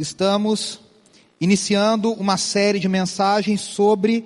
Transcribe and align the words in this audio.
estamos 0.00 0.80
iniciando 1.40 2.12
uma 2.12 2.36
série 2.36 2.78
de 2.78 2.88
mensagens 2.88 3.60
sobre 3.60 4.24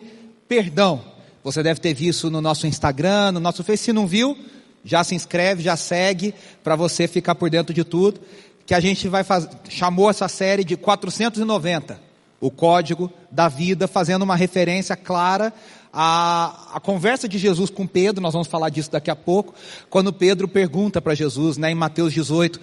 perdão. 0.49 1.03
Você 1.43 1.63
deve 1.63 1.81
ter 1.81 1.93
visto 1.95 2.31
no 2.31 2.41
nosso 2.41 2.67
Instagram, 2.67 3.33
no 3.33 3.41
nosso 3.41 3.63
Face. 3.65 3.85
Se 3.85 3.93
não 3.93 4.07
viu, 4.07 4.37
já 4.85 5.03
se 5.03 5.15
inscreve, 5.15 5.63
já 5.63 5.77
segue, 5.77 6.35
para 6.63 6.77
você 6.77 7.09
ficar 7.09 7.35
por 7.35 7.51
dentro 7.51 7.75
de 7.75 7.85
tudo. 7.85 8.21
Que 8.65 8.75
a 8.75 8.81
gente 8.81 9.09
vai 9.09 9.25
fazer, 9.25 9.51
chamou 9.69 10.09
essa 10.09 10.27
série 10.27 10.65
de 10.65 10.77
490, 10.77 12.01
o 12.41 12.51
código 12.51 13.13
da 13.31 13.49
vida, 13.49 13.87
fazendo 13.87 14.23
uma 14.23 14.37
referência 14.37 14.97
clara 14.97 15.53
à, 15.93 16.77
à 16.77 16.81
conversa 16.81 17.29
de 17.29 17.37
Jesus 17.37 17.69
com 17.69 17.87
Pedro, 17.87 18.23
nós 18.23 18.33
vamos 18.33 18.49
falar 18.49 18.71
disso 18.71 18.91
daqui 18.91 19.11
a 19.11 19.17
pouco, 19.17 19.55
quando 19.91 20.13
Pedro 20.13 20.49
pergunta 20.49 21.01
para 21.01 21.15
Jesus, 21.15 21.59
né, 21.59 21.71
em 21.71 21.75
Mateus 21.75 22.13
18, 22.15 22.59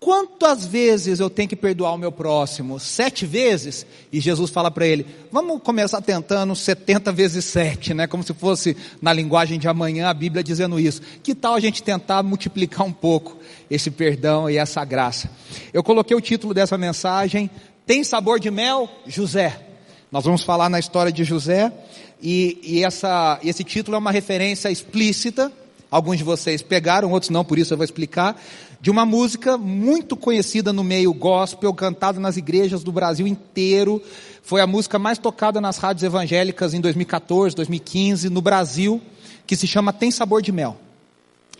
Quantas 0.00 0.64
vezes 0.64 1.18
eu 1.18 1.28
tenho 1.28 1.48
que 1.48 1.56
perdoar 1.56 1.92
o 1.92 1.98
meu 1.98 2.12
próximo? 2.12 2.78
Sete 2.78 3.26
vezes? 3.26 3.84
E 4.12 4.20
Jesus 4.20 4.48
fala 4.50 4.70
para 4.70 4.86
ele: 4.86 5.04
vamos 5.32 5.60
começar 5.60 6.00
tentando 6.00 6.54
70 6.54 7.10
vezes 7.10 7.44
sete, 7.44 7.92
né? 7.92 8.06
Como 8.06 8.22
se 8.22 8.32
fosse 8.32 8.76
na 9.02 9.12
linguagem 9.12 9.58
de 9.58 9.66
amanhã 9.66 10.08
a 10.08 10.14
Bíblia 10.14 10.42
dizendo 10.42 10.78
isso. 10.78 11.02
Que 11.22 11.34
tal 11.34 11.54
a 11.54 11.60
gente 11.60 11.82
tentar 11.82 12.22
multiplicar 12.22 12.86
um 12.86 12.92
pouco 12.92 13.36
esse 13.68 13.90
perdão 13.90 14.48
e 14.48 14.56
essa 14.56 14.84
graça? 14.84 15.30
Eu 15.72 15.82
coloquei 15.82 16.16
o 16.16 16.20
título 16.20 16.54
dessa 16.54 16.78
mensagem: 16.78 17.50
Tem 17.84 18.04
sabor 18.04 18.38
de 18.38 18.52
mel? 18.52 18.88
José. 19.04 19.64
Nós 20.12 20.24
vamos 20.24 20.44
falar 20.44 20.70
na 20.70 20.78
história 20.78 21.12
de 21.12 21.24
José 21.24 21.72
e, 22.22 22.58
e 22.62 22.84
essa, 22.84 23.38
esse 23.42 23.64
título 23.64 23.96
é 23.96 23.98
uma 23.98 24.12
referência 24.12 24.70
explícita. 24.70 25.52
Alguns 25.90 26.18
de 26.18 26.24
vocês 26.24 26.60
pegaram, 26.60 27.10
outros 27.10 27.30
não, 27.30 27.44
por 27.44 27.58
isso 27.58 27.72
eu 27.72 27.78
vou 27.78 27.84
explicar 27.84 28.38
de 28.80 28.90
uma 28.90 29.04
música 29.04 29.56
muito 29.56 30.16
conhecida 30.16 30.72
no 30.72 30.84
meio 30.84 31.12
gospel, 31.12 31.72
cantada 31.74 32.20
nas 32.20 32.36
igrejas 32.36 32.84
do 32.84 32.92
Brasil 32.92 33.26
inteiro. 33.26 34.02
Foi 34.42 34.60
a 34.60 34.66
música 34.66 34.98
mais 34.98 35.18
tocada 35.18 35.60
nas 35.60 35.78
rádios 35.78 36.04
evangélicas 36.04 36.74
em 36.74 36.80
2014, 36.80 37.56
2015, 37.56 38.28
no 38.28 38.40
Brasil, 38.40 39.00
que 39.46 39.56
se 39.56 39.66
chama 39.66 39.92
Tem 39.92 40.10
Sabor 40.10 40.42
de 40.42 40.52
Mel. 40.52 40.76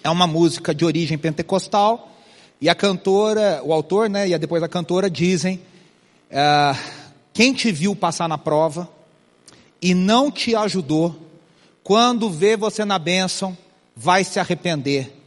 É 0.04 0.10
uma 0.10 0.26
música 0.26 0.74
de 0.74 0.84
origem 0.84 1.18
pentecostal, 1.18 2.14
e 2.60 2.68
a 2.68 2.74
cantora, 2.74 3.60
o 3.64 3.72
autor, 3.72 4.10
né, 4.10 4.28
e 4.28 4.36
depois 4.36 4.62
a 4.62 4.68
cantora 4.68 5.08
dizem, 5.08 5.60
uh, 6.30 6.78
quem 7.32 7.54
te 7.54 7.70
viu 7.70 7.94
passar 7.94 8.28
na 8.28 8.36
prova 8.36 8.88
e 9.80 9.94
não 9.94 10.30
te 10.30 10.56
ajudou, 10.56 11.16
quando 11.84 12.28
vê 12.28 12.56
você 12.56 12.84
na 12.84 12.98
bênção, 12.98 13.56
vai 13.98 14.24
se 14.24 14.38
arrepender 14.38 15.18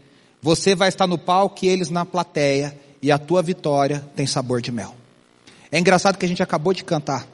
você 0.41 0.73
vai 0.73 0.89
estar 0.89 1.05
no 1.05 1.19
palco 1.19 1.63
e 1.63 1.67
eles 1.67 1.91
na 1.91 2.03
plateia, 2.03 2.75
e 3.01 3.11
a 3.11 3.19
tua 3.19 3.43
vitória 3.43 4.03
tem 4.15 4.25
sabor 4.25 4.59
de 4.59 4.71
mel. 4.71 4.95
É 5.71 5.77
engraçado 5.77 6.17
que 6.17 6.25
a 6.25 6.27
gente 6.27 6.41
acabou 6.41 6.73
de 6.73 6.83
cantar. 6.83 7.27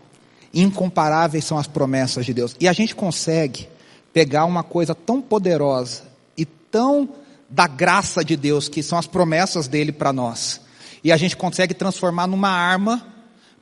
Incomparáveis 0.54 1.46
são 1.46 1.58
as 1.58 1.68
promessas 1.68 2.26
de 2.26 2.34
Deus. 2.34 2.56
E 2.60 2.68
a 2.68 2.74
gente 2.74 2.94
consegue 2.94 3.68
pegar 4.12 4.46
uma 4.46 4.64
coisa 4.64 4.94
tão 4.94 5.22
poderosa 5.22 6.04
e 6.38 6.46
tão 6.46 7.10
da 7.50 7.66
graça 7.66 8.26
de 8.26 8.36
Deus, 8.36 8.68
que 8.68 8.84
são 8.84 8.98
as 8.98 9.08
promessas 9.08 9.68
dele 9.68 9.92
para 9.92 10.12
nós. 10.12 10.60
E 11.04 11.12
a 11.12 11.18
gente 11.18 11.38
consegue 11.38 11.74
transformar 11.74 12.28
numa 12.28 12.50
arma 12.50 13.06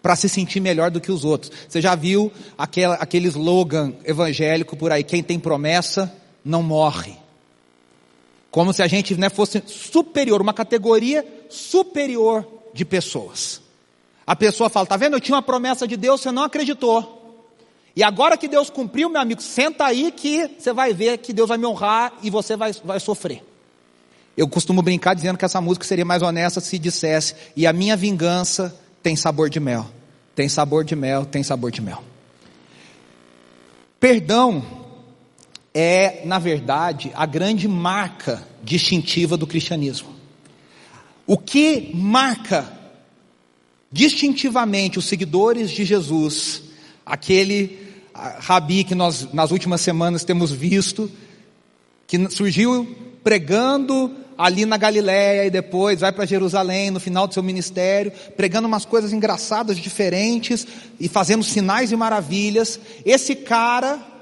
para 0.02 0.16
se 0.16 0.28
sentir 0.28 0.59
melhor 0.59 0.90
do 0.90 1.02
que 1.02 1.12
os 1.12 1.23
outros. 1.23 1.52
Você 1.70 1.81
já 1.81 1.94
viu 1.94 2.31
aquele, 2.58 2.94
aquele 2.94 3.28
slogan 3.28 3.94
evangélico 4.03 4.76
por 4.76 4.92
aí: 4.92 5.03
quem 5.03 5.22
tem 5.22 5.40
promessa 5.40 6.12
não 6.44 6.64
morre. 6.64 7.25
Como 8.56 8.72
se 8.72 8.81
a 8.81 8.88
gente 8.88 9.14
né, 9.17 9.30
fosse 9.30 9.61
superior, 9.67 10.42
uma 10.42 10.53
categoria 10.53 11.25
superior 11.50 12.48
de 12.73 12.86
pessoas. 12.86 13.62
A 14.25 14.34
pessoa 14.34 14.70
fala, 14.70 14.86
tá 14.86 14.95
vendo? 14.95 15.17
Eu 15.17 15.20
tinha 15.20 15.36
uma 15.36 15.42
promessa 15.42 15.85
de 15.85 15.97
Deus, 15.97 16.22
você 16.22 16.31
não 16.31 16.44
acreditou. 16.44 17.44
E 17.94 18.02
agora 18.02 18.38
que 18.38 18.47
Deus 18.47 18.69
cumpriu, 18.69 19.09
meu 19.09 19.19
amigo, 19.19 19.41
senta 19.41 19.84
aí 19.84 20.09
que 20.09 20.52
você 20.57 20.72
vai 20.72 20.94
ver 20.94 21.18
que 21.18 21.34
Deus 21.34 21.50
vai 21.50 21.57
me 21.57 21.66
honrar 21.66 22.13
e 22.24 22.29
você 22.29 22.56
vai, 22.56 22.72
vai 22.72 22.97
sofrer. 22.97 23.44
Eu 24.38 24.47
costumo 24.47 24.81
brincar 24.81 25.16
dizendo 25.16 25.38
que 25.38 25.44
essa 25.44 25.59
música 25.59 25.85
seria 25.85 26.06
mais 26.06 26.22
honesta 26.22 26.62
se 26.62 26.79
dissesse, 26.79 27.35
e 27.58 27.68
a 27.68 27.74
minha 27.74 27.97
vingança 27.97 28.74
tem 29.03 29.18
sabor 29.18 29.50
de 29.50 29.59
mel. 29.59 29.85
Tem 30.34 30.47
sabor 30.47 30.85
de 30.85 30.96
mel, 30.96 31.25
tem 31.25 31.44
sabor 31.44 31.72
de 31.72 31.81
mel. 31.81 32.02
Perdão 34.00 34.84
é, 35.78 36.22
na 36.24 36.40
verdade, 36.40 37.12
a 37.13 37.25
grande 37.25 37.68
marca 37.68 38.41
distintiva 38.63 39.36
do 39.36 39.46
cristianismo. 39.46 40.08
O 41.28 41.38
que 41.38 41.91
marca 41.94 42.72
distintivamente 43.91 44.97
os 44.97 45.03
seguidores 45.03 45.69
de 45.69 45.84
Jesus, 45.84 46.64
aquele 47.06 47.78
rabi 48.14 48.85
que 48.85 48.96
nós 48.96 49.34
nas 49.34 49.52
últimas 49.52 49.81
semanas 49.81 50.24
temos 50.24 50.50
visto, 50.50 51.12
que 52.08 52.30
surgiu 52.30 52.96
pregando 53.22 54.16
ali 54.38 54.66
na 54.66 54.78
Galiléia 54.78 55.46
e 55.46 55.50
depois 55.50 56.00
vai 56.00 56.14
para 56.14 56.25
Jerusalém 56.25 56.90
no 56.90 57.02
final 57.02 57.28
do 57.28 57.34
seu 57.34 57.44
ministério, 57.44 58.14
pregando 58.38 58.68
umas 58.68 58.85
coisas 58.85 59.12
engraçadas, 59.12 59.78
diferentes 59.78 60.66
e 60.97 61.09
fazendo 61.09 61.44
sinais 61.44 61.91
e 61.91 61.97
maravilhas. 61.97 62.80
Esse 63.06 63.35
cara 63.35 64.15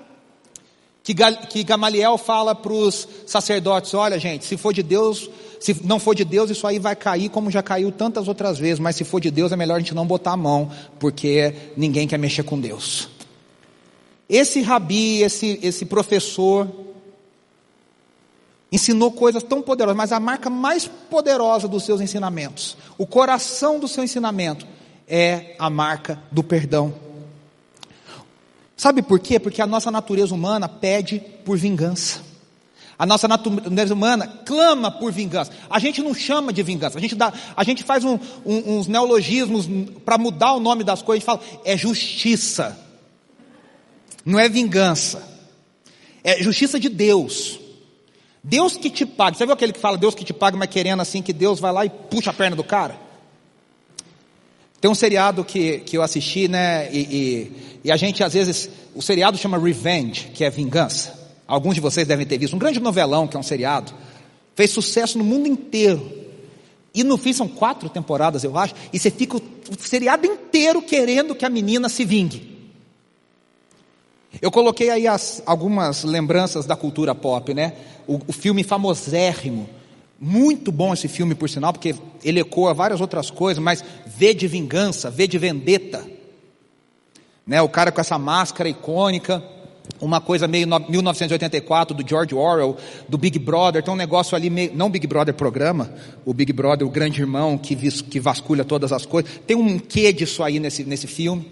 que, 1.03 1.13
que 1.49 1.63
Gamaliel 1.63 2.17
fala 2.17 2.55
para 2.55 2.71
os 2.71 3.07
sacerdotes: 3.27 3.93
olha, 3.93 4.17
gente, 4.17 4.45
se 4.45 4.55
for 4.55 4.73
de 4.73 4.81
Deus, 4.81 5.29
se 5.59 5.75
não 5.83 5.99
for 5.99 6.15
de 6.15 6.23
Deus, 6.23 6.49
isso 6.49 6.65
aí 6.65 6.79
vai 6.79 6.95
cair 6.95 7.29
como 7.29 7.51
já 7.51 7.61
caiu 7.61 7.91
tantas 7.91 8.27
outras 8.27 8.57
vezes, 8.57 8.79
mas 8.79 8.95
se 8.95 9.03
for 9.03 9.19
de 9.19 9.29
Deus 9.29 9.51
é 9.51 9.55
melhor 9.55 9.75
a 9.75 9.79
gente 9.79 9.93
não 9.93 10.07
botar 10.07 10.31
a 10.31 10.37
mão, 10.37 10.71
porque 10.99 11.53
ninguém 11.75 12.07
quer 12.07 12.17
mexer 12.17 12.43
com 12.43 12.59
Deus. 12.59 13.09
Esse 14.29 14.61
rabi, 14.61 15.21
esse, 15.21 15.59
esse 15.61 15.85
professor, 15.85 16.67
ensinou 18.71 19.11
coisas 19.11 19.43
tão 19.43 19.61
poderosas, 19.61 19.97
mas 19.97 20.11
a 20.13 20.19
marca 20.19 20.49
mais 20.49 20.87
poderosa 20.87 21.67
dos 21.67 21.83
seus 21.83 21.99
ensinamentos, 21.99 22.77
o 22.97 23.05
coração 23.05 23.77
do 23.77 23.87
seu 23.87 24.03
ensinamento, 24.03 24.65
é 25.07 25.55
a 25.59 25.69
marca 25.69 26.19
do 26.31 26.41
perdão. 26.41 26.93
Sabe 28.83 29.01
por 29.01 29.17
quê? 29.17 29.39
Porque 29.39 29.61
a 29.61 29.65
nossa 29.65 29.89
natureza 29.89 30.35
humana 30.35 30.67
pede 30.67 31.17
por 31.45 31.57
vingança. 31.57 32.19
A 32.99 33.05
nossa 33.05 33.29
natureza 33.29 33.93
humana 33.93 34.27
clama 34.45 34.91
por 34.91 35.09
vingança. 35.09 35.53
A 35.69 35.79
gente 35.79 36.01
não 36.01 36.13
chama 36.13 36.51
de 36.51 36.61
vingança. 36.61 36.97
A 36.97 37.01
gente, 37.01 37.15
dá, 37.15 37.31
a 37.55 37.63
gente 37.63 37.81
faz 37.81 38.03
um, 38.03 38.19
um, 38.45 38.77
uns 38.77 38.87
neologismos 38.87 39.69
para 40.03 40.17
mudar 40.17 40.51
o 40.51 40.59
nome 40.59 40.83
das 40.83 41.01
coisas. 41.01 41.25
A 41.25 41.31
gente 41.31 41.45
fala, 41.45 41.61
é 41.63 41.77
justiça. 41.77 42.77
Não 44.25 44.37
é 44.37 44.49
vingança. 44.49 45.23
É 46.21 46.43
justiça 46.43 46.77
de 46.77 46.89
Deus. 46.89 47.61
Deus 48.43 48.75
que 48.75 48.89
te 48.89 49.05
paga. 49.05 49.37
Você 49.37 49.45
viu 49.45 49.53
aquele 49.53 49.71
que 49.71 49.79
fala 49.79 49.97
Deus 49.97 50.13
que 50.13 50.25
te 50.25 50.33
paga, 50.33 50.57
mas 50.57 50.67
querendo 50.67 51.01
assim 51.01 51.21
que 51.21 51.31
Deus 51.31 51.57
vai 51.57 51.71
lá 51.71 51.85
e 51.85 51.89
puxa 51.89 52.31
a 52.31 52.33
perna 52.33 52.57
do 52.57 52.65
cara? 52.65 52.99
Tem 54.83 54.91
um 54.91 54.95
seriado 54.95 55.45
que, 55.45 55.77
que 55.77 55.95
eu 55.97 56.01
assisti, 56.01 56.49
né? 56.49 56.91
E, 56.91 56.99
e, 56.99 57.51
e, 57.85 57.91
a 57.93 57.95
gente 57.95 58.21
às 58.21 58.33
vezes, 58.33 58.69
o 58.93 59.01
seriado 59.01 59.37
chama 59.37 59.57
Revenge, 59.57 60.27
que 60.33 60.43
é 60.43 60.49
vingança. 60.49 61.17
Alguns 61.47 61.75
de 61.75 61.79
vocês 61.79 62.05
devem 62.05 62.25
ter 62.25 62.37
visto. 62.37 62.53
Um 62.53 62.59
grande 62.59 62.81
novelão, 62.81 63.25
que 63.25 63.37
é 63.37 63.39
um 63.39 63.43
seriado, 63.43 63.93
fez 64.53 64.71
sucesso 64.71 65.17
no 65.17 65.23
mundo 65.23 65.47
inteiro. 65.47 66.11
E 66.93 67.01
no 67.01 67.17
fim 67.17 67.31
são 67.31 67.47
quatro 67.47 67.87
temporadas, 67.87 68.43
eu 68.43 68.57
acho, 68.57 68.75
e 68.91 68.99
você 68.99 69.09
fica 69.09 69.37
o, 69.37 69.39
o 69.39 69.79
seriado 69.79 70.25
inteiro 70.25 70.81
querendo 70.81 71.33
que 71.33 71.45
a 71.45 71.49
menina 71.49 71.87
se 71.87 72.03
vingue. 72.03 72.69
Eu 74.41 74.51
coloquei 74.51 74.89
aí 74.89 75.07
as, 75.07 75.41
algumas 75.45 76.03
lembranças 76.03 76.65
da 76.65 76.75
cultura 76.75 77.15
pop, 77.15 77.53
né? 77.53 77.71
O, 78.05 78.19
o 78.27 78.33
filme 78.33 78.65
famosérrimo 78.65 79.69
muito 80.19 80.71
bom 80.71 80.93
esse 80.93 81.07
filme, 81.07 81.35
por 81.35 81.49
sinal, 81.49 81.73
porque 81.73 81.95
ele 82.23 82.39
ecoa 82.39 82.73
várias 82.73 83.01
outras 83.01 83.29
coisas, 83.29 83.61
mas 83.61 83.83
vê 84.05 84.33
de 84.33 84.47
vingança, 84.47 85.11
vê 85.11 85.27
de 85.27 85.37
vendetta. 85.37 86.05
Né, 87.45 87.61
o 87.61 87.67
cara 87.67 87.91
com 87.91 87.99
essa 87.99 88.17
máscara 88.17 88.69
icônica, 88.69 89.43
uma 89.99 90.21
coisa 90.21 90.47
meio 90.47 90.65
1984 90.65 91.95
do 91.95 92.07
George 92.07 92.33
Orwell, 92.33 92.77
do 93.07 93.17
Big 93.17 93.37
Brother, 93.37 93.83
tem 93.83 93.93
um 93.93 93.97
negócio 93.97 94.35
ali 94.35 94.49
meio, 94.49 94.71
não 94.73 94.89
Big 94.89 95.05
Brother 95.05 95.33
programa, 95.33 95.93
o 96.23 96.33
Big 96.33 96.53
Brother, 96.53 96.87
o 96.87 96.89
grande 96.89 97.19
irmão 97.19 97.57
que, 97.57 97.75
vis, 97.75 98.01
que 98.01 98.19
vasculha 98.19 98.63
todas 98.63 98.93
as 98.93 99.05
coisas, 99.05 99.29
tem 99.45 99.57
um 99.57 99.77
quê 99.77 100.13
disso 100.13 100.41
aí 100.41 100.59
nesse, 100.59 100.85
nesse 100.85 101.07
filme. 101.07 101.51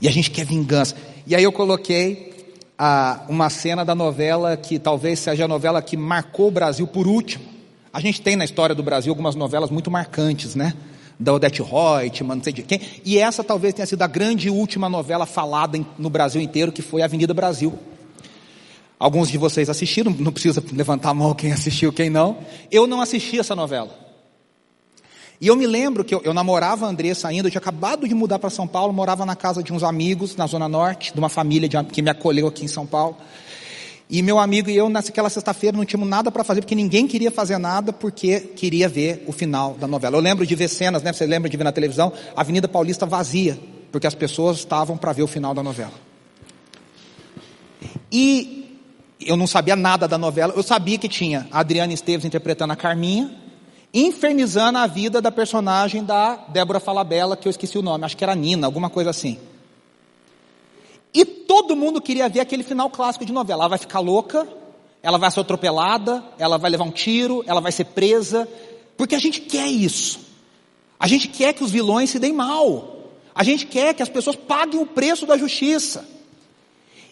E 0.00 0.08
a 0.08 0.10
gente 0.10 0.30
quer 0.30 0.44
vingança. 0.44 0.96
E 1.24 1.36
aí 1.36 1.44
eu 1.44 1.52
coloquei 1.52 2.33
a, 2.78 3.24
uma 3.28 3.48
cena 3.50 3.84
da 3.84 3.94
novela 3.94 4.56
que 4.56 4.78
talvez 4.78 5.18
seja 5.20 5.44
a 5.44 5.48
novela 5.48 5.80
que 5.80 5.96
marcou 5.96 6.48
o 6.48 6.50
Brasil 6.50 6.86
por 6.86 7.06
último. 7.06 7.44
A 7.92 8.00
gente 8.00 8.20
tem 8.20 8.36
na 8.36 8.44
história 8.44 8.74
do 8.74 8.82
Brasil 8.82 9.12
algumas 9.12 9.34
novelas 9.34 9.70
muito 9.70 9.90
marcantes, 9.90 10.54
né? 10.54 10.74
Da 11.18 11.32
Odete 11.32 11.62
Reutemann, 11.62 12.36
não 12.36 12.42
sei 12.44 12.52
de 12.52 12.62
quem. 12.62 12.80
E 13.04 13.18
essa 13.18 13.44
talvez 13.44 13.72
tenha 13.72 13.86
sido 13.86 14.02
a 14.02 14.06
grande 14.08 14.50
última 14.50 14.88
novela 14.88 15.26
falada 15.26 15.78
no 15.96 16.10
Brasil 16.10 16.40
inteiro, 16.40 16.72
que 16.72 16.82
foi 16.82 17.02
Avenida 17.02 17.32
Brasil. 17.32 17.78
Alguns 18.98 19.28
de 19.28 19.38
vocês 19.38 19.70
assistiram, 19.70 20.10
não 20.18 20.32
precisa 20.32 20.62
levantar 20.72 21.10
a 21.10 21.14
mão 21.14 21.34
quem 21.34 21.52
assistiu, 21.52 21.92
quem 21.92 22.10
não. 22.10 22.38
Eu 22.70 22.86
não 22.86 23.00
assisti 23.00 23.38
essa 23.38 23.54
novela. 23.54 24.03
E 25.40 25.48
eu 25.48 25.56
me 25.56 25.66
lembro 25.66 26.04
que 26.04 26.14
eu, 26.14 26.22
eu 26.24 26.32
namorava 26.32 26.86
a 26.86 26.88
Andressa 26.88 27.28
ainda, 27.28 27.48
eu 27.48 27.50
tinha 27.50 27.60
acabado 27.60 28.06
de 28.06 28.14
mudar 28.14 28.38
para 28.38 28.50
São 28.50 28.66
Paulo, 28.66 28.92
morava 28.92 29.26
na 29.26 29.34
casa 29.34 29.62
de 29.62 29.72
uns 29.72 29.82
amigos 29.82 30.36
na 30.36 30.46
Zona 30.46 30.68
Norte, 30.68 31.12
de 31.12 31.18
uma 31.18 31.28
família 31.28 31.68
de, 31.68 31.82
que 31.84 32.00
me 32.00 32.10
acolheu 32.10 32.46
aqui 32.46 32.64
em 32.64 32.68
São 32.68 32.86
Paulo. 32.86 33.16
E 34.08 34.22
meu 34.22 34.38
amigo 34.38 34.70
e 34.70 34.76
eu, 34.76 34.88
naquela 34.88 35.30
sexta-feira, 35.30 35.76
não 35.76 35.84
tínhamos 35.84 36.08
nada 36.08 36.30
para 36.30 36.44
fazer, 36.44 36.60
porque 36.60 36.74
ninguém 36.74 37.06
queria 37.06 37.30
fazer 37.30 37.58
nada, 37.58 37.92
porque 37.92 38.40
queria 38.40 38.88
ver 38.88 39.24
o 39.26 39.32
final 39.32 39.74
da 39.74 39.88
novela. 39.88 40.16
Eu 40.16 40.20
lembro 40.20 40.46
de 40.46 40.54
ver 40.54 40.68
cenas, 40.68 41.02
né? 41.02 41.12
Você 41.12 41.26
lembra 41.26 41.48
de 41.48 41.56
ver 41.56 41.64
na 41.64 41.72
televisão, 41.72 42.12
a 42.36 42.40
Avenida 42.42 42.68
Paulista 42.68 43.06
vazia, 43.06 43.58
porque 43.90 44.06
as 44.06 44.14
pessoas 44.14 44.58
estavam 44.58 44.96
para 44.96 45.12
ver 45.12 45.22
o 45.22 45.26
final 45.26 45.54
da 45.54 45.62
novela. 45.62 45.94
E 48.12 48.78
eu 49.20 49.36
não 49.36 49.46
sabia 49.46 49.74
nada 49.74 50.06
da 50.06 50.18
novela, 50.18 50.52
eu 50.54 50.62
sabia 50.62 50.98
que 50.98 51.08
tinha 51.08 51.48
a 51.50 51.60
Adriana 51.60 51.92
Esteves 51.92 52.24
interpretando 52.24 52.72
a 52.72 52.76
Carminha, 52.76 53.43
infernizando 53.94 54.78
a 54.78 54.88
vida 54.88 55.22
da 55.22 55.30
personagem 55.30 56.02
da 56.02 56.34
Débora 56.48 56.80
Falabella, 56.80 57.36
que 57.36 57.46
eu 57.46 57.50
esqueci 57.50 57.78
o 57.78 57.82
nome, 57.82 58.04
acho 58.04 58.16
que 58.16 58.24
era 58.24 58.34
Nina, 58.34 58.66
alguma 58.66 58.90
coisa 58.90 59.10
assim. 59.10 59.38
E 61.14 61.24
todo 61.24 61.76
mundo 61.76 62.00
queria 62.02 62.28
ver 62.28 62.40
aquele 62.40 62.64
final 62.64 62.90
clássico 62.90 63.24
de 63.24 63.32
novela. 63.32 63.62
Ela 63.62 63.68
vai 63.68 63.78
ficar 63.78 64.00
louca, 64.00 64.48
ela 65.00 65.16
vai 65.16 65.30
ser 65.30 65.38
atropelada, 65.38 66.24
ela 66.36 66.58
vai 66.58 66.72
levar 66.72 66.82
um 66.82 66.90
tiro, 66.90 67.44
ela 67.46 67.60
vai 67.60 67.70
ser 67.70 67.84
presa, 67.84 68.48
porque 68.96 69.14
a 69.14 69.18
gente 69.20 69.40
quer 69.40 69.68
isso. 69.68 70.18
A 70.98 71.06
gente 71.06 71.28
quer 71.28 71.52
que 71.52 71.62
os 71.62 71.70
vilões 71.70 72.10
se 72.10 72.18
deem 72.18 72.32
mal. 72.32 72.98
A 73.32 73.44
gente 73.44 73.64
quer 73.64 73.94
que 73.94 74.02
as 74.02 74.08
pessoas 74.08 74.34
paguem 74.34 74.80
o 74.80 74.86
preço 74.86 75.24
da 75.24 75.38
justiça. 75.38 76.04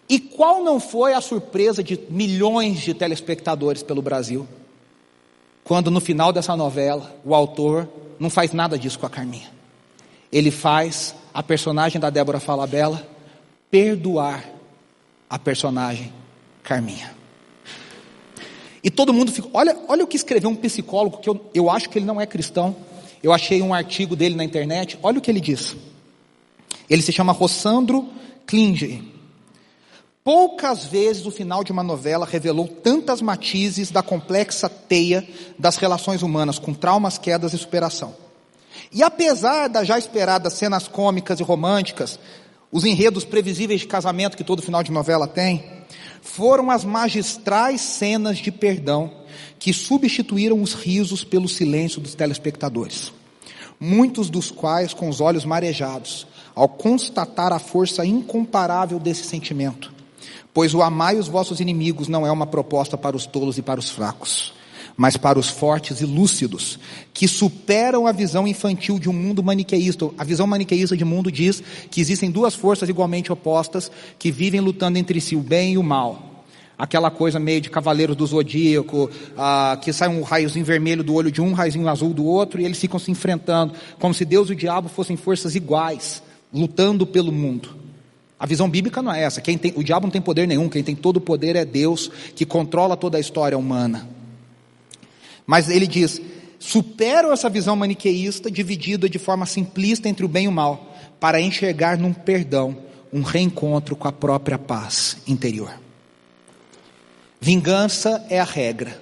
E 0.09 0.19
qual 0.19 0.65
não 0.65 0.81
foi 0.81 1.13
a 1.13 1.21
surpresa 1.21 1.81
de 1.83 1.99
milhões 2.11 2.81
de 2.81 2.93
telespectadores 2.93 3.85
pelo 3.85 4.03
Brasil? 4.03 4.49
Quando 5.65 5.91
no 5.91 6.01
final 6.01 6.33
dessa 6.33 6.57
novela, 6.57 7.15
o 7.25 7.35
autor 7.35 7.89
não 8.19 8.29
faz 8.29 8.53
nada 8.53 8.79
disso 8.79 8.99
com 8.99 9.07
a 9.07 9.11
Carminha. 9.11 9.51
Ele 10.31 10.51
faz 10.51 11.15
a 11.33 11.43
personagem 11.43 12.01
da 12.01 12.11
Débora 12.11 12.41
Falabella 12.41 13.07
perdoar 13.71 14.45
a 15.29 15.39
personagem 15.39 16.13
Carminha. 16.63 17.15
E 18.83 18.91
todo 18.91 19.13
mundo 19.13 19.31
fica. 19.31 19.49
Olha, 19.53 19.77
olha 19.89 20.05
o 20.05 20.07
que 20.07 20.17
escreveu 20.17 20.51
um 20.51 20.57
psicólogo, 20.57 21.19
que 21.19 21.29
eu, 21.29 21.51
eu 21.55 21.71
acho 21.71 21.89
que 21.89 21.99
ele 21.99 22.07
não 22.07 22.21
é 22.21 22.27
cristão. 22.27 22.75
Eu 23.23 23.33
achei 23.33 23.63
um 23.63 23.73
artigo 23.73 24.17
dele 24.17 24.35
na 24.35 24.45
internet. 24.45 24.99
Olha 25.03 25.19
o 25.19 25.21
que 25.21 25.31
ele 25.31 25.41
diz. 25.41 25.77
Ele 26.91 27.01
se 27.03 27.13
chama 27.13 27.33
Rossandro 27.33 28.09
Klinger. 28.47 29.01
Poucas 30.25 30.85
vezes 30.85 31.27
o 31.27 31.33
final 31.33 31.65
de 31.65 31.73
uma 31.73 31.83
novela 31.83 32.25
revelou 32.25 32.69
tantas 32.69 33.21
matizes 33.21 33.91
da 33.91 34.05
complexa 34.05 34.69
teia 34.69 35.27
das 35.59 35.77
relações 35.77 36.23
humanas, 36.23 36.61
com 36.61 36.73
traumas, 36.73 37.19
quedas 37.19 37.53
e 37.53 37.59
superação. 37.59 38.15
E 38.93 39.03
apesar 39.03 39.69
das 39.69 39.89
já 39.89 39.99
esperadas 39.99 40.53
cenas 40.53 40.87
cômicas 40.87 41.41
e 41.41 41.43
românticas, 41.43 42.21
os 42.71 42.85
enredos 42.85 43.25
previsíveis 43.25 43.81
de 43.81 43.89
casamento 43.89 44.37
que 44.37 44.45
todo 44.45 44.63
final 44.63 44.85
de 44.85 44.93
novela 44.93 45.27
tem, 45.27 45.65
foram 46.21 46.71
as 46.71 46.85
magistrais 46.85 47.81
cenas 47.81 48.39
de 48.39 48.53
perdão 48.53 49.13
que 49.59 49.73
substituíram 49.73 50.63
os 50.63 50.73
risos 50.73 51.25
pelo 51.25 51.49
silêncio 51.49 52.01
dos 52.01 52.15
telespectadores. 52.15 53.13
Muitos 53.81 54.31
dos 54.31 54.53
quais 54.53 54.95
com 54.95 55.09
os 55.09 55.21
olhos 55.21 55.45
marejados, 55.45 56.29
ao 56.55 56.69
constatar 56.69 57.53
a 57.53 57.59
força 57.59 58.07
incomparável 58.07 59.01
desse 59.01 59.25
sentimento. 59.25 60.02
Pois 60.55 60.75
o 60.75 60.83
amai 60.83 61.17
os 61.17 61.29
vossos 61.29 61.61
inimigos 61.61 62.09
não 62.09 62.27
é 62.27 62.33
uma 62.33 62.47
proposta 62.47 62.99
para 62.99 63.17
os 63.17 63.27
tolos 63.27 63.59
e 63.59 63.63
para 63.63 63.81
os 63.81 63.91
fracos 63.91 64.53
mas 64.97 65.17
para 65.17 65.39
os 65.39 65.49
fortes 65.49 66.01
e 66.01 66.07
lúcidos, 66.07 66.79
que 67.13 67.27
superam 67.27 68.07
a 68.07 68.13
visão 68.13 68.47
infantil 68.47 68.99
de 68.99 69.09
um 69.09 69.13
mundo 69.13 69.43
maniqueísta. 69.43 70.11
A 70.19 70.25
visão 70.25 70.47
maniqueísta 70.47 70.97
de 70.97 71.05
mundo 71.05 71.31
diz 71.31 71.63
que 71.91 72.01
existem 72.01 72.31
duas 72.31 72.55
forças 72.55 72.89
igualmente 72.89 73.33
opostas 73.33 73.91
que 74.19 74.31
vivem 74.31 74.61
lutando 74.61 74.99
entre 74.99 75.21
si, 75.21 75.37
o 75.37 75.41
bem 75.41 75.75
e 75.75 75.79
o 75.79 75.83
mal. 75.83 76.45
Aquela 76.79 77.11
coisa 77.11 77.39
meio 77.39 77.61
de 77.61 77.71
cavaleiro 77.71 78.15
do 78.15 78.27
zodíaco, 78.27 79.09
ah, 79.37 79.79
que 79.81 79.93
sai 79.93 80.09
um 80.09 80.23
raiozinho 80.23 80.65
vermelho 80.65 81.05
do 81.05 81.15
olho 81.15 81.31
de 81.31 81.41
um, 81.41 81.49
um 81.49 81.53
raiozinho 81.53 81.89
azul 81.89 82.13
do 82.13 82.25
outro, 82.25 82.61
e 82.61 82.65
eles 82.65 82.79
ficam 82.79 82.99
se 82.99 83.11
enfrentando, 83.11 83.75
como 84.01 84.13
se 84.13 84.25
Deus 84.25 84.49
e 84.49 84.53
o 84.53 84.57
diabo 84.57 84.89
fossem 84.89 85.17
forças 85.17 85.55
iguais, 85.55 86.23
lutando 86.53 87.07
pelo 87.07 87.31
mundo. 87.31 87.82
A 88.43 88.47
visão 88.47 88.69
bíblica 88.69 89.01
não 89.01 89.13
é 89.13 89.23
essa. 89.23 89.41
Quem 89.41 89.57
tem, 89.57 89.73
o 89.77 89.85
diabo 89.85 90.09
não 90.09 90.11
tem 90.11 90.21
poder 90.21 90.49
nenhum, 90.49 90.69
quem 90.69 90.83
tem 90.83 90.97
todo 90.97 91.19
o 91.19 91.21
poder 91.21 91.55
é 91.55 91.65
Deus, 91.65 92.11
que 92.35 92.45
controla 92.45 92.97
toda 92.97 93.17
a 93.17 93.21
história 93.21 93.57
humana. 93.57 94.09
Mas 95.47 95.71
ele 95.71 95.87
diz: 95.87 96.21
superam 96.59 97.31
essa 97.31 97.49
visão 97.49 97.77
maniqueísta, 97.77 98.51
dividida 98.51 99.09
de 99.09 99.17
forma 99.17 99.47
simplista 99.47 100.09
entre 100.09 100.25
o 100.25 100.29
bem 100.29 100.47
e 100.47 100.49
o 100.49 100.53
mal, 100.53 100.93
para 101.21 101.41
enxergar 101.41 101.97
num 101.97 102.13
perdão 102.13 102.77
um 103.13 103.23
reencontro 103.23 103.95
com 103.95 104.09
a 104.09 104.13
própria 104.13 104.59
paz 104.59 105.19
interior. 105.25 105.73
Vingança 107.41 108.27
é 108.29 108.41
a 108.41 108.45
regra, 108.45 109.01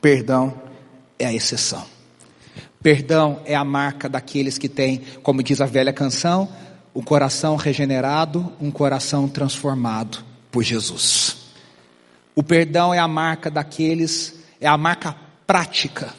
perdão 0.00 0.54
é 1.18 1.26
a 1.26 1.34
exceção. 1.34 1.84
Perdão 2.80 3.40
é 3.44 3.56
a 3.56 3.64
marca 3.64 4.08
daqueles 4.08 4.56
que 4.56 4.68
têm, 4.68 5.02
como 5.20 5.42
diz 5.42 5.60
a 5.60 5.66
velha 5.66 5.92
canção, 5.92 6.48
o 6.94 7.02
coração 7.02 7.56
regenerado, 7.56 8.52
um 8.60 8.70
coração 8.70 9.28
transformado 9.28 10.24
por 10.50 10.62
Jesus. 10.62 11.36
O 12.34 12.42
perdão 12.42 12.92
é 12.92 12.98
a 12.98 13.08
marca 13.08 13.50
daqueles, 13.50 14.34
é 14.60 14.66
a 14.66 14.76
marca 14.76 15.16
prática. 15.46 16.14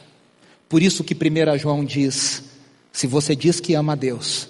Por 0.68 0.82
isso 0.82 1.04
que 1.04 1.14
1 1.14 1.58
João 1.58 1.84
diz: 1.84 2.44
se 2.92 3.06
você 3.06 3.34
diz 3.36 3.60
que 3.60 3.74
ama 3.74 3.92
a 3.92 3.96
Deus, 3.96 4.48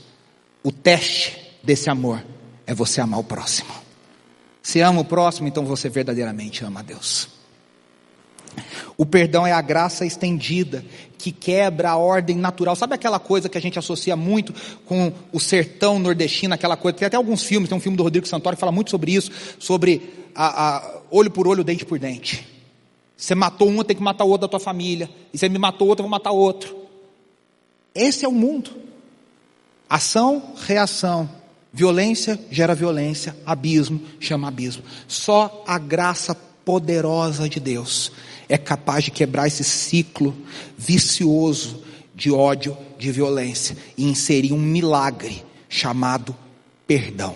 o 0.62 0.72
teste 0.72 1.58
desse 1.62 1.90
amor 1.90 2.24
é 2.66 2.74
você 2.74 3.00
amar 3.00 3.20
o 3.20 3.24
próximo. 3.24 3.72
Se 4.62 4.80
ama 4.80 5.00
o 5.00 5.04
próximo, 5.04 5.46
então 5.46 5.64
você 5.64 5.88
verdadeiramente 5.88 6.64
ama 6.64 6.80
a 6.80 6.82
Deus. 6.82 7.28
O 8.96 9.04
perdão 9.04 9.46
é 9.46 9.52
a 9.52 9.60
graça 9.60 10.06
estendida 10.06 10.84
que 11.18 11.32
quebra 11.32 11.90
a 11.90 11.96
ordem 11.96 12.36
natural. 12.36 12.76
Sabe 12.76 12.94
aquela 12.94 13.18
coisa 13.18 13.48
que 13.48 13.56
a 13.56 13.60
gente 13.60 13.78
associa 13.78 14.14
muito 14.14 14.54
com 14.84 15.12
o 15.32 15.40
sertão 15.40 15.98
nordestino, 15.98 16.54
aquela 16.54 16.76
coisa, 16.76 16.98
tem 16.98 17.06
até 17.06 17.16
alguns 17.16 17.42
filmes, 17.42 17.68
tem 17.68 17.78
um 17.78 17.80
filme 17.80 17.96
do 17.96 18.02
Rodrigo 18.02 18.26
Santoro 18.28 18.56
que 18.56 18.60
fala 18.60 18.72
muito 18.72 18.90
sobre 18.90 19.14
isso, 19.14 19.30
sobre 19.58 20.02
a, 20.34 20.76
a, 20.76 21.00
olho 21.10 21.30
por 21.30 21.48
olho, 21.48 21.64
dente 21.64 21.84
por 21.84 21.98
dente. 21.98 22.46
Você 23.16 23.34
matou 23.34 23.68
um, 23.68 23.82
tem 23.82 23.96
que 23.96 24.02
matar 24.02 24.24
o 24.24 24.28
outro 24.28 24.46
da 24.46 24.50
tua 24.50 24.60
família. 24.60 25.08
E 25.32 25.38
você 25.38 25.48
me 25.48 25.58
matou 25.58 25.88
outro, 25.88 26.04
eu 26.04 26.08
vou 26.08 26.10
matar 26.10 26.32
outro. 26.32 26.76
Esse 27.94 28.24
é 28.24 28.28
o 28.28 28.32
mundo. 28.32 28.70
Ação, 29.88 30.54
reação. 30.66 31.30
Violência 31.72 32.38
gera 32.50 32.74
violência. 32.74 33.36
Abismo 33.46 34.00
chama 34.20 34.48
abismo. 34.48 34.82
Só 35.08 35.64
a 35.66 35.78
graça 35.78 36.34
poderosa 36.64 37.48
de 37.48 37.60
Deus 37.60 38.12
é 38.54 38.58
capaz 38.58 39.04
de 39.04 39.10
quebrar 39.10 39.48
esse 39.48 39.64
ciclo 39.64 40.34
vicioso 40.78 41.82
de 42.14 42.30
ódio, 42.30 42.76
de 42.96 43.10
violência 43.10 43.76
e 43.98 44.04
inserir 44.04 44.52
um 44.52 44.60
milagre 44.60 45.44
chamado 45.68 46.34
perdão. 46.86 47.34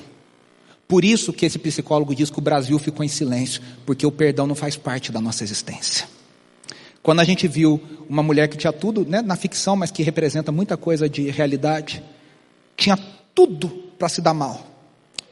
Por 0.87 1.05
isso 1.05 1.33
que 1.33 1.45
esse 1.45 1.59
psicólogo 1.59 2.15
diz 2.15 2.31
que 2.31 2.39
o 2.39 2.43
Brasil 2.43 2.79
ficou 2.79 3.05
em 3.05 3.09
silêncio, 3.09 3.61
porque 3.85 4.07
o 4.07 4.13
perdão 4.13 4.47
não 4.47 4.55
faz 4.55 4.77
parte 4.77 5.11
da 5.11 5.21
nossa 5.21 5.43
existência. 5.43 6.09
Quando 7.03 7.19
a 7.19 7.25
gente 7.25 7.49
viu 7.49 7.83
uma 8.09 8.23
mulher 8.23 8.47
que 8.49 8.57
tinha 8.57 8.73
tudo, 8.73 9.05
né, 9.05 9.21
na 9.21 9.35
ficção, 9.35 9.75
mas 9.75 9.91
que 9.91 10.05
representa 10.05 10.53
muita 10.53 10.77
coisa 10.77 11.09
de 11.09 11.31
realidade, 11.31 12.03
tinha 12.77 12.97
tudo 13.35 13.69
para 13.99 14.09
se 14.09 14.23
dar 14.23 14.35
mal. 14.35 14.65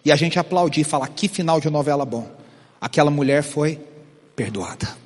E 0.05 0.11
a 0.11 0.17
gente 0.17 0.37
aplaudir 0.37 0.81
e 0.81 0.85
falar 0.85 1.09
que 1.09 1.29
final 1.29 1.61
de 1.61 1.71
novela 1.71 2.05
bom. 2.05 2.29
Aquela 2.81 3.11
mulher 3.11 3.43
foi 3.43 3.79
perdoada. 4.35 5.06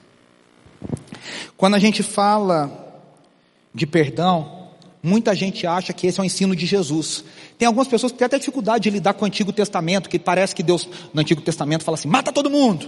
Quando 1.57 1.75
a 1.75 1.79
gente 1.79 2.03
fala 2.03 2.71
de 3.75 3.87
perdão, 3.87 4.61
Muita 5.03 5.35
gente 5.35 5.67
acha 5.67 5.95
que 5.95 6.07
esse 6.07 6.21
é 6.21 6.23
o 6.23 6.27
ensino 6.27 6.55
de 6.55 6.67
Jesus. 6.67 7.25
Tem 7.57 7.67
algumas 7.67 7.89
pessoas 7.89 8.13
que 8.13 8.19
têm 8.19 8.27
até 8.27 8.39
dificuldade 8.39 8.85
de 8.85 8.91
lidar 8.91 9.15
com 9.15 9.25
o 9.25 9.27
Antigo 9.27 9.51
Testamento, 9.51 10.11
que 10.11 10.19
parece 10.19 10.55
que 10.55 10.63
Deus 10.63 10.87
no 11.15 11.23
Antigo 11.23 11.41
Testamento 11.41 11.85
fala 11.85 11.97
assim: 11.97 12.09
mata 12.09 12.31
todo 12.31 12.51
mundo. 12.51 12.87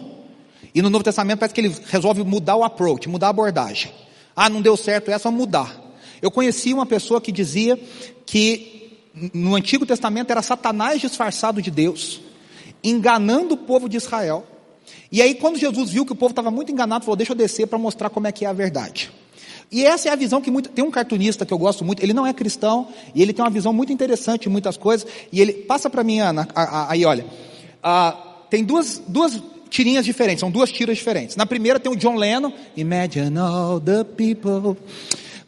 E 0.75 0.83
no 0.83 0.91
Novo 0.91 1.03
Testamento 1.03 1.39
parece 1.39 1.55
que 1.55 1.61
ele 1.63 1.75
resolve 1.87 2.23
mudar 2.23 2.57
o 2.57 2.65
approach, 2.65 3.09
mudar 3.09 3.29
a 3.29 3.31
abordagem. 3.31 3.93
Ah, 4.37 4.51
não 4.51 4.61
deu 4.61 4.77
certo 4.77 5.11
essa, 5.11 5.25
vamos 5.25 5.41
mudar. 5.41 5.75
Eu 6.21 6.31
conheci 6.31 6.75
uma 6.75 6.85
pessoa 6.85 7.21
que 7.21 7.33
dizia 7.33 7.81
que 8.27 9.01
no 9.33 9.55
Antigo 9.55 9.87
Testamento 9.87 10.31
era 10.31 10.43
Satanás 10.43 11.01
disfarçado 11.01 11.63
de 11.63 11.71
Deus, 11.71 12.21
enganando 12.85 13.55
o 13.55 13.59
povo 13.59 13.89
de 13.89 13.97
Israel. 13.97 14.47
E 15.11 15.21
aí, 15.21 15.35
quando 15.35 15.59
Jesus 15.59 15.91
viu 15.91 16.07
que 16.07 16.13
o 16.13 16.17
povo 16.17 16.33
estava 16.33 16.51
muito 16.51 16.73
enganado, 16.73 17.05
falou: 17.05 17.17
Deixa 17.17 17.33
eu 17.33 17.37
descer 17.37 17.67
para 17.67 17.79
mostrar 17.79 18.11
como 18.11 18.27
é 18.27 18.33
que 18.33 18.45
é 18.45 18.49
a 18.49 18.53
verdade. 18.53 19.11
E 19.71 19.85
essa 19.85 20.09
é 20.09 20.13
a 20.13 20.17
visão 20.17 20.41
que 20.41 20.51
muito. 20.51 20.69
Tem 20.69 20.85
um 20.85 20.91
cartunista 20.91 21.47
que 21.47 21.53
eu 21.53 21.59
gosto 21.59 21.85
muito, 21.85 22.03
ele 22.03 22.13
não 22.13 22.27
é 22.27 22.33
cristão, 22.33 22.89
e 23.15 23.23
ele 23.23 23.33
tem 23.33 23.43
uma 23.45 23.51
visão 23.51 23.73
muito 23.73 23.93
interessante 23.93 24.43
de 24.43 24.49
muitas 24.49 24.77
coisas, 24.77 25.07
e 25.33 25.41
ele. 25.41 25.53
Passa 25.53 25.89
para 25.89 26.05
mim, 26.05 26.21
Ana, 26.21 26.49
aí 26.89 27.05
olha. 27.05 27.25
Tem 28.51 28.63
duas, 28.63 29.03
duas 29.09 29.43
tirinhas 29.71 30.05
diferentes, 30.05 30.41
são 30.41 30.51
duas 30.51 30.71
tiras 30.71 30.99
diferentes. 30.99 31.37
Na 31.37 31.47
primeira 31.47 31.81
tem 31.81 31.91
o 31.91 31.97
John 31.97 32.17
Lennon, 32.17 32.53
Imagine 32.77 33.39
all 33.39 33.81
the 33.81 34.05
people, 34.05 34.77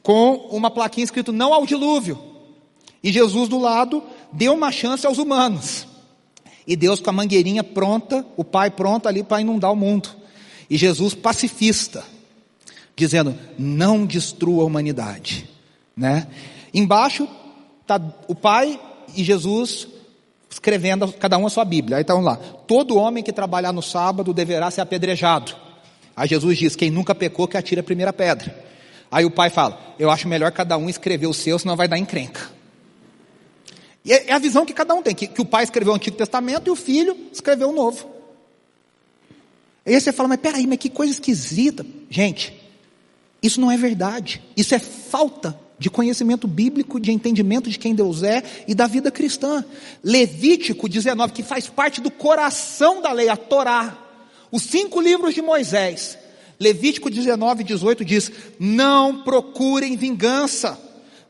com 0.03 0.37
uma 0.51 0.71
plaquinha 0.71 1.05
escrito 1.05 1.31
não 1.31 1.53
ao 1.53 1.67
dilúvio. 1.67 2.19
E 3.03 3.13
Jesus 3.13 3.51
do 3.51 3.59
lado 3.59 4.03
deu 4.33 4.55
uma 4.55 4.73
chance 4.73 5.07
aos 5.07 5.19
humanos. 5.19 5.87
E 6.67 6.77
Deus 6.77 7.01
com 7.01 7.11
a 7.11 7.13
mangueirinha 7.13 7.63
pronta, 7.63 8.25
o 8.37 8.45
Pai 8.45 8.71
pronto 8.71 9.07
ali 9.07 9.23
para 9.23 9.41
inundar 9.41 9.73
o 9.73 9.77
mundo. 9.77 10.09
E 10.69 10.77
Jesus 10.77 11.15
pacifista, 11.15 12.03
dizendo: 12.97 13.37
não 13.59 14.07
destrua 14.07 14.63
a 14.63 14.67
humanidade. 14.67 15.49
Né? 15.97 16.27
Embaixo 16.73 17.29
está 17.83 18.01
o 18.27 18.35
Pai 18.35 18.81
e 19.15 19.23
Jesus 19.23 19.89
escrevendo 20.51 21.13
cada 21.13 21.37
um 21.37 21.47
a 21.47 21.51
sua 21.51 21.65
Bíblia. 21.65 21.99
Aí 21.99 22.03
estão 22.03 22.21
lá: 22.21 22.37
todo 22.37 22.97
homem 22.97 23.23
que 23.23 23.33
trabalhar 23.33 23.73
no 23.73 23.83
sábado 23.83 24.33
deverá 24.33 24.71
ser 24.71 24.81
apedrejado. 24.81 25.55
Aí 26.17 26.29
Jesus 26.29 26.59
diz: 26.59 26.77
quem 26.77 26.91
nunca 26.91 27.15
pecou 27.15 27.47
que 27.47 27.57
atire 27.57 27.81
a 27.81 27.85
primeira 27.85 28.13
pedra. 28.13 28.65
Aí 29.11 29.25
o 29.25 29.31
pai 29.31 29.51
fala: 29.51 29.79
eu 29.99 30.11
acho 30.11 30.29
melhor 30.29 30.51
cada 30.53 30.77
um 30.77 30.89
escrever 30.89 31.27
o 31.27 31.35
seu, 31.35 31.59
senão 31.59 31.77
vai 31.77 31.89
dar 31.89 31.99
encrenca. 31.99 32.54
E 34.05 34.13
é, 34.13 34.27
é 34.29 34.33
a 34.33 34.39
visão 34.39 34.67
que 34.67 34.75
cada 34.75 34.95
um 34.95 35.03
tem, 35.03 35.15
que, 35.15 35.27
que 35.27 35.41
o 35.41 35.47
pai 35.47 35.65
escreveu 35.65 35.93
o 35.93 35.97
Antigo 35.97 36.17
Testamento 36.17 36.69
e 36.69 36.71
o 36.71 36.77
filho 36.77 37.17
escreveu 37.33 37.71
o 37.71 37.73
Novo. 37.73 38.11
Aí 39.87 39.99
você 39.99 40.13
fala, 40.13 40.29
mas 40.29 40.41
peraí, 40.41 40.67
mas 40.67 40.79
que 40.79 40.91
coisa 40.91 41.13
esquisita. 41.13 41.85
Gente, 42.11 42.55
isso 43.43 43.61
não 43.61 43.71
é 43.71 43.77
verdade. 43.77 44.43
Isso 44.57 44.75
é 44.75 44.79
falta 44.79 45.59
de 45.79 45.91
conhecimento 45.91 46.47
bíblico, 46.47 47.01
de 47.01 47.13
entendimento 47.13 47.69
de 47.69 47.79
quem 47.79 47.95
Deus 47.95 48.23
é 48.23 48.43
e 48.69 48.75
da 48.75 48.87
vida 48.87 49.11
cristã. 49.11 49.65
Levítico 50.03 50.89
19, 50.89 51.33
que 51.33 51.43
faz 51.43 51.69
parte 51.69 52.01
do 52.01 52.11
coração 52.11 53.01
da 53.01 53.13
lei, 53.13 53.29
a 53.29 53.37
Torá. 53.37 53.99
Os 54.51 54.63
cinco 54.63 55.01
livros 55.01 55.35
de 55.35 55.43
Moisés. 55.43 56.19
Levítico 56.61 57.11
19, 57.11 57.65
18 57.65 58.05
diz: 58.05 58.31
Não 58.59 59.23
procurem 59.23 59.97
vingança, 59.97 60.79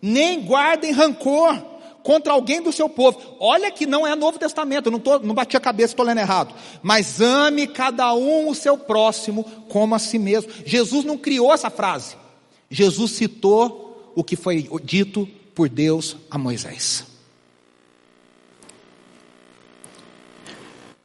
nem 0.03 0.41
guardem 0.45 0.93
rancor 0.93 1.74
contra 2.05 2.35
alguém 2.35 2.63
do 2.63 2.71
seu 2.71 2.89
povo. 2.89 3.19
Olha 3.41 3.71
que 3.73 3.87
não 3.87 4.07
é 4.07 4.15
Novo 4.15 4.39
Testamento, 4.39 4.91
não, 4.91 5.01
tô, 5.01 5.19
não 5.19 5.35
bati 5.35 5.57
a 5.57 5.61
cabeça, 5.61 5.95
estou 5.95 6.05
lendo 6.05 6.19
errado. 6.19 6.55
Mas 6.83 7.21
ame 7.21 7.67
cada 7.67 8.15
um 8.15 8.49
o 8.49 8.55
seu 8.55 8.79
próximo 8.79 9.43
como 9.69 9.95
a 9.95 9.99
si 9.99 10.19
mesmo. 10.19 10.53
Jesus 10.65 11.05
não 11.05 11.17
criou 11.17 11.53
essa 11.53 11.71
frase. 11.71 12.15
Jesus 12.71 13.13
citou 13.13 14.13
o 14.15 14.23
que 14.23 14.37
foi 14.37 14.69
dito 14.85 15.27
por 15.55 15.69
Deus 15.69 16.17
a 16.31 16.37
Moisés. 16.37 17.07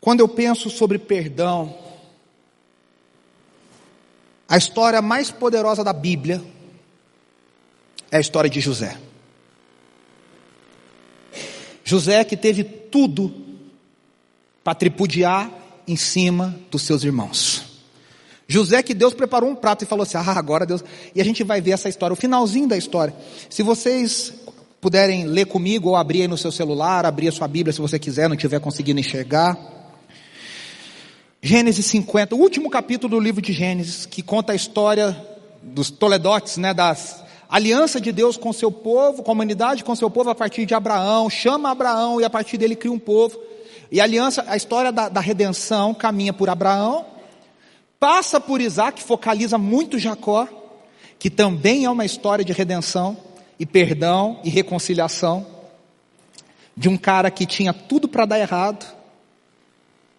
Quando 0.02 0.20
eu 0.20 0.28
penso 0.28 0.70
sobre 0.70 0.98
perdão, 1.00 1.78
a 4.48 4.58
história 4.58 5.02
mais 5.02 5.32
poderosa 5.32 5.84
da 5.84 5.94
Bíblia 5.94 6.44
é 8.12 8.18
a 8.18 8.22
história 8.22 8.50
de 8.50 8.60
José. 8.60 9.00
José 11.90 12.24
que 12.24 12.38
teve 12.38 12.64
tudo 12.64 13.34
para 14.64 14.76
tripudiar 14.76 15.50
em 15.88 15.96
cima 15.96 16.56
dos 16.70 16.84
seus 16.84 17.04
irmãos. 17.04 17.64
José 18.48 18.84
que 18.84 18.94
Deus 18.94 19.16
preparou 19.16 19.50
um 19.50 19.56
prato 19.56 19.84
e 19.84 19.88
falou 19.88 20.04
assim: 20.04 20.18
"Ah, 20.18 20.38
agora 20.38 20.68
Deus". 20.68 20.84
E 21.16 21.20
a 21.20 21.26
gente 21.26 21.44
vai 21.44 21.60
ver 21.60 21.72
essa 21.72 21.90
história, 21.90 22.14
o 22.14 22.16
finalzinho 22.16 22.68
da 22.68 22.78
história. 22.78 23.16
Se 23.50 23.64
vocês 23.64 24.32
puderem 24.80 25.26
ler 25.26 25.48
comigo 25.48 25.90
ou 25.90 25.96
abrir 25.96 26.22
aí 26.22 26.28
no 26.28 26.38
seu 26.38 26.52
celular, 26.52 27.08
abrir 27.08 27.28
a 27.28 27.32
sua 27.32 27.48
Bíblia 27.48 27.74
se 27.74 27.82
você 27.82 27.98
quiser, 27.98 28.30
não 28.30 28.36
estiver 28.36 28.60
conseguindo 28.60 29.00
enxergar. 29.00 29.58
Gênesis 31.42 31.88
50, 31.88 32.36
o 32.36 32.40
último 32.40 32.70
capítulo 32.70 33.16
do 33.16 33.20
livro 33.20 33.42
de 33.42 33.52
Gênesis, 33.52 34.06
que 34.06 34.22
conta 34.22 34.54
a 34.54 34.56
história 34.56 35.18
dos 35.64 35.90
Toledotes, 35.90 36.58
né, 36.58 36.72
das 36.72 37.24
aliança 37.50 38.00
de 38.00 38.12
Deus 38.12 38.38
com 38.38 38.54
seu 38.54 38.72
povo, 38.72 39.24
com 39.24 39.32
a 39.32 39.34
humanidade 39.34 39.84
com 39.84 39.96
seu 39.96 40.10
povo 40.10 40.30
a 40.30 40.36
partir 40.36 40.66
de 40.66 40.74
Abraão, 40.74 41.30
chama 41.30 41.72
Abraão 41.72 42.22
e 42.22 42.24
a 42.24 42.30
partir 42.30 42.58
dele 42.58 42.76
cria 42.76 42.92
um 42.92 43.00
povo. 43.00 43.40
E 43.92 44.00
a 44.00 44.04
aliança, 44.04 44.46
a 44.48 44.56
história 44.56 44.92
da, 44.92 45.10
da 45.10 45.20
redenção 45.20 45.94
caminha 45.94 46.32
por 46.32 46.50
Abraão, 46.50 47.06
passa 48.00 48.40
por 48.40 48.62
Isaac, 48.62 49.02
focaliza 49.02 49.58
muito 49.58 49.98
Jacó, 49.98 50.48
que 51.18 51.30
também 51.30 51.86
é 51.86 51.90
uma 51.90 52.06
história 52.06 52.46
de 52.46 52.54
redenção 52.54 53.18
e 53.60 53.66
perdão 53.66 54.40
e 54.44 54.50
reconciliação 54.50 55.46
de 56.78 56.88
um 56.88 56.96
cara 56.96 57.32
que 57.32 57.46
tinha 57.46 57.74
tudo 57.74 58.08
para 58.08 58.26
dar 58.26 58.40
errado 58.40 58.86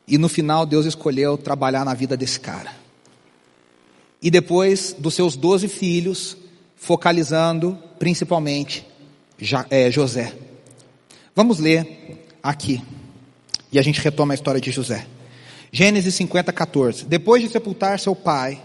e 0.07 0.19
no 0.19 0.29
final 0.29 0.67
Deus 0.67 0.85
escolheu 0.85 1.39
trabalhar 1.39 1.85
na 1.85 1.95
vida 1.95 2.17
desse 2.17 2.41
cara. 2.41 2.75
E 4.21 4.31
depois 4.31 4.95
dos 4.99 5.15
seus 5.15 5.37
doze 5.37 5.69
filhos, 5.69 6.37
focalizando 6.81 7.79
principalmente 7.99 8.87
é, 9.69 9.91
José. 9.91 10.33
Vamos 11.37 11.59
ler 11.59 12.27
aqui. 12.43 12.83
E 13.71 13.79
a 13.79 13.83
gente 13.83 14.01
retoma 14.01 14.33
a 14.33 14.35
história 14.35 14.61
de 14.61 14.73
José. 14.73 15.07
Gênesis 15.71 16.15
50, 16.15 16.53
14. 16.53 17.05
Depois 17.05 17.43
de 17.43 17.49
sepultar 17.49 18.01
seu 18.01 18.17
pai, 18.17 18.61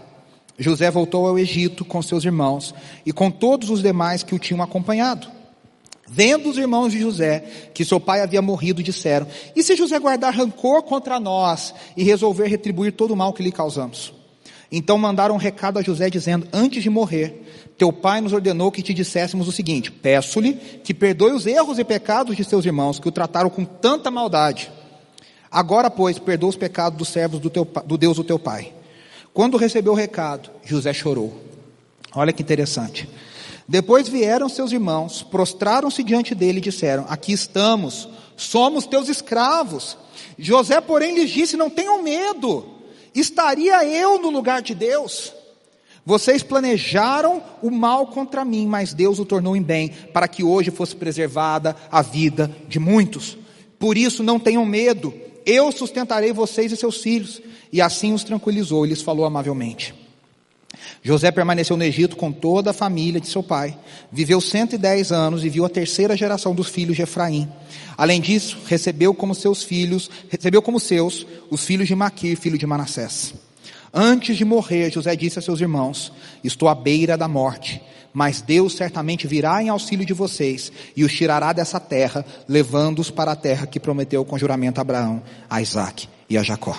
José 0.58 0.90
voltou 0.90 1.28
ao 1.28 1.38
Egito 1.38 1.84
com 1.84 2.02
seus 2.02 2.24
irmãos 2.24 2.74
e 3.04 3.12
com 3.12 3.30
todos 3.30 3.70
os 3.70 3.82
demais 3.82 4.22
que 4.22 4.34
o 4.34 4.38
tinham 4.38 4.62
acompanhado. 4.62 5.28
Vendo 6.08 6.48
os 6.48 6.56
irmãos 6.56 6.92
de 6.92 7.00
José 7.00 7.40
que 7.74 7.84
seu 7.84 8.00
pai 8.00 8.22
havia 8.22 8.40
morrido, 8.40 8.82
disseram: 8.82 9.26
E 9.54 9.62
se 9.62 9.76
José 9.76 9.98
guardar 9.98 10.34
rancor 10.34 10.82
contra 10.82 11.20
nós 11.20 11.74
e 11.96 12.02
resolver 12.02 12.46
retribuir 12.46 12.92
todo 12.92 13.10
o 13.10 13.16
mal 13.16 13.32
que 13.32 13.42
lhe 13.42 13.52
causamos? 13.52 14.14
Então 14.70 14.98
mandaram 14.98 15.34
um 15.34 15.38
recado 15.38 15.78
a 15.78 15.82
José 15.82 16.08
dizendo: 16.08 16.48
Antes 16.52 16.82
de 16.82 16.90
morrer, 16.90 17.45
teu 17.78 17.92
pai 17.92 18.20
nos 18.20 18.32
ordenou 18.32 18.72
que 18.72 18.82
te 18.82 18.94
disséssemos 18.94 19.46
o 19.46 19.52
seguinte: 19.52 19.90
Peço-lhe 19.90 20.54
que 20.82 20.94
perdoe 20.94 21.32
os 21.32 21.46
erros 21.46 21.78
e 21.78 21.84
pecados 21.84 22.36
de 22.36 22.44
seus 22.44 22.64
irmãos 22.64 22.98
que 22.98 23.08
o 23.08 23.12
trataram 23.12 23.50
com 23.50 23.64
tanta 23.64 24.10
maldade. 24.10 24.70
Agora, 25.50 25.90
pois, 25.90 26.18
perdoa 26.18 26.50
os 26.50 26.56
pecados 26.56 26.98
dos 26.98 27.08
servos 27.08 27.40
do, 27.40 27.50
teu, 27.50 27.64
do 27.84 27.96
Deus 27.96 28.16
do 28.16 28.24
teu 28.24 28.38
pai. 28.38 28.72
Quando 29.32 29.56
recebeu 29.56 29.92
o 29.92 29.96
recado, 29.96 30.50
José 30.64 30.92
chorou. 30.92 31.34
Olha 32.14 32.32
que 32.32 32.42
interessante. 32.42 33.08
Depois 33.68 34.08
vieram 34.08 34.48
seus 34.48 34.72
irmãos, 34.72 35.22
prostraram-se 35.22 36.02
diante 36.02 36.34
dele 36.34 36.58
e 36.58 36.62
disseram: 36.62 37.04
Aqui 37.08 37.32
estamos, 37.32 38.08
somos 38.36 38.86
teus 38.86 39.08
escravos. 39.08 39.98
José, 40.38 40.80
porém, 40.80 41.14
lhes 41.14 41.30
disse: 41.30 41.56
Não 41.56 41.68
tenham 41.68 42.02
medo, 42.02 42.66
estaria 43.14 43.84
eu 43.84 44.18
no 44.18 44.30
lugar 44.30 44.62
de 44.62 44.74
Deus. 44.74 45.32
Vocês 46.06 46.42
planejaram 46.42 47.42
o 47.60 47.68
mal 47.68 48.06
contra 48.06 48.44
mim, 48.44 48.66
mas 48.66 48.94
Deus 48.94 49.18
o 49.18 49.24
tornou 49.24 49.56
em 49.56 49.62
bem, 49.62 49.90
para 50.12 50.28
que 50.28 50.44
hoje 50.44 50.70
fosse 50.70 50.94
preservada 50.94 51.74
a 51.90 52.00
vida 52.00 52.54
de 52.68 52.78
muitos. 52.78 53.36
Por 53.76 53.98
isso 53.98 54.22
não 54.22 54.38
tenham 54.38 54.64
medo, 54.64 55.12
eu 55.44 55.70
sustentarei 55.70 56.32
vocês 56.32 56.72
e 56.72 56.76
seus 56.76 57.02
filhos. 57.02 57.40
E 57.72 57.80
assim 57.80 58.12
os 58.12 58.24
tranquilizou 58.24 58.86
e 58.86 58.90
lhes 58.90 59.02
falou 59.02 59.24
amavelmente. 59.24 59.94
José 61.02 61.30
permaneceu 61.30 61.76
no 61.76 61.84
Egito 61.84 62.16
com 62.16 62.32
toda 62.32 62.70
a 62.70 62.74
família 62.74 63.20
de 63.20 63.28
seu 63.28 63.42
pai. 63.42 63.76
Viveu 64.10 64.40
110 64.40 65.12
anos 65.12 65.44
e 65.44 65.48
viu 65.48 65.64
a 65.64 65.68
terceira 65.68 66.16
geração 66.16 66.54
dos 66.54 66.68
filhos 66.68 66.96
de 66.96 67.02
Efraim. 67.02 67.48
Além 67.96 68.20
disso, 68.20 68.58
recebeu 68.66 69.14
como 69.14 69.34
seus 69.34 69.62
filhos, 69.62 70.10
recebeu 70.28 70.60
como 70.60 70.80
seus 70.80 71.26
os 71.50 71.64
filhos 71.64 71.86
de 71.86 71.94
Maquir, 71.94 72.36
filho 72.36 72.58
de 72.58 72.66
Manassés. 72.66 73.34
Antes 73.98 74.36
de 74.36 74.44
morrer, 74.44 74.92
José 74.92 75.16
disse 75.16 75.38
a 75.38 75.42
seus 75.42 75.58
irmãos: 75.58 76.12
Estou 76.44 76.68
à 76.68 76.74
beira 76.74 77.16
da 77.16 77.26
morte, 77.26 77.80
mas 78.12 78.42
Deus 78.42 78.74
certamente 78.74 79.26
virá 79.26 79.62
em 79.62 79.70
auxílio 79.70 80.04
de 80.04 80.12
vocês 80.12 80.70
e 80.94 81.02
os 81.02 81.14
tirará 81.14 81.50
dessa 81.54 81.80
terra, 81.80 82.22
levando-os 82.46 83.10
para 83.10 83.32
a 83.32 83.36
terra 83.36 83.66
que 83.66 83.80
prometeu 83.80 84.22
com 84.22 84.36
juramento 84.36 84.76
a 84.78 84.82
Abraão, 84.82 85.22
a 85.48 85.62
Isaac 85.62 86.10
e 86.28 86.36
a 86.36 86.42
Jacó. 86.42 86.78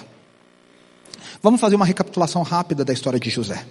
Vamos 1.41 1.59
fazer 1.59 1.75
uma 1.75 1.87
recapitulação 1.87 2.43
rápida 2.43 2.85
da 2.85 2.93
história 2.93 3.19
de 3.19 3.31
José. 3.31 3.65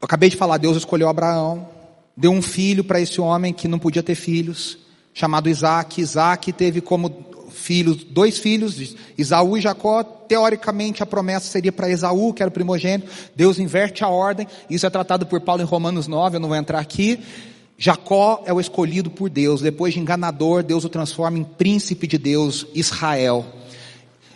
Eu 0.00 0.04
acabei 0.04 0.30
de 0.30 0.36
falar, 0.36 0.56
Deus 0.58 0.76
escolheu 0.76 1.08
Abraão, 1.08 1.68
deu 2.16 2.30
um 2.30 2.40
filho 2.40 2.84
para 2.84 3.00
esse 3.00 3.20
homem 3.20 3.52
que 3.52 3.66
não 3.66 3.80
podia 3.80 4.04
ter 4.04 4.14
filhos, 4.14 4.78
chamado 5.12 5.48
Isaac. 5.48 6.00
Isaac 6.00 6.52
teve 6.52 6.80
como 6.80 7.35
filhos, 7.56 8.04
dois 8.04 8.38
filhos, 8.38 8.94
Isaú 9.16 9.56
e 9.56 9.60
Jacó. 9.60 10.02
Teoricamente 10.04 11.02
a 11.02 11.06
promessa 11.06 11.46
seria 11.46 11.72
para 11.72 11.90
Esaú, 11.90 12.32
que 12.32 12.42
era 12.42 12.48
o 12.48 12.52
primogênito. 12.52 13.10
Deus 13.34 13.58
inverte 13.58 14.04
a 14.04 14.08
ordem. 14.08 14.46
Isso 14.68 14.86
é 14.86 14.90
tratado 14.90 15.26
por 15.26 15.40
Paulo 15.40 15.62
em 15.62 15.66
Romanos 15.66 16.06
9, 16.06 16.36
eu 16.36 16.40
não 16.40 16.48
vou 16.48 16.56
entrar 16.56 16.78
aqui. 16.78 17.20
Jacó 17.78 18.42
é 18.46 18.52
o 18.52 18.60
escolhido 18.60 19.10
por 19.10 19.28
Deus. 19.28 19.60
Depois 19.60 19.92
de 19.92 20.00
enganador, 20.00 20.62
Deus 20.62 20.84
o 20.84 20.88
transforma 20.88 21.38
em 21.38 21.44
príncipe 21.44 22.06
de 22.06 22.18
Deus, 22.18 22.66
Israel. 22.74 23.44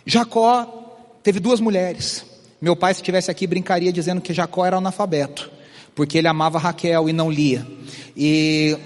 Jacó 0.05 1.19
teve 1.23 1.39
duas 1.39 1.59
mulheres. 1.59 2.25
Meu 2.61 2.75
pai, 2.75 2.93
se 2.93 3.01
estivesse 3.01 3.31
aqui, 3.31 3.47
brincaria 3.47 3.91
dizendo 3.91 4.21
que 4.21 4.33
Jacó 4.33 4.65
era 4.65 4.77
analfabeto, 4.77 5.49
porque 5.95 6.17
ele 6.17 6.27
amava 6.27 6.59
Raquel 6.59 7.09
e 7.09 7.13
não 7.13 7.31
Lia. 7.31 7.65
E 8.15 8.77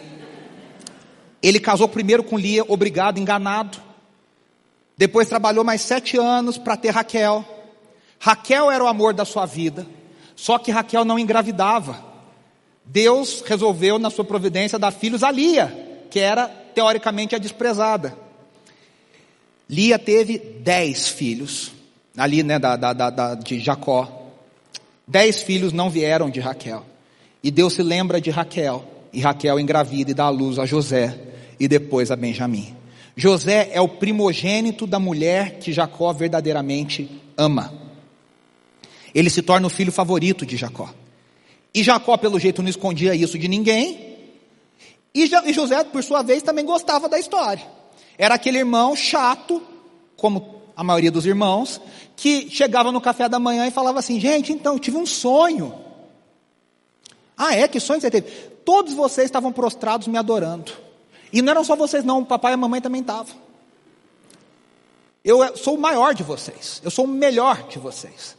ele 1.44 1.60
casou 1.60 1.88
primeiro 1.88 2.24
com 2.24 2.38
Lia, 2.38 2.64
obrigado, 2.68 3.20
enganado. 3.20 3.85
Depois 4.98 5.28
trabalhou 5.28 5.64
mais 5.64 5.82
sete 5.82 6.18
anos 6.18 6.58
para 6.58 6.78
ter 6.78 6.92
Raquel. 6.92 7.44
Raquel 8.20 8.72
era 8.72 8.84
o 8.84 8.88
amor 8.88 9.14
da 9.14 9.26
sua 9.26 9.46
vida, 9.46 9.86
só 10.36 10.58
que 10.58 10.72
Raquel 10.72 11.04
não 11.04 11.20
engravidava. 11.20 12.04
Deus 12.86 13.44
resolveu, 13.46 13.98
na 14.00 14.10
sua 14.10 14.24
providência, 14.24 14.80
dar 14.80 14.92
filhos 14.92 15.24
a 15.24 15.32
Lia, 15.32 16.06
que 16.10 16.20
era 16.20 16.48
teoricamente 16.48 17.36
a 17.36 17.40
desprezada. 17.40 18.16
Lia 19.70 19.98
teve 19.98 20.38
dez 20.38 21.08
filhos, 21.08 21.72
ali 22.16 22.44
né, 22.44 22.60
da, 22.60 22.76
da, 22.76 22.94
da, 22.94 23.36
de 23.36 23.60
Jacó. 23.60 24.30
Dez 25.08 25.42
filhos 25.42 25.74
não 25.74 25.90
vieram 25.90 26.30
de 26.30 26.40
Raquel. 26.40 26.86
E 27.44 27.52
Deus 27.52 27.74
se 27.74 27.84
lembra 27.84 28.22
de 28.22 28.30
Raquel, 28.30 28.86
e 29.12 29.20
Raquel 29.20 29.60
engravida 29.60 30.12
e 30.12 30.14
dá 30.14 30.26
à 30.26 30.30
luz 30.30 30.58
a 30.60 30.66
José, 30.66 31.18
e 31.60 31.68
depois 31.68 32.12
a 32.12 32.16
Benjamim. 32.16 32.76
José 33.16 33.70
é 33.72 33.80
o 33.80 33.88
primogênito 33.88 34.86
da 34.86 35.00
mulher 35.00 35.60
que 35.60 35.72
Jacó 35.72 36.12
verdadeiramente 36.12 37.10
ama. 37.38 37.74
Ele 39.14 39.30
se 39.30 39.42
torna 39.42 39.68
o 39.68 39.70
filho 39.70 39.92
favorito 39.92 40.46
de 40.46 40.58
Jacó. 40.58 40.94
E 41.74 41.82
Jacó, 41.82 42.18
pelo 42.18 42.40
jeito, 42.40 42.62
não 42.62 42.70
escondia 42.70 43.16
isso 43.16 43.40
de 43.40 43.48
ninguém. 43.48 44.18
E 45.14 45.26
José, 45.54 45.84
por 45.86 46.04
sua 46.04 46.22
vez, 46.22 46.44
também 46.44 46.66
gostava 46.66 47.08
da 47.08 47.18
história. 47.18 47.66
Era 48.18 48.36
aquele 48.36 48.58
irmão 48.58 48.96
chato, 48.96 49.64
como 50.18 50.62
a 50.76 50.84
maioria 50.84 51.12
dos 51.12 51.26
irmãos, 51.26 51.80
que 52.18 52.50
chegava 52.50 52.92
no 52.92 53.00
café 53.00 53.30
da 53.30 53.40
manhã 53.40 53.66
e 53.66 53.72
falava 53.72 54.00
assim: 54.00 54.20
Gente, 54.20 54.52
então, 54.52 54.74
eu 54.74 54.80
tive 54.80 54.98
um 54.98 55.06
sonho. 55.06 55.74
Ah, 57.38 57.56
é? 57.56 57.68
Que 57.68 57.80
sonho 57.80 58.02
você 58.02 58.12
teve? 58.12 58.30
Todos 58.66 58.94
vocês 58.94 59.26
estavam 59.26 59.54
prostrados 59.54 60.08
me 60.08 60.18
adorando. 60.18 60.85
E 61.36 61.42
não 61.42 61.52
eram 61.52 61.66
só 61.66 61.76
vocês, 61.76 62.02
não, 62.06 62.22
o 62.22 62.26
papai 62.26 62.54
e 62.54 62.56
a 62.56 62.58
mamãe 62.58 62.80
também 62.80 63.02
estavam. 63.02 63.36
Eu 65.22 65.58
sou 65.58 65.76
o 65.76 65.78
maior 65.78 66.14
de 66.14 66.24
vocês, 66.24 66.82
eu 66.82 66.90
sou 66.90 67.04
o 67.04 67.08
melhor 67.10 67.68
de 67.68 67.78
vocês. 67.78 68.38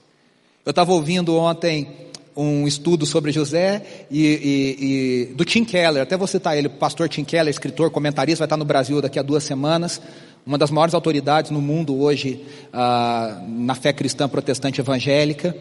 Eu 0.64 0.70
estava 0.70 0.94
ouvindo 0.94 1.36
ontem 1.36 1.94
um 2.34 2.66
estudo 2.66 3.04
sobre 3.04 3.32
José 3.32 4.06
e, 4.10 4.24
e, 4.24 5.28
e, 5.30 5.34
do 5.34 5.44
Tim 5.44 5.62
Keller, 5.62 6.04
até 6.04 6.16
vou 6.16 6.26
citar 6.26 6.56
ele, 6.56 6.70
pastor 6.70 7.06
Tim 7.06 7.22
Keller, 7.22 7.50
escritor, 7.50 7.90
comentarista, 7.90 8.38
vai 8.38 8.46
estar 8.46 8.56
no 8.56 8.64
Brasil 8.64 9.02
daqui 9.02 9.18
a 9.18 9.22
duas 9.22 9.44
semanas, 9.44 10.00
uma 10.46 10.56
das 10.56 10.70
maiores 10.70 10.94
autoridades 10.94 11.50
no 11.50 11.60
mundo 11.60 12.00
hoje 12.00 12.46
ah, 12.72 13.42
na 13.46 13.74
fé 13.74 13.92
cristã 13.92 14.26
protestante 14.26 14.80
evangélica. 14.80 15.54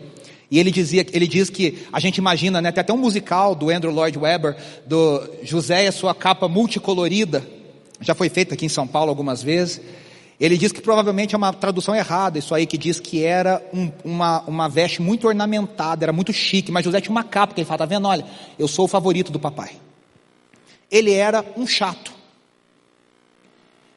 E 0.49 0.59
ele 0.59 0.71
dizia, 0.71 1.05
ele 1.11 1.27
diz 1.27 1.49
que 1.49 1.85
a 1.91 1.99
gente 1.99 2.17
imagina, 2.17 2.61
né, 2.61 2.71
tem 2.71 2.81
até 2.81 2.93
um 2.93 2.97
musical 2.97 3.55
do 3.55 3.69
Andrew 3.69 3.91
Lloyd 3.91 4.17
Webber, 4.17 4.55
do 4.85 5.27
José 5.43 5.85
e 5.85 5.87
a 5.87 5.91
sua 5.91 6.13
capa 6.13 6.47
multicolorida, 6.47 7.45
já 8.01 8.13
foi 8.13 8.29
feito 8.29 8.53
aqui 8.53 8.65
em 8.65 8.69
São 8.69 8.85
Paulo 8.85 9.09
algumas 9.09 9.41
vezes. 9.41 9.81
Ele 10.39 10.57
diz 10.57 10.71
que 10.71 10.81
provavelmente 10.81 11.33
é 11.33 11.37
uma 11.37 11.53
tradução 11.53 11.95
errada, 11.95 12.37
isso 12.37 12.53
aí 12.53 12.65
que 12.65 12.77
diz 12.77 12.99
que 12.99 13.23
era 13.23 13.63
um, 13.73 13.89
uma, 14.03 14.41
uma 14.41 14.67
veste 14.67 15.01
muito 15.01 15.27
ornamentada, 15.27 16.03
era 16.03 16.11
muito 16.11 16.33
chique, 16.33 16.71
mas 16.71 16.83
José 16.83 16.99
tinha 16.99 17.11
uma 17.11 17.23
capa 17.23 17.53
que 17.53 17.61
ele 17.61 17.65
fala, 17.65 17.79
tá 17.79 17.85
vendo, 17.85 18.07
olha, 18.07 18.25
eu 18.59 18.67
sou 18.67 18.85
o 18.85 18.87
favorito 18.87 19.31
do 19.31 19.39
papai. 19.39 19.71
Ele 20.91 21.13
era 21.13 21.43
um 21.55 21.65
chato. 21.65 22.09
O 22.09 22.13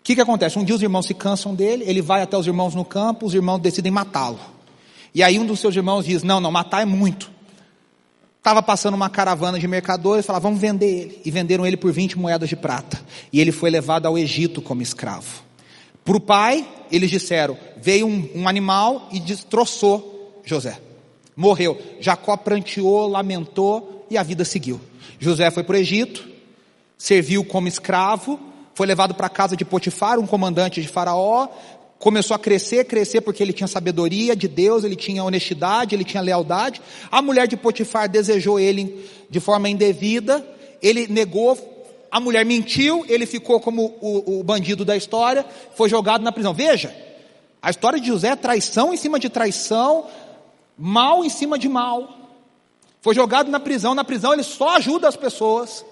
que, 0.05 0.15
que 0.15 0.21
acontece? 0.21 0.59
Um 0.59 0.65
dia 0.65 0.77
os 0.77 0.83
irmãos 0.83 1.07
se 1.07 1.13
cansam 1.13 1.55
dele, 1.55 1.85
ele 1.87 2.01
vai 2.01 2.23
até 2.23 2.39
os 2.39 2.47
irmãos 2.47 2.75
no 2.75 2.85
campo, 2.85 3.27
os 3.27 3.35
irmãos 3.35 3.59
decidem 3.59 3.91
matá-lo. 3.91 4.39
E 5.15 5.23
aí 5.23 5.39
um 5.39 5.47
dos 5.47 5.61
seus 5.61 5.75
irmãos 5.75 6.05
diz: 6.05 6.23
Não, 6.23 6.41
não, 6.41 6.51
matar 6.51 6.83
é 6.83 6.85
muito. 6.85 7.31
Estava 8.39 8.63
passando 8.63 8.95
uma 8.95 9.11
caravana 9.11 9.59
de 9.59 9.67
mercadores, 9.67 10.25
falaram: 10.25 10.43
Vamos 10.43 10.61
vender 10.61 10.87
ele. 10.87 11.21
E 11.25 11.31
venderam 11.31 11.67
ele 11.67 11.77
por 11.77 11.93
20 11.93 12.19
moedas 12.19 12.49
de 12.49 12.57
prata. 12.57 13.01
E 13.33 13.41
ele 13.41 13.53
foi 13.53 13.71
levado 13.71 14.07
ao 14.07 14.19
Egito 14.19 14.63
como 14.63 14.83
escravo. 14.83 15.43
Para 16.05 16.17
o 16.17 16.21
pai, 16.21 16.67
eles 16.91 17.11
disseram: 17.11 17.57
Veio 17.77 18.07
um, 18.07 18.29
um 18.35 18.49
animal 18.49 19.09
e 19.13 19.21
destroçou 19.21 20.41
José. 20.45 20.81
Morreu. 21.37 21.81
Jacó 22.01 22.37
pranteou, 22.37 23.07
lamentou 23.07 24.07
e 24.11 24.17
a 24.17 24.23
vida 24.23 24.45
seguiu. 24.45 24.81
José 25.19 25.51
foi 25.51 25.63
para 25.63 25.75
o 25.75 25.79
Egito, 25.79 26.27
serviu 26.97 27.45
como 27.45 27.69
escravo, 27.69 28.41
foi 28.75 28.87
levado 28.87 29.15
para 29.15 29.27
a 29.27 29.31
casa 29.31 29.57
de 29.57 29.65
Potifar, 29.65 30.19
um 30.19 30.27
comandante 30.27 30.81
de 30.81 30.89
Faraó, 30.89 31.49
começou 31.99 32.35
a 32.35 32.39
crescer, 32.39 32.85
crescer 32.85 33.21
porque 33.21 33.43
ele 33.43 33.53
tinha 33.53 33.67
sabedoria 33.67 34.37
de 34.37 34.47
Deus, 34.47 34.85
ele 34.85 34.97
tinha 34.97 35.25
honestidade, 35.25 35.95
ele 35.95 36.05
tinha 36.05 36.23
lealdade. 36.23 36.81
A 37.11 37.21
mulher 37.21 37.49
de 37.49 37.57
Potifar 37.57 38.09
desejou 38.09 38.59
ele 38.59 39.09
de 39.29 39.41
forma 39.41 39.69
indevida, 39.69 40.47
ele 40.81 41.07
negou, 41.09 41.59
a 42.11 42.21
mulher 42.21 42.45
mentiu, 42.45 43.05
ele 43.09 43.27
ficou 43.27 43.61
como 43.61 43.97
o, 44.01 44.41
o 44.41 44.45
bandido 44.45 44.85
da 44.85 44.97
história, 44.97 45.45
foi 45.75 45.89
jogado 45.89 46.23
na 46.23 46.33
prisão. 46.33 46.55
Veja, 46.55 46.95
a 47.61 47.71
história 47.71 48.01
de 48.01 48.07
José 48.07 48.29
é 48.29 48.37
traição 48.37 48.95
em 48.95 48.97
cima 48.97 49.19
de 49.19 49.29
traição, 49.29 50.07
mal 50.77 51.25
em 51.25 51.29
cima 51.29 51.59
de 51.59 51.69
mal. 51.69 52.17
Foi 53.01 53.15
jogado 53.15 53.51
na 53.51 53.59
prisão, 53.61 53.95
na 53.95 54.05
prisão 54.05 54.33
ele 54.33 54.43
só 54.43 54.77
ajuda 54.77 55.09
as 55.09 55.17
pessoas. 55.17 55.85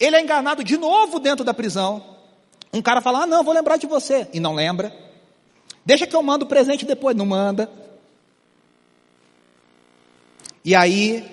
Ele 0.00 0.16
é 0.16 0.20
enganado 0.20 0.64
de 0.64 0.76
novo 0.76 1.18
dentro 1.18 1.44
da 1.44 1.54
prisão. 1.54 2.02
Um 2.72 2.82
cara 2.82 3.00
fala: 3.00 3.22
Ah, 3.22 3.26
não, 3.26 3.44
vou 3.44 3.54
lembrar 3.54 3.76
de 3.76 3.86
você. 3.86 4.26
E 4.32 4.40
não 4.40 4.54
lembra. 4.54 4.92
Deixa 5.84 6.06
que 6.06 6.16
eu 6.16 6.22
mando 6.22 6.44
o 6.44 6.48
presente 6.48 6.84
depois. 6.84 7.16
Não 7.16 7.26
manda. 7.26 7.70
E 10.64 10.74
aí, 10.74 11.24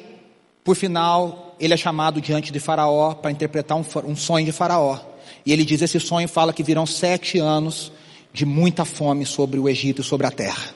por 0.64 0.76
final, 0.76 1.56
ele 1.60 1.74
é 1.74 1.78
chamado 1.78 2.20
diante 2.20 2.52
de 2.52 2.60
Faraó 2.60 3.14
para 3.14 3.32
interpretar 3.32 3.78
um, 3.78 3.86
um, 4.06 4.16
sonho 4.16 4.46
de 4.46 4.52
Faraó. 4.52 5.00
E 5.46 5.54
ele 5.54 5.64
diz: 5.64 5.82
esse 5.82 6.00
sonho 6.00 6.28
fala 6.28 6.52
que 6.52 6.64
virão 6.64 6.86
sete 6.86 7.40
anos 7.40 7.92
de 8.34 8.46
muita 8.46 8.84
fome 8.84 9.26
sobre 9.26 9.60
o 9.60 9.70
Egito 9.70 10.02
e 10.02 10.04
sobre 10.04 10.28
a 10.28 10.32
terra. 10.32 10.74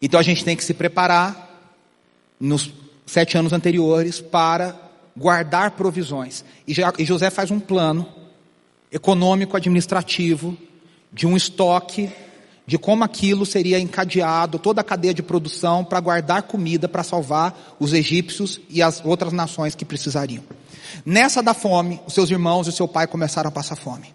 Então 0.00 0.18
a 0.18 0.22
gente 0.22 0.44
tem 0.44 0.56
que 0.56 0.64
se 0.64 0.74
preparar 0.74 1.46
nos 2.40 2.72
sete 3.06 3.38
anos 3.38 3.52
anteriores 3.52 4.20
para 4.20 4.74
guardar 5.16 5.72
provisões. 5.72 6.44
E, 6.66 6.74
e 6.98 7.04
José 7.04 7.30
faz 7.30 7.50
um 7.50 7.60
plano 7.60 8.06
econômico, 8.92 9.56
administrativo, 9.56 10.56
de 11.12 11.26
um 11.26 11.36
estoque, 11.36 12.10
de 12.66 12.76
como 12.76 13.04
aquilo 13.04 13.46
seria 13.46 13.78
encadeado, 13.78 14.58
toda 14.58 14.80
a 14.80 14.84
cadeia 14.84 15.14
de 15.14 15.22
produção 15.22 15.84
para 15.84 16.00
guardar 16.00 16.42
comida 16.42 16.88
para 16.88 17.04
salvar 17.04 17.76
os 17.78 17.92
egípcios 17.92 18.60
e 18.68 18.82
as 18.82 19.04
outras 19.04 19.32
nações 19.32 19.74
que 19.74 19.84
precisariam. 19.84 20.42
Nessa 21.04 21.42
da 21.42 21.54
fome, 21.54 22.00
os 22.06 22.14
seus 22.14 22.30
irmãos 22.30 22.66
e 22.66 22.72
seu 22.72 22.88
pai 22.88 23.06
começaram 23.06 23.48
a 23.48 23.52
passar 23.52 23.76
fome. 23.76 24.12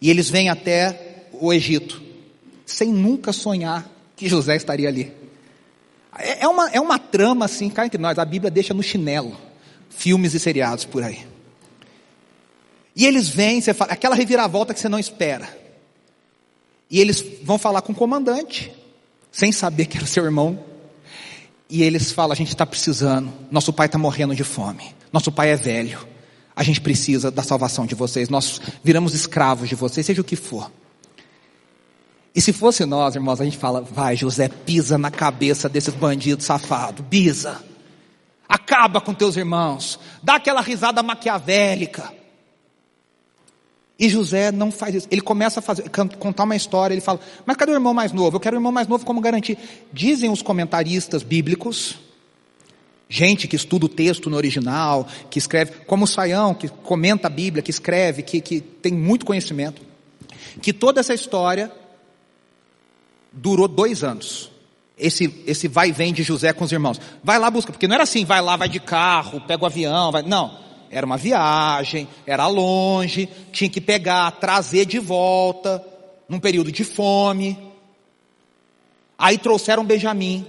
E 0.00 0.08
eles 0.08 0.30
vêm 0.30 0.48
até 0.48 1.28
o 1.32 1.52
Egito, 1.52 2.00
sem 2.64 2.92
nunca 2.92 3.32
sonhar 3.32 3.86
que 4.16 4.28
José 4.28 4.56
estaria 4.56 4.88
ali. 4.88 5.12
É, 6.18 6.44
é 6.44 6.48
uma, 6.48 6.70
é 6.70 6.80
uma 6.80 6.98
trama 6.98 7.44
assim, 7.44 7.68
cá 7.68 7.84
entre 7.84 8.00
nós, 8.00 8.18
a 8.18 8.24
Bíblia 8.24 8.50
deixa 8.50 8.72
no 8.72 8.82
chinelo, 8.82 9.36
filmes 9.90 10.34
e 10.34 10.40
seriados 10.40 10.84
por 10.84 11.02
aí. 11.02 11.26
E 12.98 13.06
eles 13.06 13.28
vêm, 13.28 13.60
você 13.60 13.72
fala, 13.72 13.92
aquela 13.92 14.16
reviravolta 14.16 14.74
que 14.74 14.80
você 14.80 14.88
não 14.88 14.98
espera. 14.98 15.48
E 16.90 17.00
eles 17.00 17.24
vão 17.44 17.56
falar 17.56 17.80
com 17.80 17.92
o 17.92 17.94
comandante, 17.94 18.72
sem 19.30 19.52
saber 19.52 19.86
que 19.86 19.96
era 19.96 20.04
seu 20.04 20.24
irmão. 20.24 20.58
E 21.70 21.84
eles 21.84 22.10
falam: 22.10 22.32
a 22.32 22.34
gente 22.34 22.48
está 22.48 22.66
precisando, 22.66 23.32
nosso 23.52 23.72
pai 23.72 23.86
está 23.86 23.98
morrendo 23.98 24.34
de 24.34 24.42
fome, 24.42 24.96
nosso 25.12 25.30
pai 25.30 25.50
é 25.50 25.56
velho, 25.56 26.04
a 26.56 26.64
gente 26.64 26.80
precisa 26.80 27.30
da 27.30 27.44
salvação 27.44 27.86
de 27.86 27.94
vocês, 27.94 28.28
nós 28.28 28.60
viramos 28.82 29.14
escravos 29.14 29.68
de 29.68 29.76
vocês, 29.76 30.04
seja 30.04 30.20
o 30.20 30.24
que 30.24 30.34
for. 30.34 30.68
E 32.34 32.40
se 32.40 32.52
fosse 32.52 32.84
nós, 32.84 33.14
irmãos, 33.14 33.40
a 33.40 33.44
gente 33.44 33.58
fala: 33.58 33.80
vai, 33.80 34.16
José, 34.16 34.48
pisa 34.48 34.98
na 34.98 35.12
cabeça 35.12 35.68
desses 35.68 35.94
bandidos 35.94 36.46
safados, 36.46 37.06
pisa, 37.08 37.62
acaba 38.48 39.00
com 39.00 39.14
teus 39.14 39.36
irmãos, 39.36 40.00
dá 40.20 40.34
aquela 40.34 40.60
risada 40.60 41.00
maquiavélica. 41.00 42.17
E 43.98 44.08
José 44.08 44.52
não 44.52 44.70
faz 44.70 44.94
isso. 44.94 45.08
Ele 45.10 45.20
começa 45.20 45.58
a 45.58 45.62
fazer, 45.62 45.90
contar 46.18 46.44
uma 46.44 46.54
história, 46.54 46.94
ele 46.94 47.00
fala, 47.00 47.18
mas 47.44 47.56
cadê 47.56 47.72
o 47.72 47.74
irmão 47.74 47.92
mais 47.92 48.12
novo? 48.12 48.36
Eu 48.36 48.40
quero 48.40 48.54
o 48.54 48.58
irmão 48.58 48.70
mais 48.70 48.86
novo 48.86 49.04
como 49.04 49.20
garantir. 49.20 49.58
Dizem 49.92 50.30
os 50.30 50.40
comentaristas 50.40 51.24
bíblicos, 51.24 51.96
gente 53.08 53.48
que 53.48 53.56
estuda 53.56 53.86
o 53.86 53.88
texto 53.88 54.30
no 54.30 54.36
original, 54.36 55.08
que 55.28 55.38
escreve, 55.38 55.72
como 55.86 56.04
o 56.04 56.06
Saião, 56.06 56.54
que 56.54 56.68
comenta 56.68 57.26
a 57.26 57.30
Bíblia, 57.30 57.60
que 57.60 57.72
escreve, 57.72 58.22
que, 58.22 58.40
que 58.40 58.60
tem 58.60 58.92
muito 58.92 59.26
conhecimento, 59.26 59.82
que 60.62 60.72
toda 60.72 61.00
essa 61.00 61.12
história 61.12 61.72
durou 63.32 63.66
dois 63.66 64.04
anos. 64.04 64.52
Esse, 64.96 65.42
esse 65.46 65.66
vai 65.66 65.88
e 65.88 65.92
vem 65.92 66.12
de 66.12 66.22
José 66.22 66.52
com 66.52 66.64
os 66.64 66.72
irmãos. 66.72 67.00
Vai 67.22 67.38
lá, 67.38 67.50
busca, 67.50 67.72
porque 67.72 67.88
não 67.88 67.94
era 67.94 68.04
assim, 68.04 68.24
vai 68.24 68.40
lá, 68.40 68.56
vai 68.56 68.68
de 68.68 68.80
carro, 68.80 69.40
pega 69.40 69.62
o 69.62 69.66
avião, 69.66 70.12
vai. 70.12 70.22
Não. 70.22 70.67
Era 70.90 71.04
uma 71.04 71.16
viagem, 71.16 72.08
era 72.26 72.46
longe, 72.46 73.28
tinha 73.52 73.68
que 73.68 73.80
pegar, 73.80 74.30
trazer 74.32 74.86
de 74.86 74.98
volta, 74.98 75.84
num 76.28 76.40
período 76.40 76.72
de 76.72 76.84
fome. 76.84 77.58
Aí 79.18 79.36
trouxeram 79.36 79.84
Benjamim. 79.84 80.46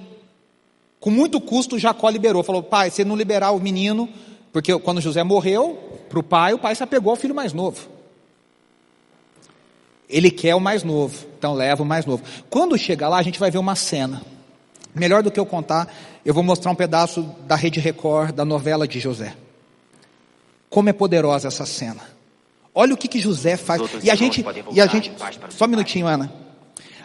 Com 0.99 1.10
muito 1.10 1.39
custo, 1.39 1.80
Jacó 1.80 2.10
liberou. 2.10 2.43
Falou, 2.43 2.62
pai, 2.62 2.89
se 2.89 3.04
não 3.04 3.15
liberar 3.15 3.52
o 3.52 3.60
menino, 3.60 4.10
porque 4.52 4.78
quando 4.80 5.02
José 5.02 5.23
morreu, 5.23 5.78
para 6.10 6.19
o 6.19 6.23
pai, 6.23 6.54
o 6.54 6.60
pai 6.60 6.75
se 6.75 6.84
apegou 6.84 7.12
ao 7.12 7.17
filho 7.17 7.34
mais 7.34 7.54
novo. 7.54 7.88
Ele 10.10 10.32
quer 10.32 10.56
o 10.56 10.60
mais 10.60 10.84
novo, 10.84 11.25
então 11.38 11.54
leva 11.54 11.84
o 11.84 11.86
mais 11.86 12.06
novo. 12.06 12.23
Quando 12.49 12.78
chega 12.78 13.08
lá, 13.08 13.17
a 13.17 13.23
gente 13.23 13.39
vai 13.39 13.52
ver 13.52 13.60
uma 13.60 13.75
cena. 13.75 14.21
Melhor 14.93 15.21
do 15.21 15.30
que 15.30 15.39
eu 15.39 15.45
contar, 15.45 15.88
eu 16.25 16.34
vou 16.34 16.43
mostrar 16.43 16.71
um 16.71 16.75
pedaço 16.75 17.21
da 17.45 17.56
Rede 17.56 17.80
Record, 17.80 18.34
da 18.34 18.43
novela 18.43 18.88
de 18.88 18.99
José. 18.99 19.36
Como 20.69 20.89
é 20.89 20.93
poderosa 20.93 21.47
essa 21.47 21.65
cena. 21.65 22.01
Olha 22.73 22.93
o 22.93 22.97
que, 22.97 23.08
que 23.08 23.19
José 23.19 23.58
faz. 23.58 23.82
E 24.03 24.10
a 24.10 24.15
gente, 24.15 24.45
e 24.71 24.79
a 24.79 24.88
gente, 24.88 25.12
só 25.49 25.65
um 25.65 25.67
minutinho, 25.67 26.08
Ana. 26.08 26.32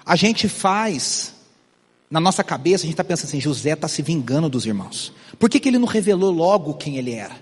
A 0.05 0.17
gente 0.17 0.49
faz, 0.49 1.35
na 2.11 2.21
nossa 2.21 2.45
cabeça, 2.45 2.85
a 2.85 2.87
gente 2.87 2.93
está 2.93 3.05
pensando 3.05 3.29
assim: 3.29 3.41
José 3.41 3.73
está 3.73 3.89
se 3.89 4.03
vingando 4.03 4.49
dos 4.49 4.67
irmãos. 4.67 5.13
Por 5.39 5.49
que, 5.49 5.59
que 5.59 5.69
ele 5.69 5.79
não 5.79 5.89
revelou 5.89 6.31
logo 6.31 6.75
quem 6.75 6.97
ele 6.97 7.13
era? 7.13 7.35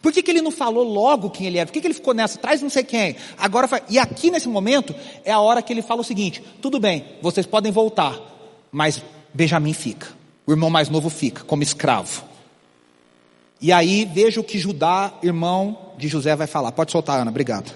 Por 0.00 0.12
que, 0.12 0.22
que 0.22 0.30
ele 0.30 0.42
não 0.42 0.50
falou 0.50 0.84
logo 0.84 1.30
quem 1.30 1.46
ele 1.46 1.58
era? 1.58 1.66
Por 1.66 1.72
que, 1.72 1.80
que 1.80 1.86
ele 1.86 1.94
ficou 1.94 2.14
nessa? 2.14 2.38
Traz 2.38 2.62
não 2.62 2.70
sei 2.70 2.82
quem. 2.82 3.16
Agora, 3.36 3.68
e 3.88 3.98
aqui 3.98 4.30
nesse 4.30 4.48
momento 4.48 4.94
é 5.24 5.32
a 5.32 5.40
hora 5.40 5.60
que 5.60 5.72
ele 5.72 5.82
fala 5.82 6.00
o 6.00 6.04
seguinte: 6.04 6.42
tudo 6.62 6.80
bem, 6.80 7.04
vocês 7.20 7.46
podem 7.46 7.70
voltar, 7.70 8.18
mas 8.72 9.02
Benjamim 9.34 9.72
fica. 9.72 10.08
O 10.46 10.52
irmão 10.52 10.70
mais 10.70 10.88
novo 10.88 11.10
fica 11.10 11.44
como 11.44 11.62
escravo. 11.62 12.24
E 13.60 13.72
aí 13.72 14.04
veja 14.04 14.40
o 14.40 14.44
que 14.44 14.58
Judá, 14.58 15.12
irmão 15.22 15.94
de 15.96 16.08
José, 16.08 16.36
vai 16.36 16.46
falar. 16.46 16.72
Pode 16.72 16.92
soltar, 16.92 17.20
Ana, 17.20 17.30
obrigado. 17.30 17.72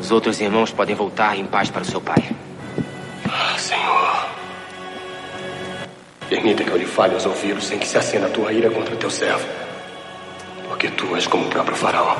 Os 0.00 0.10
outros 0.10 0.40
irmãos 0.40 0.70
podem 0.70 0.94
voltar 0.94 1.38
em 1.38 1.46
paz 1.46 1.70
para 1.70 1.82
o 1.82 1.84
seu 1.84 2.00
pai. 2.00 2.22
Ah, 3.26 3.58
Senhor. 3.58 4.28
Permita 6.28 6.64
que 6.64 6.70
eu 6.70 6.76
lhe 6.76 6.86
fale 6.86 7.14
aos 7.14 7.26
ouvidos 7.26 7.64
sem 7.64 7.78
que 7.78 7.86
se 7.86 7.98
acenda 7.98 8.26
a 8.26 8.30
tua 8.30 8.52
ira 8.52 8.70
contra 8.70 8.96
teu 8.96 9.10
servo 9.10 9.46
porque 10.74 10.88
tu 10.88 11.14
és 11.14 11.26
como 11.26 11.46
o 11.46 11.48
próprio 11.48 11.76
faraó. 11.76 12.16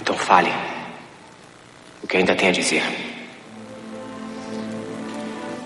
Então 0.00 0.16
fale 0.16 0.50
o 2.02 2.06
que 2.06 2.16
ainda 2.16 2.34
tem 2.34 2.48
a 2.48 2.52
dizer. 2.52 2.82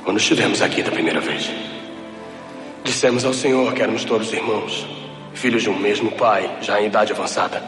Quando 0.05 0.19
estivemos 0.19 0.61
aqui 0.61 0.83
da 0.83 0.91
primeira 0.91 1.21
vez, 1.21 1.51
dissemos 2.89 3.23
ao 3.23 3.35
Senhor 3.35 3.75
que 3.75 3.83
éramos 3.83 4.03
todos 4.03 4.33
irmãos, 4.33 4.87
filhos 5.35 5.63
de 5.63 5.69
um 5.69 5.79
mesmo 5.79 6.11
pai, 6.13 6.51
já 6.63 6.81
em 6.81 6.87
idade 6.87 7.13
avançada, 7.13 7.63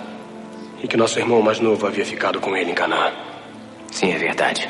e 0.83 0.89
que 0.89 0.97
nosso 0.97 1.19
irmão 1.19 1.43
mais 1.43 1.61
novo 1.61 1.87
havia 1.87 2.07
ficado 2.07 2.41
com 2.41 2.57
ele 2.57 2.71
em 2.71 2.75
Canaã. 2.75 3.13
Sim, 3.91 4.13
é 4.13 4.17
verdade. 4.17 4.67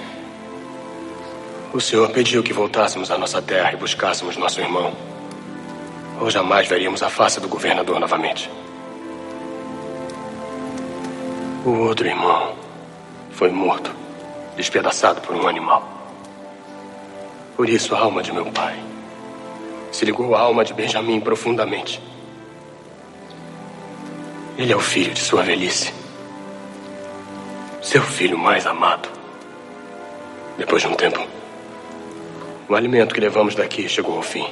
O 1.72 1.80
Senhor 1.80 2.10
pediu 2.10 2.42
que 2.42 2.52
voltássemos 2.52 3.12
à 3.12 3.16
nossa 3.16 3.40
terra 3.40 3.72
e 3.72 3.76
buscássemos 3.76 4.36
nosso 4.36 4.60
irmão 4.60 4.92
ou 6.20 6.28
jamais 6.28 6.66
veríamos 6.66 7.00
a 7.02 7.08
face 7.08 7.38
do 7.38 7.48
governador 7.48 8.00
novamente. 8.00 8.50
O 11.64 11.70
outro 11.70 12.08
irmão 12.08 12.56
foi 13.30 13.50
morto, 13.50 13.94
despedaçado 14.56 15.20
por 15.20 15.36
um 15.36 15.46
animal. 15.46 15.88
Por 17.56 17.68
isso, 17.68 17.94
a 17.94 18.00
alma 18.00 18.20
de 18.20 18.32
meu 18.32 18.46
pai 18.46 18.89
se 19.90 20.04
ligou 20.04 20.34
à 20.34 20.40
alma 20.40 20.64
de 20.64 20.72
Benjamim 20.72 21.20
profundamente. 21.20 22.00
Ele 24.56 24.72
é 24.72 24.76
o 24.76 24.80
filho 24.80 25.14
de 25.14 25.20
sua 25.20 25.42
velhice. 25.42 25.92
Seu 27.82 28.02
filho 28.02 28.36
mais 28.36 28.66
amado. 28.66 29.08
Depois 30.58 30.82
de 30.82 30.88
um 30.88 30.94
tempo, 30.94 31.26
o 32.68 32.74
alimento 32.74 33.14
que 33.14 33.20
levamos 33.20 33.54
daqui 33.54 33.88
chegou 33.88 34.16
ao 34.16 34.22
fim. 34.22 34.46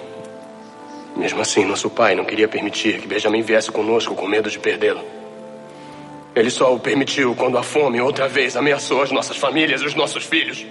Mesmo 1.14 1.40
assim, 1.40 1.64
nosso 1.64 1.90
pai 1.90 2.14
não 2.14 2.24
queria 2.24 2.48
permitir 2.48 3.00
que 3.00 3.06
Benjamin 3.06 3.42
viesse 3.42 3.70
conosco 3.70 4.14
com 4.14 4.26
medo 4.26 4.50
de 4.50 4.58
perdê-lo. 4.58 5.04
Ele 6.34 6.50
só 6.50 6.72
o 6.72 6.78
permitiu 6.80 7.34
quando 7.34 7.58
a 7.58 7.62
fome 7.62 8.00
outra 8.00 8.28
vez 8.28 8.56
ameaçou 8.56 9.02
as 9.02 9.10
nossas 9.10 9.36
famílias 9.36 9.82
e 9.82 9.86
os 9.86 9.94
nossos 9.94 10.24
filhos. 10.24 10.64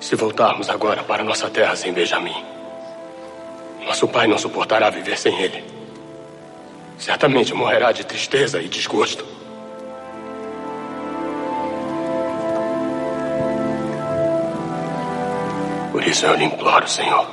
Se 0.00 0.14
voltarmos 0.16 0.68
agora 0.68 1.02
para 1.02 1.24
nossa 1.24 1.48
terra 1.48 1.76
sem 1.76 1.92
Benjamin, 1.92 2.34
nosso 3.86 4.08
pai 4.08 4.26
não 4.26 4.36
suportará 4.36 4.90
viver 4.90 5.16
sem 5.16 5.40
ele. 5.40 5.62
Certamente 6.98 7.54
morrerá 7.54 7.92
de 7.92 8.04
tristeza 8.04 8.60
e 8.60 8.68
desgosto. 8.68 9.24
Por 15.92 16.02
isso 16.02 16.26
eu 16.26 16.34
lhe 16.34 16.44
imploro, 16.44 16.88
Senhor. 16.88 17.26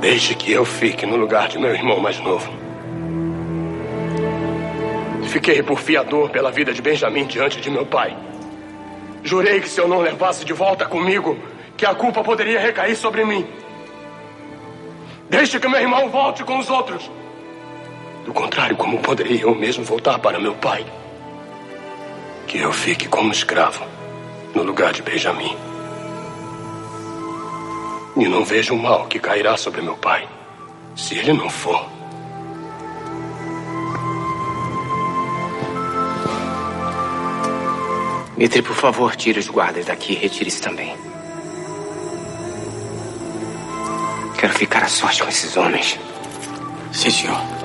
Deixe 0.00 0.34
que 0.34 0.52
eu 0.52 0.64
fique 0.66 1.06
no 1.06 1.16
lugar 1.16 1.48
de 1.48 1.58
meu 1.58 1.74
irmão 1.74 1.98
mais 1.98 2.18
novo. 2.20 2.52
Fiquei 5.28 5.62
por 5.62 5.78
fiador 5.78 6.28
pela 6.28 6.50
vida 6.50 6.74
de 6.74 6.82
Benjamin 6.82 7.24
diante 7.24 7.58
de 7.58 7.70
meu 7.70 7.86
pai. 7.86 8.14
Jurei 9.24 9.60
que 9.60 9.68
se 9.68 9.80
eu 9.80 9.88
não 9.88 10.00
levasse 10.00 10.44
de 10.44 10.52
volta 10.52 10.84
comigo, 10.84 11.38
que 11.82 11.86
a 11.86 11.96
culpa 11.96 12.22
poderia 12.22 12.60
recair 12.60 12.94
sobre 12.94 13.24
mim. 13.24 13.44
Deixe 15.28 15.58
que 15.58 15.66
meu 15.66 15.80
irmão 15.80 16.08
volte 16.10 16.44
com 16.44 16.56
os 16.56 16.70
outros. 16.70 17.10
Do 18.24 18.32
contrário, 18.32 18.76
como 18.76 19.00
poderia 19.00 19.40
eu 19.40 19.52
mesmo 19.52 19.82
voltar 19.82 20.16
para 20.20 20.38
meu 20.38 20.54
pai? 20.54 20.86
Que 22.46 22.58
eu 22.58 22.72
fique 22.72 23.08
como 23.08 23.32
escravo 23.32 23.84
no 24.54 24.62
lugar 24.62 24.92
de 24.92 25.02
Benjamin. 25.02 25.56
E 28.16 28.28
não 28.28 28.44
vejo 28.44 28.74
o 28.74 28.78
mal 28.78 29.08
que 29.08 29.18
cairá 29.18 29.56
sobre 29.56 29.82
meu 29.82 29.96
pai, 29.96 30.28
se 30.94 31.18
ele 31.18 31.32
não 31.32 31.50
for. 31.50 31.84
Mitre, 38.36 38.62
por 38.62 38.76
favor, 38.76 39.16
tire 39.16 39.40
os 39.40 39.48
guardas 39.48 39.86
daqui 39.86 40.12
e 40.12 40.16
retire-se 40.16 40.62
também. 40.62 40.96
Quero 44.42 44.54
ficar 44.54 44.82
a 44.82 44.88
sorte 44.88 45.22
com 45.22 45.28
esses 45.28 45.56
homens. 45.56 45.96
Sim, 46.92 47.10
senhor. 47.10 47.61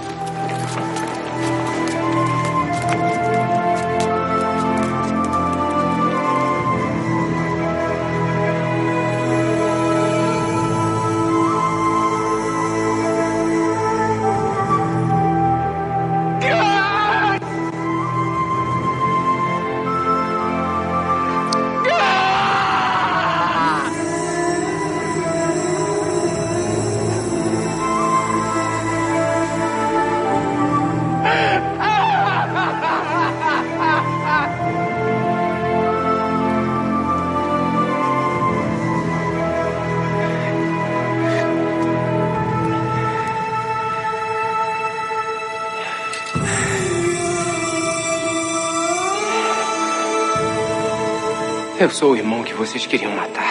Eu 51.87 51.91
sou 51.91 52.11
o 52.11 52.17
irmão 52.17 52.43
que 52.43 52.53
vocês 52.53 52.85
queriam 52.85 53.15
matar. 53.15 53.49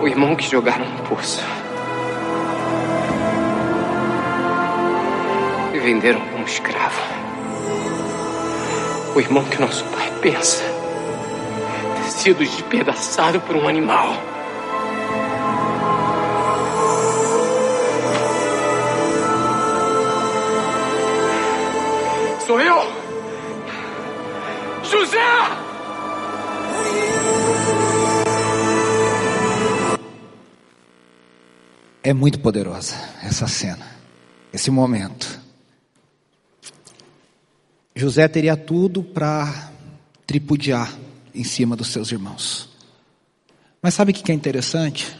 O 0.00 0.06
irmão 0.06 0.36
que 0.36 0.48
jogaram 0.48 0.84
no 0.84 1.02
poço. 1.08 1.44
E 5.74 5.78
venderam 5.80 6.20
como 6.20 6.44
escravo. 6.44 7.02
O 9.16 9.18
irmão 9.18 9.42
que 9.42 9.60
nosso 9.60 9.84
pai 9.86 10.12
pensa 10.20 10.62
ter 11.96 12.10
sido 12.12 12.38
despedaçado 12.44 13.40
por 13.40 13.56
um 13.56 13.66
animal. 13.66 14.14
É 32.12 32.14
muito 32.14 32.40
poderosa 32.40 32.94
essa 33.22 33.48
cena, 33.48 33.86
esse 34.52 34.70
momento. 34.70 35.40
José 37.96 38.28
teria 38.28 38.54
tudo 38.54 39.02
para 39.02 39.72
tripudiar 40.26 40.94
em 41.34 41.42
cima 41.42 41.74
dos 41.74 41.88
seus 41.88 42.12
irmãos. 42.12 42.68
Mas 43.80 43.94
sabe 43.94 44.12
o 44.12 44.14
que 44.14 44.30
é 44.30 44.34
interessante? 44.34 45.16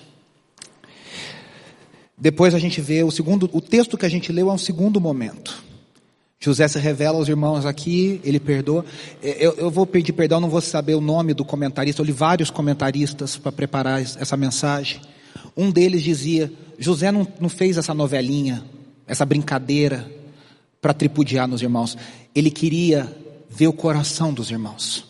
Depois 2.18 2.54
a 2.54 2.58
gente 2.58 2.78
vê 2.82 3.02
o 3.02 3.10
segundo, 3.10 3.48
o 3.54 3.62
texto 3.62 3.96
que 3.96 4.04
a 4.04 4.10
gente 4.10 4.30
leu 4.30 4.50
é 4.50 4.52
um 4.52 4.58
segundo 4.58 5.00
momento. 5.00 5.64
José 6.38 6.68
se 6.68 6.78
revela 6.78 7.16
aos 7.16 7.26
irmãos 7.26 7.64
aqui, 7.64 8.20
ele 8.22 8.38
perdoa. 8.38 8.84
É, 9.22 9.46
eu, 9.46 9.54
eu, 9.54 9.70
vou 9.70 9.86
pedir 9.86 10.12
perdão, 10.12 10.40
não 10.40 10.50
vou 10.50 10.60
saber 10.60 10.94
o 10.94 11.00
nome 11.00 11.32
do 11.32 11.42
comentarista. 11.42 12.02
Eu 12.02 12.04
li 12.04 12.12
vários 12.12 12.50
comentaristas 12.50 13.38
para 13.38 13.50
preparar 13.50 14.02
essa 14.02 14.36
mensagem. 14.36 15.00
Um 15.56 15.70
deles 15.70 16.02
dizia: 16.02 16.52
José 16.82 17.12
não, 17.12 17.26
não 17.40 17.48
fez 17.48 17.76
essa 17.76 17.94
novelinha, 17.94 18.64
essa 19.06 19.24
brincadeira 19.24 20.10
para 20.80 20.92
tripudiar 20.92 21.46
nos 21.46 21.62
irmãos. 21.62 21.96
Ele 22.34 22.50
queria 22.50 23.10
ver 23.48 23.68
o 23.68 23.72
coração 23.72 24.32
dos 24.32 24.50
irmãos. 24.50 25.04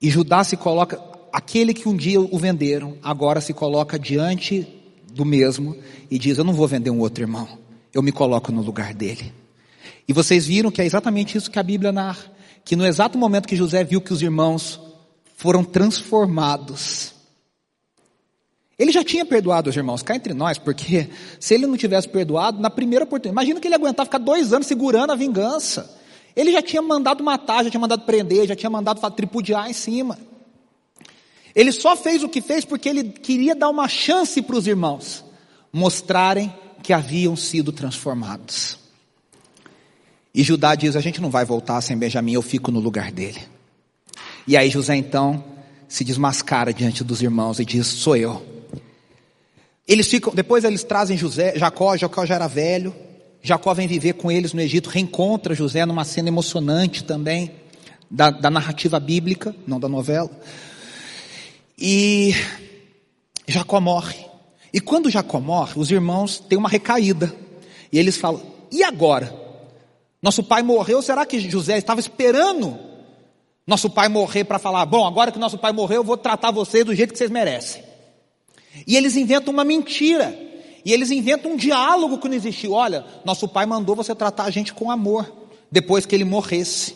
E 0.00 0.10
Judá 0.10 0.42
se 0.44 0.56
coloca, 0.56 1.00
aquele 1.32 1.72
que 1.72 1.88
um 1.88 1.96
dia 1.96 2.20
o 2.20 2.38
venderam, 2.38 2.96
agora 3.02 3.40
se 3.40 3.52
coloca 3.52 3.98
diante 3.98 4.66
do 5.12 5.24
mesmo 5.24 5.76
e 6.10 6.18
diz: 6.18 6.38
Eu 6.38 6.44
não 6.44 6.52
vou 6.52 6.68
vender 6.68 6.90
um 6.90 7.00
outro 7.00 7.24
irmão, 7.24 7.48
eu 7.92 8.02
me 8.02 8.12
coloco 8.12 8.52
no 8.52 8.62
lugar 8.62 8.92
dele. 8.92 9.32
E 10.06 10.12
vocês 10.12 10.46
viram 10.46 10.70
que 10.70 10.82
é 10.82 10.84
exatamente 10.84 11.38
isso 11.38 11.50
que 11.50 11.58
a 11.58 11.62
Bíblia 11.62 11.92
narra. 11.92 12.32
Que 12.64 12.76
no 12.76 12.86
exato 12.86 13.18
momento 13.18 13.48
que 13.48 13.56
José 13.56 13.82
viu 13.84 14.00
que 14.00 14.12
os 14.12 14.22
irmãos 14.22 14.80
foram 15.36 15.64
transformados, 15.64 17.13
ele 18.78 18.90
já 18.90 19.04
tinha 19.04 19.24
perdoado 19.24 19.70
os 19.70 19.76
irmãos, 19.76 20.02
cá 20.02 20.16
entre 20.16 20.34
nós, 20.34 20.58
porque 20.58 21.08
se 21.38 21.54
ele 21.54 21.66
não 21.66 21.76
tivesse 21.76 22.08
perdoado, 22.08 22.60
na 22.60 22.68
primeira 22.68 23.04
oportunidade, 23.04 23.34
imagina 23.34 23.60
que 23.60 23.68
ele 23.68 23.74
aguentava 23.74 24.06
ficar 24.06 24.18
dois 24.18 24.52
anos 24.52 24.66
segurando 24.66 25.12
a 25.12 25.16
vingança. 25.16 25.98
Ele 26.34 26.50
já 26.50 26.60
tinha 26.60 26.82
mandado 26.82 27.22
matar, 27.22 27.62
já 27.64 27.70
tinha 27.70 27.80
mandado 27.80 28.02
prender, 28.02 28.46
já 28.48 28.56
tinha 28.56 28.70
mandado 28.70 29.00
tripudiar 29.12 29.70
em 29.70 29.72
cima. 29.72 30.18
Ele 31.54 31.70
só 31.70 31.96
fez 31.96 32.24
o 32.24 32.28
que 32.28 32.40
fez 32.40 32.64
porque 32.64 32.88
ele 32.88 33.04
queria 33.04 33.54
dar 33.54 33.68
uma 33.70 33.86
chance 33.86 34.42
para 34.42 34.56
os 34.56 34.66
irmãos 34.66 35.24
mostrarem 35.72 36.52
que 36.82 36.92
haviam 36.92 37.36
sido 37.36 37.70
transformados. 37.70 38.76
E 40.34 40.42
Judá 40.42 40.74
diz: 40.74 40.96
A 40.96 41.00
gente 41.00 41.20
não 41.20 41.30
vai 41.30 41.44
voltar 41.44 41.80
sem 41.80 41.96
Benjamim, 41.96 42.32
eu 42.32 42.42
fico 42.42 42.72
no 42.72 42.80
lugar 42.80 43.12
dele. 43.12 43.40
E 44.48 44.56
aí 44.56 44.68
José 44.68 44.96
então 44.96 45.44
se 45.86 46.02
desmascara 46.02 46.74
diante 46.74 47.04
dos 47.04 47.22
irmãos 47.22 47.60
e 47.60 47.64
diz: 47.64 47.86
Sou 47.86 48.16
eu. 48.16 48.53
Eles 49.86 50.06
ficam, 50.06 50.34
depois 50.34 50.64
eles 50.64 50.82
trazem 50.82 51.16
José, 51.16 51.54
Jacó, 51.56 51.96
Jacó 51.96 52.24
já 52.24 52.34
era 52.36 52.48
velho. 52.48 52.94
Jacó 53.42 53.74
vem 53.74 53.86
viver 53.86 54.14
com 54.14 54.32
eles 54.32 54.54
no 54.54 54.60
Egito, 54.60 54.88
reencontra 54.88 55.54
José 55.54 55.84
numa 55.84 56.04
cena 56.04 56.28
emocionante 56.28 57.04
também, 57.04 57.50
da, 58.10 58.30
da 58.30 58.48
narrativa 58.48 58.98
bíblica, 58.98 59.54
não 59.66 59.78
da 59.78 59.88
novela. 59.88 60.30
E 61.78 62.34
Jacó 63.46 63.80
morre. 63.80 64.24
E 64.72 64.80
quando 64.80 65.10
Jacó 65.10 65.40
morre, 65.40 65.74
os 65.76 65.90
irmãos 65.90 66.38
têm 66.38 66.56
uma 66.56 66.68
recaída. 66.68 67.34
E 67.92 67.98
eles 67.98 68.16
falam: 68.16 68.40
e 68.72 68.82
agora? 68.82 69.32
Nosso 70.22 70.42
pai 70.42 70.62
morreu, 70.62 71.02
será 71.02 71.26
que 71.26 71.38
José 71.38 71.76
estava 71.76 72.00
esperando 72.00 72.78
nosso 73.66 73.90
pai 73.90 74.08
morrer 74.08 74.44
para 74.44 74.58
falar: 74.58 74.86
bom, 74.86 75.06
agora 75.06 75.30
que 75.30 75.38
nosso 75.38 75.58
pai 75.58 75.70
morreu, 75.70 75.98
eu 75.98 76.04
vou 76.04 76.16
tratar 76.16 76.50
vocês 76.50 76.84
do 76.84 76.94
jeito 76.94 77.12
que 77.12 77.18
vocês 77.18 77.30
merecem? 77.30 77.83
E 78.86 78.96
eles 78.96 79.16
inventam 79.16 79.52
uma 79.52 79.64
mentira. 79.64 80.36
E 80.84 80.92
eles 80.92 81.10
inventam 81.10 81.52
um 81.52 81.56
diálogo 81.56 82.18
que 82.18 82.28
não 82.28 82.34
existiu. 82.34 82.72
Olha, 82.72 83.04
nosso 83.24 83.48
pai 83.48 83.64
mandou 83.66 83.96
você 83.96 84.14
tratar 84.14 84.44
a 84.44 84.50
gente 84.50 84.74
com 84.74 84.90
amor, 84.90 85.32
depois 85.70 86.04
que 86.04 86.14
ele 86.14 86.24
morresse. 86.24 86.94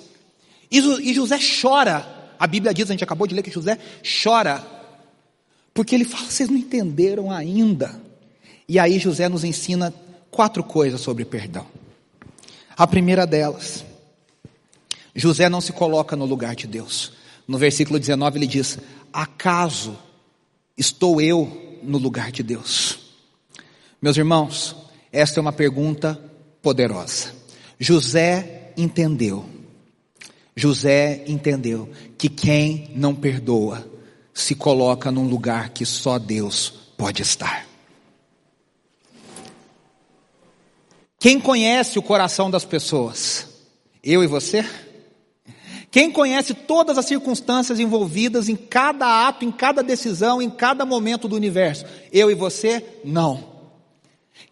E 0.70 1.14
José 1.14 1.38
chora. 1.60 2.16
A 2.38 2.46
Bíblia 2.46 2.72
diz, 2.74 2.88
a 2.88 2.92
gente 2.92 3.02
acabou 3.02 3.26
de 3.26 3.34
ler 3.34 3.42
que 3.42 3.50
José 3.50 3.78
chora. 4.22 4.64
Porque 5.72 5.94
ele 5.94 6.04
fala, 6.04 6.24
vocês 6.24 6.48
não 6.48 6.56
entenderam 6.56 7.30
ainda. 7.30 8.00
E 8.68 8.78
aí 8.78 8.98
José 8.98 9.28
nos 9.28 9.44
ensina 9.44 9.94
quatro 10.30 10.62
coisas 10.62 11.00
sobre 11.00 11.24
perdão. 11.24 11.66
A 12.76 12.86
primeira 12.86 13.26
delas, 13.26 13.84
José 15.14 15.48
não 15.48 15.60
se 15.60 15.72
coloca 15.72 16.14
no 16.14 16.24
lugar 16.26 16.54
de 16.54 16.66
Deus. 16.66 17.12
No 17.46 17.58
versículo 17.58 17.98
19 17.98 18.38
ele 18.38 18.46
diz: 18.46 18.78
Acaso 19.12 19.98
estou 20.76 21.20
eu 21.20 21.67
no 21.82 21.98
lugar 21.98 22.32
de 22.32 22.42
Deus? 22.42 22.98
Meus 24.00 24.16
irmãos, 24.16 24.76
esta 25.12 25.38
é 25.38 25.40
uma 25.40 25.52
pergunta 25.52 26.20
poderosa. 26.62 27.34
José 27.78 28.72
entendeu. 28.76 29.44
José 30.54 31.24
entendeu 31.26 31.88
que 32.16 32.28
quem 32.28 32.90
não 32.94 33.14
perdoa 33.14 33.86
se 34.34 34.54
coloca 34.54 35.10
num 35.10 35.28
lugar 35.28 35.70
que 35.70 35.84
só 35.84 36.18
Deus 36.18 36.70
pode 36.96 37.22
estar. 37.22 37.66
Quem 41.18 41.40
conhece 41.40 41.98
o 41.98 42.02
coração 42.02 42.48
das 42.48 42.64
pessoas? 42.64 43.48
Eu 44.02 44.22
e 44.22 44.26
você? 44.28 44.64
Quem 45.90 46.10
conhece 46.10 46.52
todas 46.52 46.98
as 46.98 47.06
circunstâncias 47.06 47.80
envolvidas 47.80 48.48
em 48.48 48.56
cada 48.56 49.26
ato, 49.26 49.44
em 49.44 49.50
cada 49.50 49.82
decisão, 49.82 50.42
em 50.42 50.50
cada 50.50 50.84
momento 50.84 51.26
do 51.26 51.36
universo? 51.36 51.86
Eu 52.12 52.30
e 52.30 52.34
você? 52.34 52.84
Não. 53.04 53.58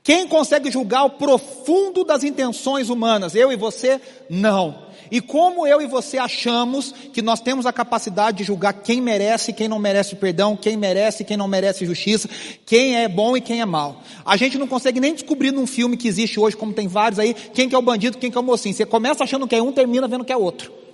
Quem 0.02 0.26
consegue 0.26 0.70
julgar 0.70 1.04
o 1.04 1.10
profundo 1.10 2.04
das 2.04 2.24
intenções 2.24 2.88
humanas? 2.88 3.34
Eu 3.34 3.52
e 3.52 3.56
você? 3.56 4.00
Não. 4.30 4.86
E 5.10 5.20
como 5.20 5.66
eu 5.66 5.80
e 5.80 5.86
você 5.86 6.18
achamos 6.18 6.92
que 7.12 7.20
nós 7.20 7.40
temos 7.40 7.66
a 7.66 7.72
capacidade 7.72 8.38
de 8.38 8.44
julgar 8.44 8.72
quem 8.72 9.00
merece 9.00 9.50
e 9.50 9.54
quem 9.54 9.68
não 9.68 9.78
merece 9.78 10.16
perdão, 10.16 10.56
quem 10.56 10.76
merece 10.76 11.22
e 11.22 11.26
quem 11.26 11.36
não 11.36 11.46
merece 11.46 11.86
justiça, 11.86 12.28
quem 12.64 12.96
é 12.96 13.08
bom 13.08 13.36
e 13.36 13.40
quem 13.40 13.60
é 13.60 13.64
mal. 13.64 14.00
A 14.24 14.36
gente 14.36 14.58
não 14.58 14.66
consegue 14.66 15.00
nem 15.00 15.12
descobrir 15.12 15.52
num 15.52 15.66
filme 15.66 15.96
que 15.96 16.08
existe 16.08 16.40
hoje, 16.40 16.56
como 16.56 16.72
tem 16.72 16.88
vários 16.88 17.18
aí, 17.18 17.34
quem 17.34 17.68
que 17.68 17.74
é 17.74 17.78
o 17.78 17.82
bandido, 17.82 18.18
quem 18.18 18.30
que 18.30 18.38
é 18.38 18.40
o 18.40 18.44
mocinho. 18.44 18.74
Você 18.74 18.86
começa 18.86 19.22
achando 19.22 19.46
que 19.46 19.54
é 19.54 19.62
um, 19.62 19.70
termina 19.70 20.08
vendo 20.08 20.24
que 20.24 20.32
é 20.32 20.36
outro. 20.36 20.85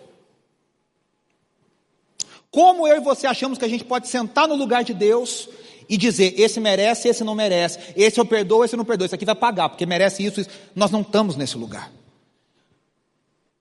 Como 2.53 2.87
eu 2.87 2.99
e 2.99 3.01
você 3.01 3.27
achamos 3.27 3.59
que 3.59 3.65
a 3.65 3.69
gente 3.69 3.83
pode 3.83 4.09
sentar 4.09 4.47
no 4.47 4.55
lugar 4.55 4.85
de 4.85 4.93
Deus 4.93 5.49
e 5.89 5.97
dizer, 5.97 6.39
esse 6.39 6.61
merece, 6.61 7.09
esse 7.09 7.25
não 7.25 7.35
merece, 7.35 7.79
esse 7.97 8.21
eu 8.21 8.27
perdoo, 8.27 8.63
esse 8.63 8.75
eu 8.75 8.77
não 8.77 8.85
perdoo, 8.85 9.07
esse 9.07 9.15
aqui 9.15 9.25
vai 9.25 9.35
pagar, 9.35 9.71
porque 9.71 9.87
merece 9.87 10.23
isso, 10.23 10.39
isso. 10.39 10.51
Nós 10.77 10.91
não 10.91 11.01
estamos 11.01 11.35
nesse 11.35 11.57
lugar. 11.57 11.91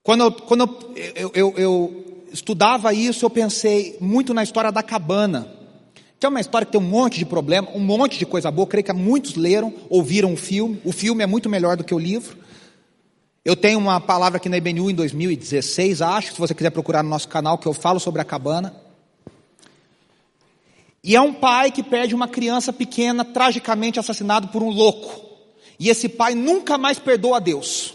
Quando, 0.02 0.24
eu, 0.24 0.32
quando 0.32 0.92
eu, 1.16 1.30
eu, 1.34 1.54
eu, 1.56 2.04
estudava 2.32 2.92
isso, 2.92 3.24
eu 3.24 3.30
pensei 3.30 3.96
muito 3.98 4.34
na 4.34 4.42
história 4.42 4.70
da 4.70 4.82
cabana, 4.82 5.50
que 6.20 6.26
é 6.26 6.28
uma 6.28 6.40
história 6.40 6.66
que 6.66 6.72
tem 6.72 6.80
um 6.80 6.84
monte 6.84 7.18
de 7.18 7.24
problema, 7.24 7.68
um 7.74 7.80
monte 7.80 8.18
de 8.18 8.26
coisa 8.26 8.50
boa. 8.50 8.66
Creio 8.66 8.84
que 8.84 8.92
muitos 8.92 9.36
leram, 9.36 9.72
ouviram 9.88 10.34
o 10.34 10.36
filme. 10.36 10.80
O 10.84 10.92
filme 10.92 11.24
é 11.24 11.26
muito 11.26 11.48
melhor 11.48 11.78
do 11.78 11.84
que 11.84 11.94
o 11.94 11.98
livro. 11.98 12.36
Eu 13.44 13.56
tenho 13.56 13.78
uma 13.78 14.00
palavra 14.00 14.36
aqui 14.36 14.48
na 14.48 14.56
IBNU 14.56 14.90
em 14.90 14.94
2016, 14.94 16.00
acho, 16.02 16.32
se 16.34 16.38
você 16.38 16.54
quiser 16.54 16.70
procurar 16.70 17.02
no 17.02 17.08
nosso 17.08 17.26
canal, 17.26 17.58
que 17.58 17.66
eu 17.66 17.72
falo 17.72 17.98
sobre 17.98 18.20
a 18.20 18.24
cabana. 18.24 18.81
E 21.04 21.16
é 21.16 21.20
um 21.20 21.32
pai 21.32 21.70
que 21.72 21.82
perde 21.82 22.14
uma 22.14 22.28
criança 22.28 22.72
pequena, 22.72 23.24
tragicamente 23.24 23.98
assassinado 23.98 24.48
por 24.48 24.62
um 24.62 24.70
louco. 24.70 25.32
E 25.78 25.88
esse 25.88 26.08
pai 26.08 26.34
nunca 26.34 26.78
mais 26.78 26.98
perdoa 26.98 27.38
a 27.38 27.40
Deus. 27.40 27.94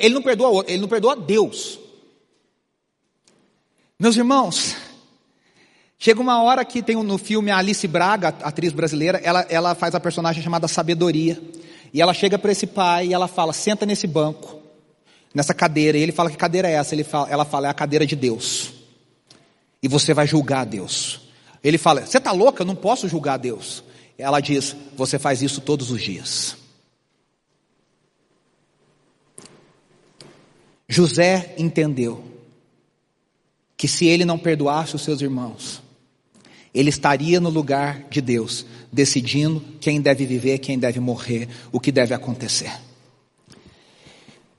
Ele 0.00 0.14
não 0.14 0.22
perdoa 0.22 0.64
ele 0.68 0.78
não 0.78 0.88
perdoa 0.88 1.16
Deus. 1.16 1.78
Meus 3.98 4.16
irmãos, 4.16 4.76
chega 5.98 6.20
uma 6.20 6.40
hora 6.40 6.64
que 6.64 6.82
tem 6.82 6.94
no 6.94 7.18
filme 7.18 7.50
a 7.50 7.58
Alice 7.58 7.88
Braga, 7.88 8.28
atriz 8.28 8.72
brasileira, 8.72 9.18
ela, 9.24 9.44
ela 9.48 9.74
faz 9.74 9.92
a 9.94 10.00
personagem 10.00 10.42
chamada 10.42 10.68
Sabedoria. 10.68 11.42
E 11.92 12.00
ela 12.00 12.14
chega 12.14 12.38
para 12.38 12.52
esse 12.52 12.66
pai 12.66 13.08
e 13.08 13.14
ela 13.14 13.26
fala: 13.26 13.52
senta 13.52 13.84
nesse 13.84 14.06
banco, 14.06 14.60
nessa 15.34 15.52
cadeira. 15.52 15.98
E 15.98 16.02
ele 16.02 16.12
fala: 16.12 16.30
que 16.30 16.36
cadeira 16.36 16.68
é 16.68 16.74
essa? 16.74 16.94
Ele 16.94 17.02
fala, 17.02 17.28
ela 17.28 17.44
fala: 17.44 17.66
é 17.66 17.70
a 17.70 17.74
cadeira 17.74 18.06
de 18.06 18.14
Deus. 18.14 18.72
E 19.82 19.88
você 19.88 20.14
vai 20.14 20.28
julgar 20.28 20.64
Deus. 20.64 21.27
Ele 21.68 21.76
fala: 21.76 22.06
você 22.06 22.16
está 22.16 22.32
louca? 22.32 22.62
Eu 22.62 22.66
não 22.66 22.74
posso 22.74 23.06
julgar 23.06 23.36
Deus. 23.36 23.84
Ela 24.16 24.40
diz: 24.40 24.74
você 24.96 25.18
faz 25.18 25.42
isso 25.42 25.60
todos 25.60 25.90
os 25.90 26.00
dias. 26.00 26.56
José 30.88 31.54
entendeu 31.58 32.24
que 33.76 33.86
se 33.86 34.06
ele 34.06 34.24
não 34.24 34.38
perdoasse 34.38 34.96
os 34.96 35.02
seus 35.02 35.20
irmãos, 35.20 35.82
ele 36.72 36.88
estaria 36.88 37.38
no 37.38 37.50
lugar 37.50 38.04
de 38.08 38.22
Deus, 38.22 38.64
decidindo 38.90 39.62
quem 39.78 40.00
deve 40.00 40.24
viver, 40.24 40.58
quem 40.60 40.78
deve 40.78 40.98
morrer, 41.00 41.50
o 41.70 41.78
que 41.78 41.92
deve 41.92 42.14
acontecer. 42.14 42.72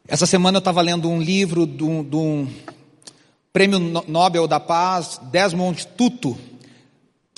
Essa 0.07 0.27
semana 0.27 0.57
eu 0.57 0.59
estava 0.59 0.81
lendo 0.81 1.09
um 1.09 1.19
livro 1.19 1.65
de 1.65 1.83
um, 1.83 2.47
prêmio 3.51 3.79
Nobel 3.79 4.47
da 4.47 4.59
Paz, 4.59 5.19
Desmond 5.31 5.87
Tutu, 5.97 6.37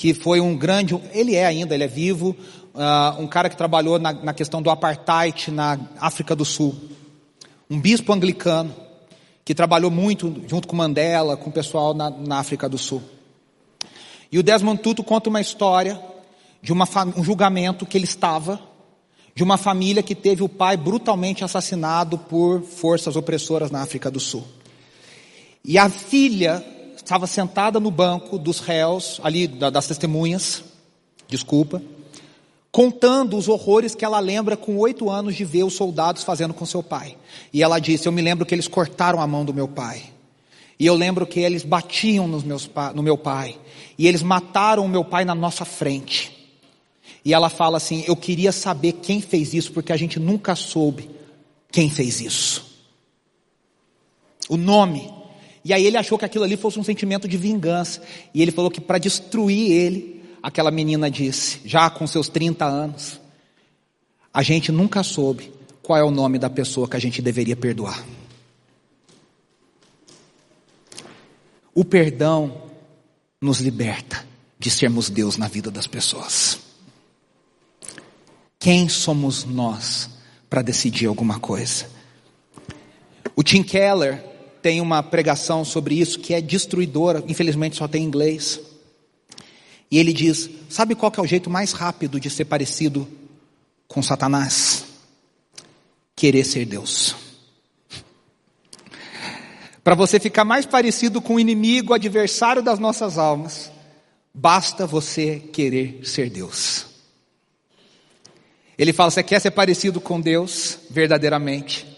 que 0.01 0.15
foi 0.15 0.41
um 0.41 0.57
grande, 0.57 0.99
ele 1.13 1.35
é 1.35 1.45
ainda, 1.45 1.75
ele 1.75 1.83
é 1.83 1.87
vivo, 1.87 2.35
uh, 2.73 3.21
um 3.21 3.27
cara 3.27 3.47
que 3.47 3.55
trabalhou 3.55 3.99
na, 3.99 4.11
na 4.11 4.33
questão 4.33 4.59
do 4.59 4.71
apartheid 4.71 5.51
na 5.51 5.79
África 5.99 6.35
do 6.35 6.43
Sul 6.43 6.75
um 7.69 7.79
bispo 7.79 8.11
anglicano 8.11 8.75
que 9.45 9.53
trabalhou 9.53 9.91
muito 9.91 10.41
junto 10.47 10.67
com 10.67 10.75
Mandela, 10.75 11.37
com 11.37 11.51
o 11.51 11.53
pessoal 11.53 11.93
na, 11.93 12.09
na 12.09 12.39
África 12.39 12.67
do 12.67 12.79
Sul. 12.79 13.03
E 14.31 14.39
o 14.39 14.43
Desmond 14.43 14.81
Tutu 14.81 15.03
conta 15.03 15.29
uma 15.29 15.39
história 15.39 16.01
de 16.63 16.73
uma, 16.73 16.87
um 17.15 17.23
julgamento 17.23 17.85
que 17.85 17.95
ele 17.95 18.05
estava 18.05 18.59
de 19.35 19.43
uma 19.43 19.55
família 19.55 20.01
que 20.01 20.15
teve 20.15 20.41
o 20.41 20.49
pai 20.49 20.75
brutalmente 20.75 21.43
assassinado 21.43 22.17
por 22.17 22.63
forças 22.63 23.15
opressoras 23.15 23.69
na 23.69 23.83
África 23.83 24.09
do 24.09 24.19
Sul. 24.19 24.43
E 25.63 25.77
a 25.77 25.87
filha 25.91 26.80
estava 27.03 27.27
sentada 27.27 27.79
no 27.79 27.91
banco 27.91 28.37
dos 28.37 28.59
réus, 28.59 29.19
ali 29.23 29.47
das 29.47 29.87
testemunhas, 29.87 30.63
desculpa, 31.27 31.81
contando 32.71 33.37
os 33.37 33.47
horrores 33.47 33.93
que 33.93 34.05
ela 34.05 34.19
lembra 34.19 34.55
com 34.55 34.77
oito 34.77 35.09
anos 35.09 35.35
de 35.35 35.43
ver 35.43 35.63
os 35.63 35.73
soldados 35.73 36.23
fazendo 36.23 36.53
com 36.53 36.65
seu 36.65 36.81
pai. 36.81 37.17
E 37.51 37.61
ela 37.61 37.79
disse: 37.79 38.07
Eu 38.07 38.11
me 38.11 38.21
lembro 38.21 38.45
que 38.45 38.55
eles 38.55 38.67
cortaram 38.67 39.19
a 39.19 39.27
mão 39.27 39.43
do 39.43 39.53
meu 39.53 39.67
pai. 39.67 40.03
E 40.79 40.85
eu 40.85 40.95
lembro 40.95 41.27
que 41.27 41.39
eles 41.39 41.63
batiam 41.63 42.27
nos 42.27 42.43
meus, 42.43 42.69
no 42.95 43.03
meu 43.03 43.17
pai. 43.17 43.59
E 43.97 44.07
eles 44.07 44.23
mataram 44.23 44.85
o 44.85 44.89
meu 44.89 45.03
pai 45.03 45.25
na 45.25 45.35
nossa 45.35 45.65
frente. 45.65 46.31
E 47.23 47.33
ela 47.33 47.49
fala 47.49 47.77
assim: 47.77 48.03
Eu 48.07 48.15
queria 48.15 48.51
saber 48.51 48.93
quem 48.93 49.21
fez 49.21 49.53
isso, 49.53 49.71
porque 49.73 49.91
a 49.91 49.97
gente 49.97 50.19
nunca 50.19 50.55
soube 50.55 51.09
quem 51.71 51.89
fez 51.89 52.21
isso. 52.21 52.65
O 54.49 54.57
nome. 54.57 55.20
E 55.63 55.73
aí 55.73 55.85
ele 55.85 55.97
achou 55.97 56.17
que 56.17 56.25
aquilo 56.25 56.43
ali 56.43 56.57
fosse 56.57 56.79
um 56.79 56.83
sentimento 56.83 57.27
de 57.27 57.37
vingança. 57.37 58.01
E 58.33 58.41
ele 58.41 58.51
falou 58.51 58.71
que 58.71 58.81
para 58.81 58.97
destruir 58.97 59.71
ele, 59.71 60.23
aquela 60.41 60.71
menina 60.71 61.09
disse, 61.09 61.59
já 61.65 61.89
com 61.89 62.07
seus 62.07 62.27
30 62.27 62.65
anos, 62.65 63.19
a 64.33 64.41
gente 64.41 64.71
nunca 64.71 65.03
soube 65.03 65.53
qual 65.83 65.99
é 65.99 66.03
o 66.03 66.11
nome 66.11 66.39
da 66.39 66.49
pessoa 66.49 66.87
que 66.87 66.95
a 66.95 66.99
gente 66.99 67.21
deveria 67.21 67.55
perdoar. 67.55 68.03
O 71.73 71.85
perdão 71.85 72.69
nos 73.39 73.59
liberta 73.59 74.25
de 74.59 74.69
sermos 74.69 75.09
Deus 75.09 75.37
na 75.37 75.47
vida 75.47 75.71
das 75.71 75.87
pessoas. 75.87 76.59
Quem 78.59 78.87
somos 78.87 79.43
nós 79.43 80.09
para 80.49 80.61
decidir 80.61 81.07
alguma 81.07 81.39
coisa? 81.39 81.89
O 83.35 83.41
Tim 83.41 83.63
Keller 83.63 84.30
tem 84.61 84.79
uma 84.79 85.01
pregação 85.01 85.65
sobre 85.65 85.99
isso 85.99 86.19
que 86.19 86.33
é 86.33 86.41
destruidora, 86.41 87.23
infelizmente 87.27 87.75
só 87.75 87.87
tem 87.87 88.03
em 88.03 88.07
inglês. 88.07 88.59
E 89.89 89.97
ele 89.97 90.13
diz: 90.13 90.49
Sabe 90.69 90.95
qual 90.95 91.11
é 91.17 91.21
o 91.21 91.27
jeito 91.27 91.49
mais 91.49 91.73
rápido 91.73 92.19
de 92.19 92.29
ser 92.29 92.45
parecido 92.45 93.07
com 93.87 94.01
Satanás? 94.01 94.85
Querer 96.15 96.45
ser 96.45 96.65
Deus. 96.65 97.15
Para 99.83 99.95
você 99.95 100.19
ficar 100.19 100.45
mais 100.45 100.65
parecido 100.65 101.21
com 101.21 101.35
o 101.35 101.39
inimigo, 101.39 101.93
adversário 101.93 102.61
das 102.61 102.79
nossas 102.79 103.17
almas, 103.17 103.71
basta 104.33 104.87
você 104.87 105.39
querer 105.39 105.99
ser 106.03 106.29
Deus. 106.29 106.85
Ele 108.77 108.93
fala: 108.93 109.11
você 109.11 109.23
quer 109.23 109.41
ser 109.41 109.51
parecido 109.51 109.99
com 109.99 110.21
Deus 110.21 110.79
verdadeiramente? 110.89 111.90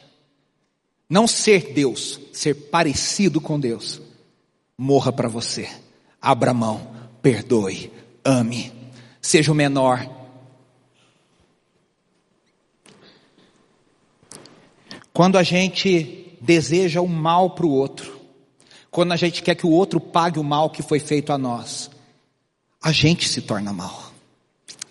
Não 1.09 1.27
ser 1.27 1.73
Deus, 1.73 2.19
ser 2.31 2.53
parecido 2.53 3.39
com 3.39 3.59
Deus. 3.59 4.01
Morra 4.77 5.11
para 5.11 5.27
você. 5.27 5.69
Abra 6.21 6.53
mão, 6.53 6.87
perdoe, 7.21 7.91
ame, 8.23 8.71
seja 9.21 9.51
o 9.51 9.55
menor. 9.55 10.09
Quando 15.11 15.37
a 15.37 15.43
gente 15.43 16.37
deseja 16.41 17.01
o 17.01 17.07
mal 17.07 17.51
para 17.51 17.65
o 17.65 17.71
outro, 17.71 18.19
quando 18.89 19.11
a 19.11 19.15
gente 19.15 19.43
quer 19.43 19.55
que 19.55 19.65
o 19.65 19.71
outro 19.71 19.99
pague 19.99 20.39
o 20.39 20.43
mal 20.43 20.69
que 20.69 20.81
foi 20.81 20.99
feito 20.99 21.31
a 21.31 21.37
nós, 21.37 21.91
a 22.81 22.91
gente 22.91 23.27
se 23.27 23.41
torna 23.41 23.71
mal, 23.71 24.11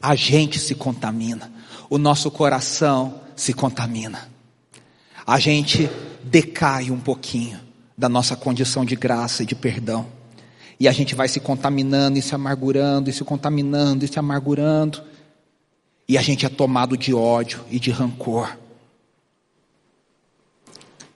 a 0.00 0.14
gente 0.14 0.58
se 0.58 0.74
contamina 0.74 1.52
o 1.92 1.98
nosso 1.98 2.30
coração 2.30 3.20
se 3.36 3.52
contamina. 3.52 4.31
A 5.26 5.38
gente 5.38 5.88
decai 6.24 6.90
um 6.90 6.98
pouquinho 6.98 7.60
da 7.96 8.08
nossa 8.08 8.34
condição 8.34 8.84
de 8.84 8.96
graça 8.96 9.42
e 9.42 9.46
de 9.46 9.54
perdão. 9.54 10.06
E 10.78 10.88
a 10.88 10.92
gente 10.92 11.14
vai 11.14 11.28
se 11.28 11.38
contaminando 11.38 12.18
e 12.18 12.22
se 12.22 12.34
amargurando, 12.34 13.08
e 13.08 13.12
se 13.12 13.22
contaminando 13.22 14.04
e 14.04 14.08
se 14.08 14.18
amargurando. 14.18 15.02
E 16.08 16.18
a 16.18 16.22
gente 16.22 16.44
é 16.44 16.48
tomado 16.48 16.96
de 16.96 17.14
ódio 17.14 17.60
e 17.70 17.78
de 17.78 17.90
rancor. 17.90 18.58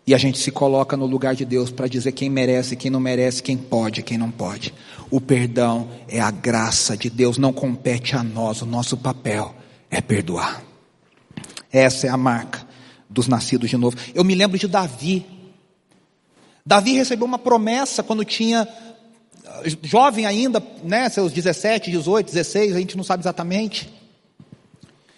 E 0.07 0.15
a 0.15 0.19
gente 0.19 0.39
se 0.39 0.53
coloca 0.53 0.97
no 0.97 1.05
lugar 1.05 1.35
de 1.35 1.45
Deus 1.45 1.73
para 1.73 1.89
dizer 1.89 2.13
quem 2.13 2.31
merece, 2.31 2.77
quem 2.77 2.93
não 2.93 3.01
merece, 3.01 3.43
quem 3.43 3.57
pode, 3.57 4.05
quem 4.05 4.17
não 4.17 4.31
pode. 4.31 4.73
O 5.11 5.21
perdão 5.21 5.89
é 6.07 6.21
a 6.21 6.31
graça 6.31 6.97
de 6.97 7.11
Deus, 7.11 7.39
não 7.39 7.53
compete 7.53 8.15
a 8.15 8.23
nós, 8.23 8.63
o 8.63 8.67
nosso 8.67 8.97
papel 8.97 9.53
é 9.91 10.01
perdoar. 10.01 10.63
Essa 11.73 12.07
é 12.07 12.11
a 12.11 12.17
marca 12.17 12.66
dos 13.17 13.27
nascidos 13.27 13.71
de 13.71 13.77
novo. 13.79 13.97
Eu 14.15 14.23
me 14.23 14.35
lembro 14.35 14.59
de 14.59 14.69
Davi. 14.69 15.27
Davi 16.65 16.93
recebeu 16.93 17.27
uma 17.27 17.39
promessa 17.39 18.03
quando 18.03 18.25
tinha 18.25 18.69
jovem 19.83 20.27
ainda, 20.27 20.63
né, 20.85 21.09
seus 21.09 21.33
17, 21.33 21.91
18, 21.91 22.27
16, 22.27 22.77
a 22.77 22.79
gente 22.79 22.97
não 22.97 23.03
sabe 23.03 23.23
exatamente, 23.23 23.91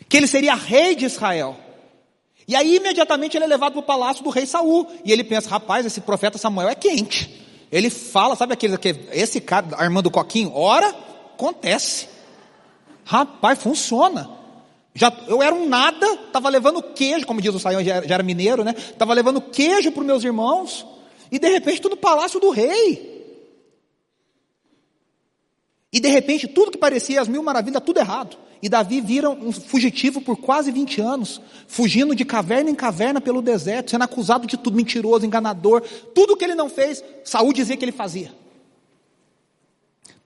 que 0.08 0.16
ele 0.16 0.28
seria 0.28 0.54
rei 0.54 0.94
de 0.94 1.06
Israel. 1.06 1.56
E 2.46 2.54
aí 2.54 2.76
imediatamente 2.76 3.36
ele 3.36 3.44
é 3.44 3.48
levado 3.48 3.72
para 3.72 3.80
o 3.80 3.82
palácio 3.82 4.22
do 4.22 4.30
rei 4.30 4.46
Saul, 4.46 4.86
e 5.04 5.10
ele 5.10 5.24
pensa, 5.24 5.50
rapaz, 5.50 5.84
esse 5.84 6.00
profeta 6.00 6.38
Samuel 6.38 6.68
é 6.68 6.74
quente. 6.76 7.44
Ele 7.70 7.90
fala, 7.90 8.36
sabe 8.36 8.52
aquele 8.52 8.78
que 8.78 8.94
esse 9.10 9.40
cara 9.40 9.66
armando 9.76 10.10
coquinho, 10.10 10.52
ora, 10.54 10.94
acontece. 11.34 12.08
Rapaz, 13.04 13.58
funciona. 13.58 14.37
Já, 14.98 15.12
eu 15.28 15.40
era 15.40 15.54
um 15.54 15.68
nada, 15.68 16.04
estava 16.26 16.48
levando 16.48 16.82
queijo, 16.82 17.24
como 17.24 17.40
diz 17.40 17.54
o 17.54 17.60
Saião, 17.60 17.84
já, 17.84 18.02
já 18.02 18.14
era 18.14 18.22
mineiro, 18.24 18.64
né? 18.64 18.74
Estava 18.76 19.14
levando 19.14 19.40
queijo 19.40 19.92
para 19.92 20.00
os 20.00 20.06
meus 20.06 20.24
irmãos, 20.24 20.84
e 21.30 21.38
de 21.38 21.48
repente 21.48 21.80
tudo 21.80 21.92
no 21.92 22.00
palácio 22.00 22.40
do 22.40 22.50
rei. 22.50 23.16
E 25.92 26.00
de 26.00 26.08
repente 26.08 26.48
tudo 26.48 26.72
que 26.72 26.78
parecia 26.78 27.20
as 27.20 27.28
mil 27.28 27.44
maravilhas, 27.44 27.80
tudo 27.86 28.00
errado. 28.00 28.36
E 28.60 28.68
Davi 28.68 29.00
vira 29.00 29.30
um 29.30 29.52
fugitivo 29.52 30.20
por 30.20 30.36
quase 30.36 30.72
20 30.72 31.00
anos, 31.00 31.40
fugindo 31.68 32.12
de 32.12 32.24
caverna 32.24 32.68
em 32.68 32.74
caverna 32.74 33.20
pelo 33.20 33.40
deserto, 33.40 33.92
sendo 33.92 34.02
acusado 34.02 34.48
de 34.48 34.56
tudo, 34.56 34.76
mentiroso, 34.76 35.24
enganador, 35.24 35.80
tudo 36.12 36.36
que 36.36 36.44
ele 36.44 36.56
não 36.56 36.68
fez, 36.68 37.04
Saúl 37.22 37.52
dizia 37.52 37.76
que 37.76 37.84
ele 37.84 37.92
fazia. 37.92 38.34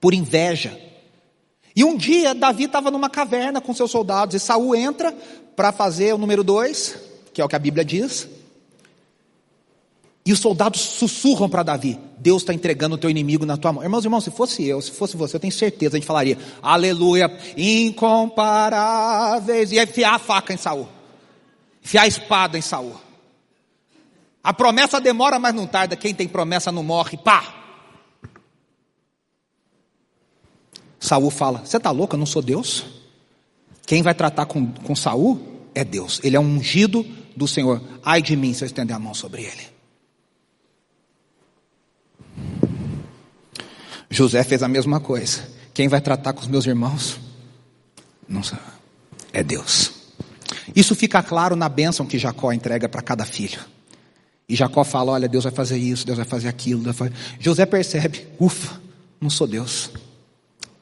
Por 0.01 0.15
inveja, 0.15 0.75
e 1.75 1.83
um 1.83 1.97
dia 1.97 2.35
Davi 2.35 2.65
estava 2.65 2.91
numa 2.91 3.09
caverna 3.09 3.59
com 3.59 3.73
seus 3.73 3.89
soldados 3.89 4.35
e 4.35 4.39
Saul 4.39 4.75
entra 4.75 5.11
para 5.55 5.71
fazer 5.71 6.13
o 6.13 6.17
número 6.17 6.43
dois, 6.43 6.95
que 7.33 7.41
é 7.41 7.45
o 7.45 7.47
que 7.47 7.55
a 7.55 7.59
Bíblia 7.59 7.83
diz. 7.83 8.27
E 10.25 10.31
os 10.31 10.39
soldados 10.39 10.79
sussurram 10.79 11.49
para 11.49 11.63
Davi: 11.63 11.99
Deus 12.17 12.43
está 12.43 12.53
entregando 12.53 12.95
o 12.95 12.97
teu 12.97 13.09
inimigo 13.09 13.45
na 13.45 13.57
tua 13.57 13.73
mão. 13.73 13.83
Irmãos, 13.83 14.05
irmãos, 14.05 14.23
se 14.23 14.31
fosse 14.31 14.65
eu, 14.65 14.81
se 14.81 14.91
fosse 14.91 15.17
você, 15.17 15.35
eu 15.35 15.39
tenho 15.39 15.51
certeza, 15.51 15.97
a 15.97 15.99
gente 15.99 16.07
falaria: 16.07 16.37
Aleluia, 16.61 17.29
incomparáveis. 17.57 19.71
E 19.71 19.79
enfiar 19.79 20.13
a 20.15 20.19
faca 20.19 20.53
em 20.53 20.57
Saul, 20.57 20.87
enfiar 21.83 22.03
a 22.03 22.07
espada 22.07 22.55
em 22.57 22.61
Saul. 22.61 22.93
A 24.43 24.53
promessa 24.53 25.01
demora, 25.01 25.39
mas 25.39 25.55
não 25.55 25.65
tarda. 25.65 25.95
Quem 25.95 26.13
tem 26.13 26.27
promessa 26.27 26.71
não 26.71 26.83
morre. 26.83 27.17
Pá! 27.17 27.62
Saul 31.03 31.29
fala: 31.29 31.59
Você 31.65 31.75
está 31.75 31.91
louco? 31.91 32.15
Eu 32.15 32.19
não 32.19 32.25
sou 32.25 32.41
Deus. 32.41 32.85
Quem 33.85 34.01
vai 34.01 34.13
tratar 34.13 34.45
com, 34.45 34.71
com 34.71 34.95
Saul 34.95 35.37
é 35.75 35.83
Deus. 35.83 36.21
Ele 36.23 36.37
é 36.37 36.39
um 36.39 36.55
ungido 36.55 37.05
do 37.35 37.45
Senhor. 37.45 37.81
Ai 38.01 38.21
de 38.21 38.37
mim 38.37 38.53
se 38.53 38.63
eu 38.63 38.65
estender 38.67 38.95
a 38.95 38.99
mão 38.99 39.13
sobre 39.13 39.41
ele. 39.41 39.73
José 44.09 44.43
fez 44.45 44.63
a 44.63 44.67
mesma 44.69 45.01
coisa. 45.01 45.45
Quem 45.73 45.89
vai 45.89 45.99
tratar 45.99 46.31
com 46.31 46.39
os 46.39 46.47
meus 46.47 46.65
irmãos? 46.65 47.19
Não 48.25 48.41
sei. 48.41 48.57
É 49.33 49.43
Deus. 49.43 49.91
Isso 50.73 50.95
fica 50.95 51.21
claro 51.21 51.53
na 51.57 51.67
bênção 51.67 52.05
que 52.05 52.17
Jacó 52.17 52.53
entrega 52.53 52.87
para 52.87 53.01
cada 53.01 53.25
filho. 53.25 53.59
E 54.47 54.55
Jacó 54.55 54.85
fala: 54.85 55.11
Olha, 55.11 55.27
Deus 55.27 55.43
vai 55.43 55.51
fazer 55.51 55.77
isso, 55.77 56.05
Deus 56.05 56.17
vai 56.17 56.25
fazer 56.25 56.47
aquilo. 56.47 56.81
Vai 56.81 56.93
fazer... 56.93 57.13
José 57.41 57.65
percebe: 57.65 58.25
Ufa, 58.39 58.79
não 59.19 59.29
sou 59.29 59.45
Deus. 59.45 59.91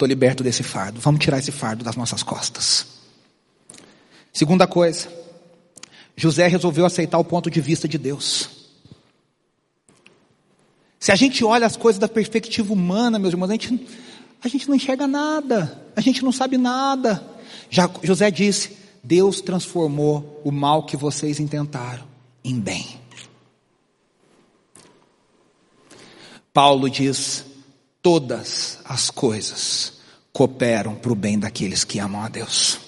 Estou 0.02 0.10
liberto 0.10 0.44
desse 0.44 0.64
fardo. 0.64 1.00
Vamos 1.00 1.24
tirar 1.24 1.38
esse 1.38 1.52
fardo 1.52 1.84
das 1.84 1.96
nossas 1.96 2.24
costas. 2.24 2.88
Segunda 4.34 4.66
coisa, 4.66 5.08
José 6.16 6.48
resolveu 6.48 6.88
aceitar 6.88 7.20
o 7.20 7.24
ponto 7.24 7.52
de 7.52 7.62
vista 7.62 7.88
de 7.88 8.00
Deus. 8.00 8.50
Se 11.00 11.12
a 11.12 11.16
gente 11.16 11.46
olha 11.46 11.68
as 11.68 11.78
coisas 11.78 12.00
da 12.00 12.08
perspectiva 12.08 12.74
humana, 12.74 13.20
meus 13.20 13.32
irmãos, 13.36 13.52
a 13.52 13.54
gente, 13.54 13.88
a 14.44 14.48
gente 14.48 14.68
não 14.68 14.76
enxerga 14.76 15.06
nada, 15.06 15.80
a 15.96 16.02
gente 16.02 16.24
não 16.24 16.32
sabe 16.32 16.58
nada. 16.58 17.24
Já 17.70 17.88
José 18.02 18.32
disse: 18.32 18.76
Deus 19.04 19.40
transformou 19.40 20.42
o 20.44 20.52
mal 20.52 20.84
que 20.84 20.98
vocês 20.98 21.40
intentaram 21.40 22.08
em 22.44 22.60
bem. 22.60 23.00
Paulo 26.52 26.90
diz: 26.90 27.51
todas 28.02 28.80
as 28.86 29.10
coisas 29.10 29.94
cooperam 30.34 30.96
para 30.96 31.12
o 31.12 31.16
bem 31.16 31.38
daqueles 31.38 31.84
que 31.84 32.00
amam 32.00 32.22
a 32.22 32.30
Deus. 32.30 32.80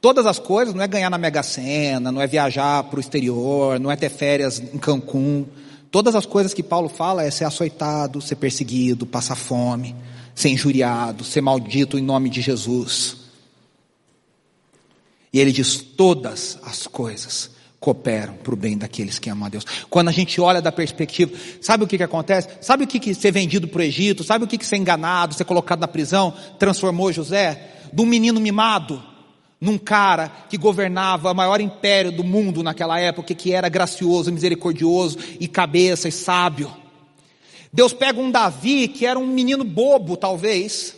Todas 0.00 0.26
as 0.26 0.38
coisas 0.38 0.74
não 0.74 0.82
é 0.82 0.88
ganhar 0.88 1.08
na 1.08 1.16
Mega 1.16 1.42
Sena, 1.42 2.10
não 2.10 2.20
é 2.20 2.26
viajar 2.26 2.82
para 2.84 2.96
o 2.96 3.00
exterior, 3.00 3.78
não 3.78 3.90
é 3.90 3.96
ter 3.96 4.10
férias 4.10 4.58
em 4.58 4.78
Cancún. 4.78 5.46
Todas 5.90 6.14
as 6.14 6.26
coisas 6.26 6.52
que 6.52 6.62
Paulo 6.62 6.88
fala 6.88 7.22
é 7.22 7.30
ser 7.30 7.44
açoitado, 7.44 8.20
ser 8.20 8.36
perseguido, 8.36 9.06
passar 9.06 9.36
fome, 9.36 9.94
ser 10.34 10.48
injuriado, 10.48 11.22
ser 11.22 11.40
maldito 11.40 11.96
em 11.96 12.02
nome 12.02 12.28
de 12.28 12.40
Jesus. 12.40 13.16
E 15.32 15.38
ele 15.38 15.52
diz: 15.52 15.76
todas 15.76 16.58
as 16.64 16.86
coisas 16.88 17.50
cooperam 17.82 18.34
para 18.34 18.54
o 18.54 18.56
bem 18.56 18.78
daqueles 18.78 19.18
que 19.18 19.28
amam 19.28 19.46
a 19.46 19.48
Deus. 19.48 19.66
Quando 19.90 20.08
a 20.08 20.12
gente 20.12 20.40
olha 20.40 20.62
da 20.62 20.70
perspectiva, 20.70 21.32
sabe 21.60 21.82
o 21.82 21.86
que, 21.88 21.96
que 21.96 22.04
acontece? 22.04 22.48
Sabe 22.60 22.84
o 22.84 22.86
que, 22.86 23.00
que 23.00 23.12
ser 23.12 23.32
vendido 23.32 23.66
para 23.66 23.80
o 23.80 23.82
Egito? 23.82 24.22
Sabe 24.22 24.44
o 24.44 24.46
que, 24.46 24.56
que 24.56 24.64
ser 24.64 24.76
enganado, 24.76 25.34
ser 25.34 25.44
colocado 25.44 25.80
na 25.80 25.88
prisão, 25.88 26.32
transformou 26.60 27.12
José? 27.12 27.60
De 27.92 28.00
um 28.00 28.06
menino 28.06 28.40
mimado, 28.40 29.02
num 29.60 29.76
cara 29.76 30.30
que 30.48 30.56
governava 30.56 31.32
o 31.32 31.34
maior 31.34 31.60
império 31.60 32.12
do 32.12 32.22
mundo 32.22 32.62
naquela 32.62 33.00
época, 33.00 33.34
que 33.34 33.52
era 33.52 33.68
gracioso, 33.68 34.32
misericordioso 34.32 35.18
e 35.40 35.48
cabeça 35.48 36.08
e 36.08 36.12
sábio. 36.12 36.70
Deus 37.72 37.92
pega 37.92 38.20
um 38.20 38.30
Davi, 38.30 38.86
que 38.86 39.04
era 39.04 39.18
um 39.18 39.26
menino 39.26 39.64
bobo, 39.64 40.16
talvez, 40.16 40.94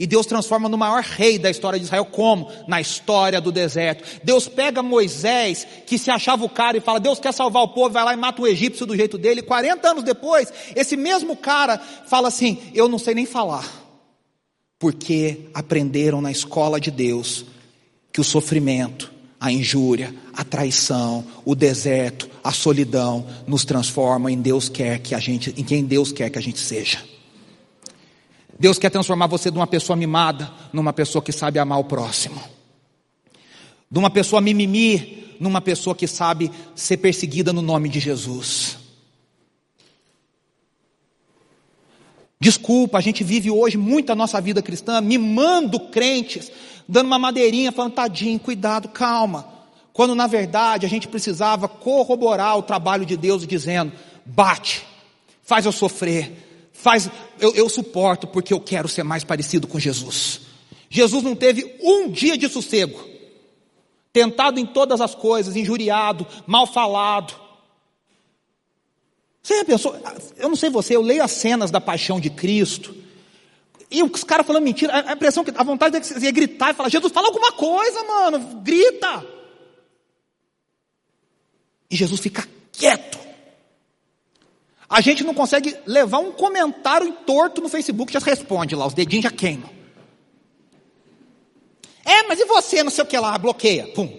e 0.00 0.06
Deus 0.06 0.24
transforma 0.24 0.66
no 0.66 0.78
maior 0.78 1.02
rei 1.02 1.38
da 1.38 1.50
história 1.50 1.78
de 1.78 1.84
Israel, 1.84 2.06
como? 2.06 2.50
Na 2.66 2.80
história 2.80 3.38
do 3.38 3.52
deserto. 3.52 4.02
Deus 4.24 4.48
pega 4.48 4.82
Moisés, 4.82 5.66
que 5.86 5.98
se 5.98 6.10
achava 6.10 6.42
o 6.42 6.48
cara, 6.48 6.78
e 6.78 6.80
fala: 6.80 6.98
Deus 6.98 7.20
quer 7.20 7.34
salvar 7.34 7.62
o 7.62 7.68
povo, 7.68 7.90
vai 7.90 8.02
lá 8.02 8.14
e 8.14 8.16
mata 8.16 8.40
o 8.40 8.46
egípcio 8.46 8.86
do 8.86 8.96
jeito 8.96 9.18
dele. 9.18 9.42
40 9.42 9.86
anos 9.86 10.02
depois, 10.02 10.50
esse 10.74 10.96
mesmo 10.96 11.36
cara 11.36 11.78
fala 12.06 12.28
assim: 12.28 12.58
Eu 12.72 12.88
não 12.88 12.98
sei 12.98 13.14
nem 13.14 13.26
falar, 13.26 13.70
porque 14.78 15.50
aprenderam 15.52 16.22
na 16.22 16.30
escola 16.30 16.80
de 16.80 16.90
Deus 16.90 17.44
que 18.10 18.22
o 18.22 18.24
sofrimento, 18.24 19.12
a 19.38 19.52
injúria, 19.52 20.14
a 20.32 20.42
traição, 20.42 21.26
o 21.44 21.54
deserto, 21.54 22.26
a 22.42 22.52
solidão 22.52 23.26
nos 23.46 23.66
transforma 23.66 24.32
em 24.32 24.40
Deus 24.40 24.66
quer 24.70 24.98
que 24.98 25.14
a 25.14 25.18
gente, 25.18 25.52
em 25.58 25.62
quem 25.62 25.84
Deus 25.84 26.10
quer 26.10 26.30
que 26.30 26.38
a 26.38 26.42
gente 26.42 26.58
seja. 26.58 27.09
Deus 28.60 28.78
quer 28.78 28.90
transformar 28.90 29.26
você 29.26 29.50
de 29.50 29.56
uma 29.56 29.66
pessoa 29.66 29.96
mimada 29.96 30.52
numa 30.70 30.92
pessoa 30.92 31.24
que 31.24 31.32
sabe 31.32 31.58
amar 31.58 31.80
o 31.80 31.84
próximo. 31.84 32.38
De 33.90 33.98
uma 33.98 34.10
pessoa 34.10 34.42
mimimi 34.42 35.34
numa 35.40 35.62
pessoa 35.62 35.96
que 35.96 36.06
sabe 36.06 36.52
ser 36.74 36.98
perseguida 36.98 37.54
no 37.54 37.62
nome 37.62 37.88
de 37.88 37.98
Jesus. 37.98 38.76
Desculpa, 42.38 42.98
a 42.98 43.00
gente 43.00 43.24
vive 43.24 43.50
hoje 43.50 43.78
muito 43.78 44.12
a 44.12 44.14
nossa 44.14 44.38
vida 44.42 44.60
cristã 44.60 45.00
mimando 45.00 45.80
crentes, 45.88 46.52
dando 46.86 47.06
uma 47.06 47.18
madeirinha, 47.18 47.72
falando, 47.72 47.94
tadinho, 47.94 48.38
cuidado, 48.38 48.90
calma. 48.90 49.48
Quando 49.94 50.14
na 50.14 50.26
verdade 50.26 50.84
a 50.84 50.88
gente 50.88 51.08
precisava 51.08 51.66
corroborar 51.66 52.58
o 52.58 52.62
trabalho 52.62 53.06
de 53.06 53.16
Deus 53.16 53.46
dizendo, 53.46 53.90
bate, 54.26 54.84
faz 55.42 55.64
eu 55.64 55.72
sofrer, 55.72 56.49
Faz, 56.80 57.10
eu, 57.38 57.54
eu 57.54 57.68
suporto 57.68 58.26
porque 58.26 58.54
eu 58.54 58.60
quero 58.60 58.88
ser 58.88 59.02
mais 59.02 59.22
parecido 59.22 59.66
com 59.66 59.78
Jesus. 59.78 60.40
Jesus 60.88 61.22
não 61.22 61.36
teve 61.36 61.76
um 61.82 62.10
dia 62.10 62.38
de 62.38 62.48
sossego. 62.48 62.98
Tentado 64.12 64.58
em 64.58 64.64
todas 64.64 65.00
as 65.00 65.14
coisas, 65.14 65.56
injuriado, 65.56 66.26
mal 66.46 66.66
falado. 66.66 67.34
Você 69.42 69.58
já 69.58 69.64
pensou? 69.64 69.94
Eu 70.36 70.48
não 70.48 70.56
sei 70.56 70.70
você, 70.70 70.96
eu 70.96 71.02
leio 71.02 71.22
as 71.22 71.32
cenas 71.32 71.70
da 71.70 71.80
paixão 71.80 72.18
de 72.18 72.30
Cristo. 72.30 72.96
E 73.90 74.02
os 74.02 74.24
caras 74.24 74.46
falando 74.46 74.64
mentira, 74.64 75.04
a 75.06 75.12
impressão 75.12 75.44
que 75.44 75.52
a 75.54 75.62
vontade 75.62 75.96
é 75.96 76.32
gritar 76.32 76.70
e 76.70 76.74
falar: 76.74 76.88
Jesus, 76.88 77.12
fala 77.12 77.28
alguma 77.28 77.52
coisa, 77.52 78.02
mano, 78.04 78.38
grita. 78.62 79.26
E 81.90 81.96
Jesus 81.96 82.20
fica 82.20 82.48
quieto. 82.72 83.18
A 84.90 85.00
gente 85.00 85.22
não 85.22 85.32
consegue 85.32 85.76
levar 85.86 86.18
um 86.18 86.32
comentário 86.32 87.12
torto 87.24 87.60
no 87.60 87.68
Facebook, 87.68 88.12
já 88.12 88.18
responde 88.18 88.74
lá, 88.74 88.84
os 88.84 88.92
dedinhos 88.92 89.22
já 89.22 89.30
queimam. 89.30 89.70
É, 92.04 92.24
mas 92.24 92.40
e 92.40 92.44
você, 92.44 92.82
não 92.82 92.90
sei 92.90 93.04
o 93.04 93.06
que 93.06 93.16
lá, 93.16 93.38
bloqueia, 93.38 93.86
pum. 93.94 94.18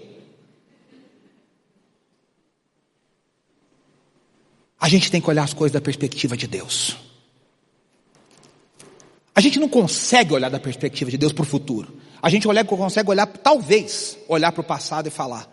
A 4.79 4.87
gente 4.87 5.11
tem 5.11 5.19
que 5.19 5.29
olhar 5.29 5.43
as 5.43 5.53
coisas 5.53 5.73
da 5.73 5.81
perspectiva 5.81 6.37
de 6.37 6.47
Deus. 6.47 6.95
A 9.35 9.41
gente 9.41 9.59
não 9.59 9.67
consegue 9.67 10.33
olhar 10.33 10.49
da 10.49 10.59
perspectiva 10.59 11.11
de 11.11 11.17
Deus 11.17 11.33
para 11.33 11.43
o 11.43 11.45
futuro. 11.45 11.99
A 12.21 12.29
gente 12.29 12.47
olha, 12.47 12.63
consegue 12.63 13.09
olhar, 13.09 13.27
talvez, 13.27 14.17
olhar 14.27 14.51
para 14.51 14.61
o 14.61 14.63
passado 14.63 15.07
e 15.07 15.11
falar: 15.11 15.47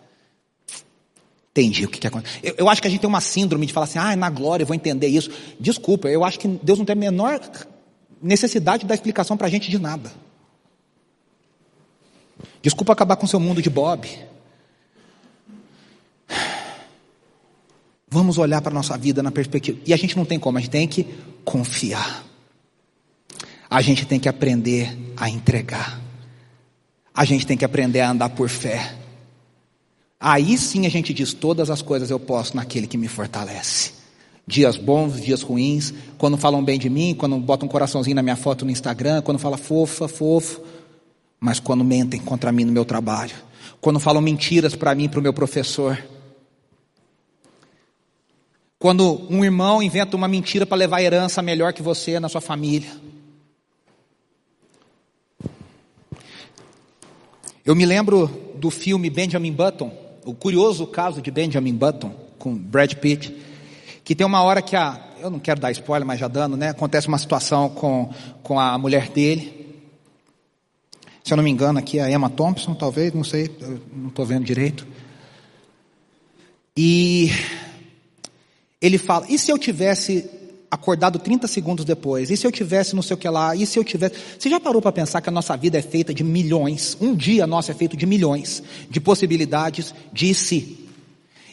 entendi 1.58 1.84
o 1.84 1.88
que, 1.88 1.98
que 1.98 2.06
aconteceu. 2.06 2.40
Eu, 2.42 2.54
eu, 2.58 2.68
acho 2.68 2.80
que 2.80 2.86
a 2.86 2.90
gente 2.90 3.00
tem 3.00 3.08
uma 3.08 3.20
síndrome 3.20 3.66
de 3.66 3.72
falar 3.72 3.84
assim, 3.84 3.98
ah, 3.98 4.14
na 4.14 4.30
glória 4.30 4.62
eu 4.62 4.66
vou 4.66 4.76
entender 4.76 5.08
isso. 5.08 5.30
Desculpa, 5.58 6.08
eu 6.08 6.24
acho 6.24 6.38
que 6.38 6.46
Deus 6.46 6.78
não 6.78 6.86
tem 6.86 6.92
a 6.92 6.96
menor 6.96 7.40
necessidade 8.22 8.82
de 8.82 8.86
dar 8.86 8.94
explicação 8.94 9.36
para 9.36 9.46
a 9.46 9.50
gente 9.50 9.70
de 9.70 9.78
nada. 9.78 10.12
Desculpa 12.62 12.92
acabar 12.92 13.16
com 13.16 13.26
seu 13.26 13.40
mundo 13.40 13.60
de 13.60 13.70
Bob. 13.70 14.08
Vamos 18.10 18.38
olhar 18.38 18.60
para 18.62 18.70
a 18.70 18.74
nossa 18.74 18.96
vida 18.96 19.22
na 19.22 19.30
perspectiva. 19.30 19.78
E 19.84 19.92
a 19.92 19.96
gente 19.96 20.16
não 20.16 20.24
tem 20.24 20.38
como, 20.38 20.58
a 20.58 20.60
gente 20.60 20.70
tem 20.70 20.88
que 20.88 21.04
confiar. 21.44 22.24
A 23.68 23.82
gente 23.82 24.06
tem 24.06 24.18
que 24.18 24.28
aprender 24.28 24.96
a 25.16 25.28
entregar. 25.28 26.00
A 27.14 27.24
gente 27.24 27.46
tem 27.46 27.56
que 27.56 27.64
aprender 27.64 28.00
a 28.00 28.10
andar 28.10 28.30
por 28.30 28.48
fé. 28.48 28.97
Aí 30.20 30.58
sim 30.58 30.86
a 30.86 30.90
gente 30.90 31.14
diz: 31.14 31.32
todas 31.32 31.70
as 31.70 31.82
coisas 31.82 32.10
eu 32.10 32.18
posso 32.18 32.56
naquele 32.56 32.86
que 32.86 32.98
me 32.98 33.08
fortalece. 33.08 33.92
Dias 34.46 34.76
bons, 34.76 35.20
dias 35.20 35.42
ruins, 35.42 35.92
quando 36.16 36.38
falam 36.38 36.64
bem 36.64 36.78
de 36.78 36.88
mim, 36.88 37.14
quando 37.14 37.36
botam 37.38 37.68
um 37.68 37.70
coraçãozinho 37.70 38.16
na 38.16 38.22
minha 38.22 38.36
foto 38.36 38.64
no 38.64 38.70
Instagram, 38.70 39.20
quando 39.20 39.38
fala 39.38 39.58
fofa, 39.58 40.08
fofo, 40.08 40.62
mas 41.38 41.60
quando 41.60 41.84
mentem 41.84 42.18
contra 42.18 42.50
mim 42.50 42.64
no 42.64 42.72
meu 42.72 42.84
trabalho, 42.84 43.34
quando 43.80 44.00
falam 44.00 44.22
mentiras 44.22 44.74
para 44.74 44.94
mim, 44.94 45.08
para 45.08 45.20
o 45.20 45.22
meu 45.22 45.34
professor. 45.34 46.02
Quando 48.78 49.26
um 49.28 49.44
irmão 49.44 49.82
inventa 49.82 50.16
uma 50.16 50.28
mentira 50.28 50.64
para 50.64 50.78
levar 50.78 51.02
herança 51.02 51.42
melhor 51.42 51.72
que 51.72 51.82
você 51.82 52.18
na 52.18 52.28
sua 52.28 52.40
família. 52.40 52.90
Eu 57.66 57.74
me 57.74 57.84
lembro 57.84 58.30
do 58.54 58.70
filme 58.70 59.10
Benjamin 59.10 59.52
Button, 59.52 60.07
o 60.24 60.34
curioso 60.34 60.86
caso 60.86 61.20
de 61.22 61.30
Benjamin 61.30 61.74
Button 61.74 62.12
com 62.38 62.54
Brad 62.54 62.94
Pitt, 62.94 63.34
que 64.04 64.14
tem 64.14 64.26
uma 64.26 64.42
hora 64.42 64.62
que 64.62 64.76
a, 64.76 65.00
eu 65.20 65.30
não 65.30 65.38
quero 65.38 65.60
dar 65.60 65.70
spoiler, 65.72 66.06
mas 66.06 66.20
já 66.20 66.28
dando, 66.28 66.56
né? 66.56 66.70
Acontece 66.70 67.08
uma 67.08 67.18
situação 67.18 67.68
com, 67.68 68.12
com 68.42 68.58
a 68.58 68.78
mulher 68.78 69.08
dele. 69.10 69.76
Se 71.22 71.32
eu 71.32 71.36
não 71.36 71.44
me 71.44 71.50
engano, 71.50 71.78
aqui 71.78 71.98
é 71.98 72.04
a 72.04 72.10
Emma 72.10 72.30
Thompson, 72.30 72.74
talvez, 72.74 73.12
não 73.12 73.24
sei, 73.24 73.50
não 73.92 74.08
estou 74.08 74.24
vendo 74.24 74.44
direito. 74.44 74.86
E 76.76 77.30
ele 78.80 78.98
fala: 78.98 79.26
e 79.28 79.38
se 79.38 79.50
eu 79.50 79.58
tivesse 79.58 80.37
acordado 80.70 81.18
30 81.18 81.46
segundos 81.46 81.84
depois? 81.84 82.30
E 82.30 82.36
se 82.36 82.46
eu 82.46 82.52
tivesse 82.52 82.94
não 82.94 83.02
sei 83.02 83.14
o 83.14 83.18
que 83.18 83.28
lá? 83.28 83.54
E 83.54 83.66
se 83.66 83.78
eu 83.78 83.84
tivesse. 83.84 84.14
Você 84.38 84.48
já 84.48 84.58
parou 84.58 84.80
para 84.80 84.92
pensar 84.92 85.20
que 85.20 85.28
a 85.28 85.32
nossa 85.32 85.56
vida 85.56 85.78
é 85.78 85.82
feita 85.82 86.12
de 86.12 86.24
milhões? 86.24 86.96
Um 87.00 87.14
dia 87.14 87.46
nosso 87.46 87.70
é 87.70 87.74
feito 87.74 87.96
de 87.96 88.06
milhões 88.06 88.62
de 88.90 89.00
possibilidades 89.00 89.94
de 90.12 90.34
si. 90.34 90.87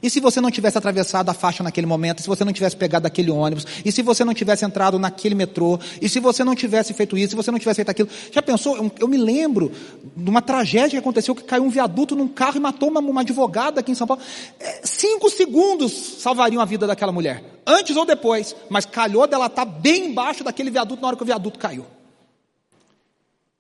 E 0.02 0.10
se 0.10 0.20
você 0.20 0.42
não 0.42 0.52
tivesse 0.52 0.78
atravessado 0.78 1.30
a 1.30 1.34
faixa 1.34 1.64
naquele 1.64 1.88
momento, 1.88 2.22
se 2.22 2.28
você 2.28 2.44
não 2.44 2.52
tivesse 2.52 2.76
pegado 2.76 3.08
aquele 3.08 3.32
ônibus, 3.32 3.66
e 3.84 3.92
se 3.92 4.02
você 4.02 4.24
não 4.24 4.34
tivesse 4.34 4.66
entrado 4.66 5.00
naquele 5.00 5.36
metrô, 5.36 5.80
e 6.02 6.10
se 6.10 6.20
você 6.20 6.44
não 6.44 6.56
tivesse 6.56 6.94
feito 6.94 7.18
isso, 7.18 7.30
se 7.30 7.36
você 7.36 7.52
não 7.52 7.60
tivesse 7.60 7.78
feito 7.78 7.90
aquilo. 7.90 8.10
Já 8.32 8.42
pensou? 8.42 8.76
Eu, 8.78 8.92
eu 9.00 9.08
me 9.08 9.18
lembro 9.18 9.72
de 10.16 10.30
uma 10.30 10.42
tragédia 10.42 10.92
que 10.92 10.98
aconteceu 10.98 11.34
que 11.34 11.44
caiu 11.44 11.64
um 11.64 11.70
viaduto 11.70 12.16
num 12.16 12.28
carro 12.28 12.58
e 12.58 12.60
matou 12.60 12.90
uma, 12.90 13.00
uma 13.00 13.22
advogada 13.22 13.80
aqui 13.80 13.92
em 13.92 13.96
São 13.96 14.08
Paulo. 14.08 14.22
É, 14.60 14.82
cinco 14.84 15.30
segundos 15.30 15.92
salvariam 16.20 16.62
a 16.62 16.66
vida 16.66 16.86
daquela 16.86 17.12
mulher. 17.12 17.44
Antes 17.66 17.96
ou 17.96 18.06
depois, 18.06 18.56
mas 18.70 18.86
calhou 18.86 19.26
dela 19.26 19.48
estar 19.48 19.66
bem 19.66 20.08
embaixo 20.08 20.44
daquele 20.44 20.70
viaduto 20.70 21.02
na 21.02 21.08
hora 21.08 21.18
que 21.18 21.24
o 21.24 21.26
viaduto 21.26 21.58
caiu. 21.58 21.86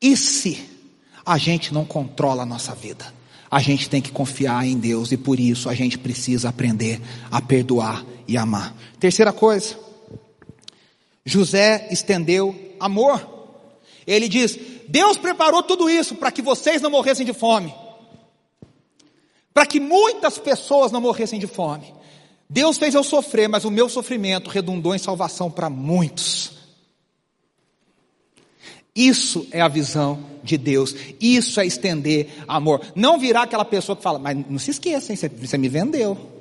E 0.01 0.15
se 0.15 0.69
a 1.25 1.37
gente 1.37 1.73
não 1.73 1.85
controla 1.85 2.43
a 2.43 2.45
nossa 2.45 2.75
vida? 2.75 3.11
A 3.55 3.61
gente 3.61 3.89
tem 3.89 4.01
que 4.01 4.11
confiar 4.11 4.67
em 4.67 4.77
Deus 4.77 5.13
e 5.13 5.17
por 5.17 5.39
isso 5.39 5.69
a 5.69 5.73
gente 5.73 5.97
precisa 5.97 6.49
aprender 6.49 6.99
a 7.31 7.41
perdoar 7.41 8.05
e 8.27 8.35
amar. 8.35 8.75
Terceira 8.99 9.31
coisa, 9.31 9.79
José 11.23 11.87
estendeu 11.89 12.53
amor. 12.81 13.25
Ele 14.05 14.27
diz: 14.27 14.59
Deus 14.89 15.15
preparou 15.15 15.63
tudo 15.63 15.89
isso 15.89 16.15
para 16.15 16.33
que 16.33 16.41
vocês 16.41 16.81
não 16.81 16.91
morressem 16.91 17.25
de 17.25 17.31
fome, 17.31 17.73
para 19.53 19.65
que 19.65 19.79
muitas 19.79 20.37
pessoas 20.37 20.91
não 20.91 20.99
morressem 20.99 21.39
de 21.39 21.47
fome. 21.47 21.93
Deus 22.49 22.77
fez 22.77 22.93
eu 22.93 23.05
sofrer, 23.05 23.47
mas 23.47 23.63
o 23.63 23.71
meu 23.71 23.87
sofrimento 23.87 24.49
redundou 24.49 24.93
em 24.93 24.99
salvação 24.99 25.49
para 25.49 25.69
muitos. 25.69 26.51
Isso 28.95 29.45
é 29.51 29.59
a 29.59 29.67
visão 29.67 30.23
de 30.41 30.57
Deus. 30.57 30.95
Isso 31.19 31.59
é 31.59 31.65
estender 31.65 32.29
amor. 32.47 32.81
Não 32.95 33.19
virar 33.19 33.43
aquela 33.43 33.65
pessoa 33.65 33.95
que 33.95 34.01
fala, 34.01 34.17
mas 34.17 34.37
não 34.49 34.57
se 34.57 34.71
esqueça, 34.71 35.11
hein, 35.11 35.19
você 35.37 35.57
me 35.57 35.67
vendeu. 35.67 36.31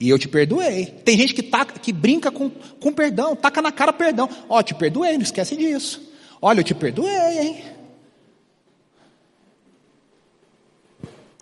E 0.00 0.08
eu 0.08 0.18
te 0.18 0.26
perdoei. 0.26 0.86
Tem 0.86 1.18
gente 1.18 1.34
que, 1.34 1.42
taca, 1.42 1.78
que 1.78 1.92
brinca 1.92 2.30
com, 2.30 2.48
com 2.48 2.90
perdão, 2.90 3.36
taca 3.36 3.60
na 3.60 3.70
cara 3.70 3.92
perdão. 3.92 4.30
Ó, 4.48 4.58
oh, 4.58 4.62
te 4.62 4.74
perdoei, 4.74 5.12
não 5.12 5.22
esquece 5.22 5.54
disso. 5.54 6.00
Olha, 6.40 6.60
eu 6.60 6.64
te 6.64 6.74
perdoei, 6.74 7.38
hein? 7.38 7.64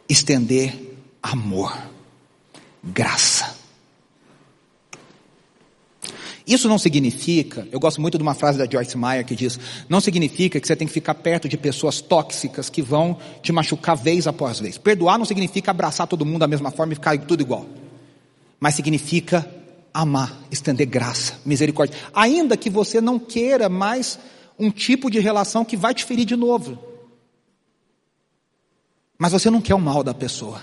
Estender 0.09 0.75
amor, 1.23 1.77
graça. 2.83 3.58
Isso 6.49 6.67
não 6.67 6.79
significa, 6.79 7.69
eu 7.71 7.79
gosto 7.79 8.01
muito 8.01 8.17
de 8.17 8.23
uma 8.23 8.33
frase 8.33 8.57
da 8.57 8.65
Joyce 8.65 8.97
Meyer 8.97 9.23
que 9.23 9.37
diz: 9.37 9.61
não 9.87 10.01
significa 10.01 10.59
que 10.59 10.67
você 10.67 10.75
tem 10.75 10.89
que 10.89 10.95
ficar 10.95 11.15
perto 11.15 11.47
de 11.47 11.59
pessoas 11.59 12.01
tóxicas 12.01 12.71
que 12.71 12.81
vão 12.81 13.19
te 13.43 13.53
machucar 13.53 13.95
vez 13.95 14.27
após 14.27 14.59
vez. 14.59 14.79
Perdoar 14.79 15.19
não 15.19 15.27
significa 15.27 15.71
abraçar 15.71 16.07
todo 16.07 16.25
mundo 16.25 16.39
da 16.39 16.47
mesma 16.47 16.71
forma 16.71 16.95
e 16.95 16.97
ficar 16.97 17.19
tudo 17.19 17.43
igual. 17.43 17.67
Mas 18.59 18.75
significa 18.75 19.47
amar, 19.93 20.35
estender 20.51 20.87
graça, 20.87 21.35
misericórdia. 21.45 21.99
Ainda 22.15 22.57
que 22.57 22.71
você 22.71 22.99
não 22.99 23.19
queira 23.19 23.69
mais 23.69 24.19
um 24.59 24.71
tipo 24.71 25.11
de 25.11 25.21
relação 25.21 25.67
que 25.67 25.77
vai 25.77 25.93
te 25.93 26.03
ferir 26.03 26.25
de 26.25 26.35
novo. 26.35 26.79
Mas 29.19 29.33
você 29.33 29.51
não 29.51 29.61
quer 29.61 29.75
o 29.75 29.79
mal 29.79 30.03
da 30.03 30.15
pessoa. 30.15 30.63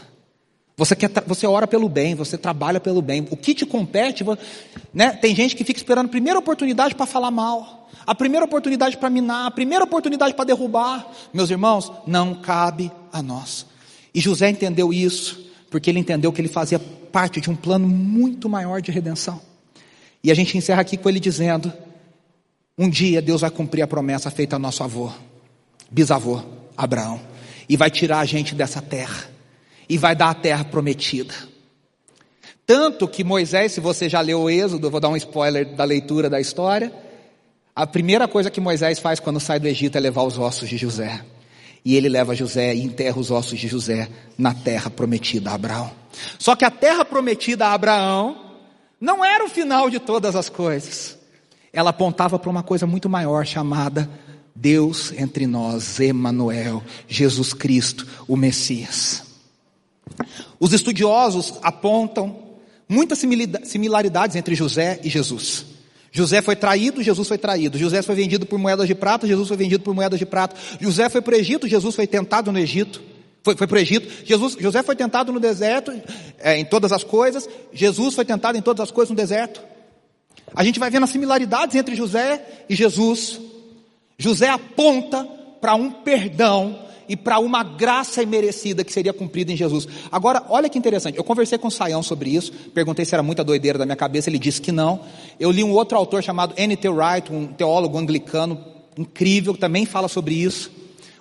Você, 0.78 0.94
quer, 0.94 1.10
você 1.26 1.48
ora 1.48 1.66
pelo 1.66 1.88
bem, 1.88 2.16
você 2.16 2.38
trabalha 2.38 2.82
pelo 2.82 3.02
bem. 3.02 3.26
O 3.32 3.38
que 3.38 3.54
te 3.54 3.66
compete, 3.66 4.26
né? 4.94 5.12
Tem 5.12 5.34
gente 5.34 5.56
que 5.56 5.64
fica 5.64 5.80
esperando 5.80 6.08
a 6.08 6.10
primeira 6.10 6.38
oportunidade 6.38 6.94
para 6.94 7.06
falar 7.06 7.32
mal, 7.32 7.90
a 8.06 8.14
primeira 8.14 8.46
oportunidade 8.46 8.98
para 8.98 9.10
minar, 9.10 9.46
a 9.48 9.52
primeira 9.52 9.86
oportunidade 9.86 10.34
para 10.34 10.44
derrubar. 10.44 11.10
Meus 11.34 11.50
irmãos, 11.50 11.92
não 12.06 12.36
cabe 12.36 12.92
a 13.12 13.22
nós. 13.22 13.66
E 14.14 14.20
José 14.20 14.50
entendeu 14.50 14.92
isso, 14.92 15.50
porque 15.70 15.90
ele 15.90 16.00
entendeu 16.00 16.34
que 16.34 16.42
ele 16.42 16.50
fazia 16.50 16.80
parte 16.80 17.40
de 17.40 17.50
um 17.50 17.56
plano 17.56 17.88
muito 17.88 18.50
maior 18.50 18.82
de 18.82 18.92
redenção. 18.92 19.40
E 20.22 20.30
a 20.30 20.36
gente 20.36 20.58
encerra 20.58 20.82
aqui 20.82 20.98
com 20.98 21.08
ele 21.08 21.22
dizendo: 21.22 21.72
um 22.78 22.90
dia 22.90 23.22
Deus 23.22 23.42
vai 23.42 23.50
cumprir 23.50 23.82
a 23.82 23.88
promessa 23.88 24.30
feita 24.30 24.58
ao 24.58 24.60
nosso 24.60 24.84
avô, 24.84 25.10
bisavô, 25.90 26.42
Abraão, 26.76 27.22
e 27.70 27.78
vai 27.78 27.90
tirar 27.90 28.20
a 28.20 28.26
gente 28.26 28.54
dessa 28.54 28.82
terra 28.82 29.35
e 29.88 29.98
vai 29.98 30.16
dar 30.16 30.30
a 30.30 30.34
terra 30.34 30.64
prometida. 30.64 31.34
Tanto 32.66 33.08
que 33.08 33.24
Moisés, 33.24 33.74
se 33.74 33.80
você 33.80 34.10
já 34.10 34.22
leu 34.22 34.42
o 34.42 34.50
Êxodo, 34.50 34.88
eu 34.88 34.92
vou 34.92 35.00
dar 35.00 35.10
um 35.10 35.16
spoiler 35.16 35.76
da 35.76 35.84
leitura 35.84 36.30
da 36.30 36.42
história. 36.42 36.92
A 37.76 37.86
primeira 37.86 38.28
coisa 38.28 38.50
que 38.50 38.60
Moisés 38.60 39.00
faz 39.00 39.20
quando 39.20 39.40
sai 39.40 39.60
do 39.60 39.68
Egito 39.68 39.98
é 39.98 40.02
levar 40.02 40.24
os 40.24 40.38
ossos 40.38 40.68
de 40.68 40.78
José. 40.78 41.22
E 41.84 41.96
ele 41.96 42.10
leva 42.10 42.34
José 42.34 42.74
e 42.74 42.82
enterra 42.82 43.20
os 43.20 43.30
ossos 43.30 43.60
de 43.60 43.68
José 43.68 44.10
na 44.36 44.54
terra 44.54 44.90
prometida 44.90 45.52
a 45.52 45.54
Abraão. 45.54 45.92
Só 46.40 46.56
que 46.56 46.66
a 46.66 46.72
terra 46.72 47.06
prometida 47.06 47.68
a 47.68 47.74
Abraão 47.74 48.36
não 49.00 49.24
era 49.24 49.46
o 49.46 49.50
final 49.50 49.90
de 49.90 50.00
todas 50.00 50.36
as 50.36 50.50
coisas. 50.50 51.16
Ela 51.72 51.92
apontava 51.92 52.40
para 52.40 52.50
uma 52.50 52.64
coisa 52.64 52.88
muito 52.88 53.08
maior 53.08 53.46
chamada 53.46 54.10
Deus 54.56 55.12
entre 55.12 55.46
nós, 55.46 56.00
Emanuel, 56.00 56.82
Jesus 57.08 57.54
Cristo, 57.54 58.08
o 58.28 58.38
Messias. 58.38 59.25
Os 60.60 60.74
estudiosos 60.74 61.56
apontam 61.62 62.38
muitas 62.88 63.20
similaridades 63.64 64.36
entre 64.36 64.56
José 64.56 65.00
e 65.04 65.10
Jesus. 65.10 65.66
José 66.12 66.42
foi 66.42 66.56
traído, 66.56 67.04
Jesus 67.04 67.28
foi 67.28 67.38
traído. 67.38 67.78
José 67.78 68.02
foi 68.02 68.16
vendido 68.16 68.46
por 68.46 68.58
moedas 68.58 68.88
de 68.88 68.96
prata, 68.96 69.28
Jesus 69.28 69.50
foi 69.50 69.58
vendido 69.58 69.84
por 69.84 69.94
moedas 69.94 70.18
de 70.18 70.26
prata. 70.26 70.56
José 70.80 71.10
foi 71.10 71.22
para 71.22 71.36
o 71.36 71.38
Egito, 71.38 71.68
Jesus 71.68 71.94
foi 71.94 72.08
tentado 72.08 72.52
no 72.54 72.60
Egito. 72.60 73.02
Foi, 73.44 73.56
foi 73.56 73.68
para 73.68 73.76
o 73.76 73.80
Egito. 73.80 74.26
Jesus, 74.26 74.56
José 74.58 74.82
foi 74.82 74.96
tentado 74.96 75.34
no 75.34 75.40
deserto, 75.40 75.92
é, 76.40 76.58
em 76.58 76.64
todas 76.64 76.94
as 76.94 77.04
coisas. 77.04 77.50
Jesus 77.74 78.16
foi 78.16 78.24
tentado 78.24 78.58
em 78.58 78.62
todas 78.62 78.82
as 78.82 78.92
coisas 78.92 79.10
no 79.10 79.16
deserto. 79.16 79.62
A 80.56 80.64
gente 80.64 80.80
vai 80.80 80.90
vendo 80.90 81.04
as 81.04 81.10
similaridades 81.10 81.76
entre 81.76 81.96
José 81.96 82.42
e 82.70 82.76
Jesus. 82.76 83.40
José 84.18 84.48
aponta 84.48 85.26
para 85.60 85.76
um 85.76 85.92
perdão 85.92 86.80
e 87.08 87.16
para 87.16 87.40
uma 87.40 87.64
graça 87.64 88.22
imerecida 88.22 88.84
que 88.84 88.92
seria 88.92 89.14
cumprida 89.14 89.52
em 89.52 89.56
Jesus. 89.56 89.88
Agora, 90.12 90.44
olha 90.50 90.70
que 90.70 90.78
interessante, 90.78 91.18
eu 91.18 91.24
conversei 91.24 91.58
com 91.58 91.68
o 91.68 91.72
Saião 91.72 92.04
sobre 92.04 92.30
isso, 92.30 92.52
perguntei 92.74 93.06
se 93.06 93.14
era 93.14 93.24
muita 93.24 93.44
doideira 93.44 93.78
da 93.78 93.86
minha 93.86 93.96
cabeça, 93.96 94.30
ele 94.30 94.40
disse 94.40 94.62
que 94.62 94.72
não. 94.72 95.00
Eu 95.40 95.52
li 95.52 95.64
um 95.64 95.72
outro 95.72 95.98
autor 95.98 96.24
chamado 96.24 96.54
N.T. 96.58 96.88
Wright, 96.90 97.32
um 97.32 97.48
teólogo 97.48 97.98
anglicano 97.98 98.64
incrível, 98.98 99.54
que 99.54 99.60
também 99.60 99.86
fala 99.86 100.08
sobre 100.08 100.36
isso. 100.36 100.72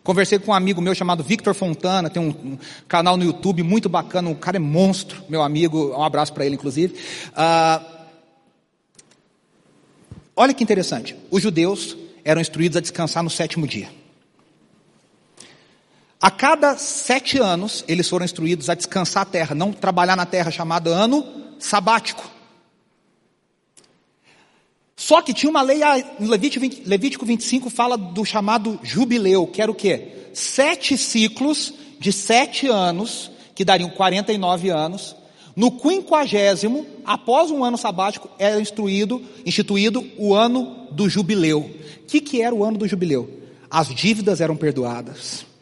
Conversei 0.02 0.38
com 0.38 0.50
um 0.50 0.54
amigo 0.54 0.82
meu 0.82 0.94
chamado 0.94 1.24
Victor 1.24 1.54
Fontana, 1.54 2.10
tem 2.10 2.22
um, 2.22 2.28
um 2.28 2.58
canal 2.86 3.16
no 3.16 3.24
YouTube 3.24 3.62
muito 3.62 3.88
bacana, 3.88 4.28
um 4.28 4.34
cara 4.34 4.58
é 4.58 4.60
monstro, 4.60 5.24
meu 5.30 5.40
amigo, 5.42 5.96
um 5.96 6.02
abraço 6.02 6.32
para 6.32 6.44
ele 6.44 6.56
inclusive. 6.56 6.94
Uh, 7.30 7.84
olha 10.36 10.52
que 10.52 10.62
interessante, 10.62 11.16
os 11.30 11.42
judeus 11.42 11.96
eram 12.22 12.40
instruídos 12.40 12.76
a 12.76 12.80
descansar 12.80 13.22
no 13.22 13.30
sétimo 13.30 13.66
dia. 13.66 13.88
A 16.24 16.30
cada 16.30 16.78
sete 16.78 17.38
anos, 17.38 17.84
eles 17.86 18.08
foram 18.08 18.24
instruídos 18.24 18.70
a 18.70 18.74
descansar 18.74 19.24
a 19.24 19.26
terra, 19.26 19.54
não 19.54 19.70
trabalhar 19.74 20.16
na 20.16 20.24
terra, 20.24 20.50
chamado 20.50 20.88
ano 20.88 21.22
sabático. 21.58 22.24
Só 24.96 25.20
que 25.20 25.34
tinha 25.34 25.50
uma 25.50 25.60
lei, 25.60 25.80
Levítico 26.86 27.26
25 27.26 27.68
fala 27.68 27.98
do 27.98 28.24
chamado 28.24 28.80
jubileu, 28.82 29.46
que 29.46 29.60
era 29.60 29.70
o 29.70 29.74
quê? 29.74 30.30
Sete 30.32 30.96
ciclos 30.96 31.74
de 32.00 32.10
sete 32.10 32.68
anos, 32.68 33.30
que 33.54 33.62
dariam 33.62 33.90
49 33.90 34.70
anos. 34.70 35.14
No 35.54 35.72
quinquagésimo, 35.72 36.86
após 37.04 37.50
um 37.50 37.62
ano 37.62 37.76
sabático, 37.76 38.30
era 38.38 38.58
instruído, 38.58 39.22
instituído 39.44 40.02
o 40.16 40.34
ano 40.34 40.88
do 40.90 41.06
jubileu. 41.06 41.60
O 41.60 42.06
que, 42.06 42.18
que 42.18 42.40
era 42.40 42.54
o 42.54 42.64
ano 42.64 42.78
do 42.78 42.88
jubileu? 42.88 43.28
As 43.70 43.88
dívidas 43.88 44.40
eram 44.40 44.56
perdoadas 44.56 45.52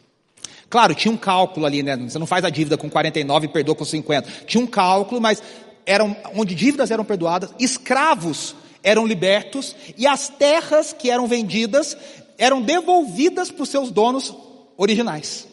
Claro, 0.73 0.95
tinha 0.95 1.13
um 1.13 1.17
cálculo 1.17 1.67
ali, 1.67 1.83
né? 1.83 1.95
Você 1.97 2.17
não 2.17 2.25
faz 2.25 2.43
a 2.43 2.49
dívida 2.49 2.75
com 2.75 2.89
49 2.89 3.45
e 3.45 3.47
perdoa 3.47 3.75
com 3.75 3.85
50. 3.85 4.27
Tinha 4.47 4.63
um 4.63 4.65
cálculo, 4.65 5.21
mas 5.21 5.39
eram 5.85 6.17
onde 6.35 6.55
dívidas 6.55 6.89
eram 6.89 7.05
perdoadas, 7.05 7.53
escravos 7.59 8.55
eram 8.81 9.05
libertos 9.05 9.75
e 9.95 10.07
as 10.07 10.29
terras 10.29 10.91
que 10.91 11.11
eram 11.11 11.27
vendidas 11.27 11.95
eram 12.39 12.59
devolvidas 12.59 13.51
para 13.51 13.61
os 13.61 13.69
seus 13.69 13.91
donos 13.91 14.33
originais. 14.75 15.47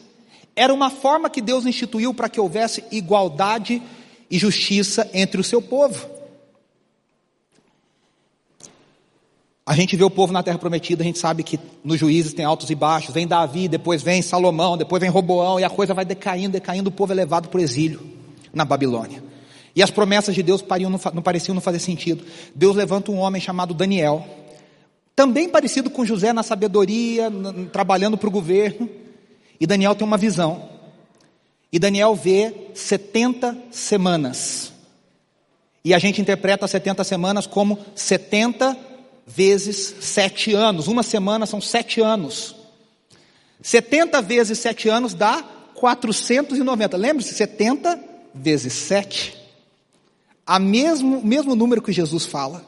Era 0.55 0.73
uma 0.73 0.89
forma 0.89 1.29
que 1.29 1.39
Deus 1.39 1.67
instituiu 1.67 2.15
para 2.15 2.27
que 2.27 2.41
houvesse 2.41 2.83
igualdade 2.91 3.79
e 4.27 4.39
justiça 4.39 5.07
entre 5.13 5.39
o 5.39 5.43
seu 5.43 5.61
povo. 5.61 6.03
A 9.65 9.75
gente 9.75 9.95
vê 9.95 10.03
o 10.03 10.09
povo 10.09 10.33
na 10.33 10.41
terra 10.41 10.57
prometida, 10.57 11.03
a 11.03 11.05
gente 11.05 11.19
sabe 11.19 11.43
que 11.43 11.59
nos 11.83 11.99
juízes 11.99 12.33
tem 12.33 12.43
altos 12.43 12.69
e 12.69 12.75
baixos, 12.75 13.13
vem 13.13 13.27
Davi, 13.27 13.67
depois 13.67 14.01
vem 14.01 14.21
Salomão, 14.21 14.75
depois 14.75 14.99
vem 14.99 15.09
Roboão, 15.09 15.59
e 15.59 15.63
a 15.63 15.69
coisa 15.69 15.93
vai 15.93 16.03
decaindo, 16.03 16.53
decaindo, 16.53 16.89
o 16.89 16.91
povo 16.91 17.13
é 17.13 17.15
levado 17.15 17.47
para 17.47 17.59
o 17.59 17.63
exílio 17.63 18.01
na 18.51 18.65
Babilônia. 18.65 19.23
E 19.75 19.83
as 19.83 19.91
promessas 19.91 20.33
de 20.33 20.41
Deus 20.41 20.61
pariam, 20.61 20.89
não 20.89 21.21
pareciam 21.21 21.53
não 21.53 21.61
fazer 21.61 21.79
sentido. 21.79 22.25
Deus 22.53 22.75
levanta 22.75 23.11
um 23.11 23.19
homem 23.19 23.39
chamado 23.39 23.73
Daniel, 23.73 24.25
também 25.15 25.47
parecido 25.47 25.89
com 25.89 26.03
José 26.03 26.33
na 26.33 26.41
sabedoria, 26.41 27.31
trabalhando 27.71 28.17
para 28.17 28.27
o 28.27 28.31
governo. 28.31 28.89
E 29.59 29.67
Daniel 29.67 29.93
tem 29.93 30.05
uma 30.05 30.17
visão. 30.17 30.69
E 31.71 31.77
Daniel 31.77 32.15
vê 32.15 32.71
70 32.73 33.55
semanas. 33.69 34.73
E 35.85 35.93
a 35.93 35.99
gente 35.99 36.19
interpreta 36.19 36.67
70 36.67 37.03
semanas 37.03 37.45
como 37.45 37.77
70 37.95 38.90
vezes 39.25 39.95
sete 39.99 40.53
anos. 40.53 40.87
Uma 40.87 41.03
semana 41.03 41.45
são 41.45 41.61
sete 41.61 42.01
anos. 42.01 42.55
70 43.61 44.21
vezes 44.21 44.59
sete 44.59 44.89
anos 44.89 45.13
dá 45.13 45.43
490. 45.75 46.97
Lembre-se, 46.97 47.33
70 47.33 47.99
vezes 48.33 48.73
sete. 48.73 49.37
A 50.45 50.59
mesmo, 50.59 51.21
mesmo 51.23 51.55
número 51.55 51.81
que 51.81 51.91
Jesus 51.91 52.25
fala. 52.25 52.65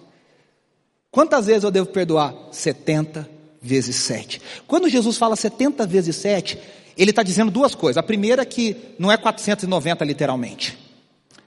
Quantas 1.11 1.45
vezes 1.45 1.63
eu 1.63 1.71
devo 1.71 1.87
perdoar? 1.87 2.33
70 2.51 3.29
vezes 3.61 3.95
7. 3.95 4.41
Quando 4.67 4.89
Jesus 4.89 5.17
fala 5.17 5.35
70 5.35 5.87
vezes 5.87 6.15
7, 6.17 6.59
ele 6.97 7.11
está 7.11 7.23
dizendo 7.23 7.49
duas 7.49 7.73
coisas. 7.73 7.97
A 7.97 8.03
primeira 8.03 8.41
é 8.41 8.45
que 8.45 8.75
não 8.99 9.11
é 9.11 9.15
490 9.15 10.03
literalmente. 10.03 10.77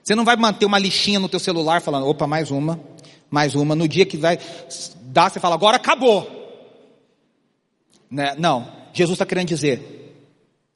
Você 0.02 0.14
não 0.14 0.24
vai 0.24 0.36
manter 0.36 0.64
uma 0.64 0.78
listinha 0.78 1.18
no 1.18 1.28
teu 1.28 1.40
celular 1.40 1.82
falando, 1.82 2.06
opa, 2.06 2.26
mais 2.26 2.50
uma, 2.50 2.80
mais 3.30 3.54
uma. 3.54 3.74
No 3.74 3.88
dia 3.88 4.06
que 4.06 4.16
vai 4.16 4.38
dar, 5.02 5.30
você 5.30 5.40
fala, 5.40 5.54
agora 5.54 5.76
acabou. 5.76 6.36
Né? 8.10 8.34
Não, 8.38 8.70
Jesus 8.92 9.16
está 9.16 9.26
querendo 9.26 9.48
dizer, 9.48 10.14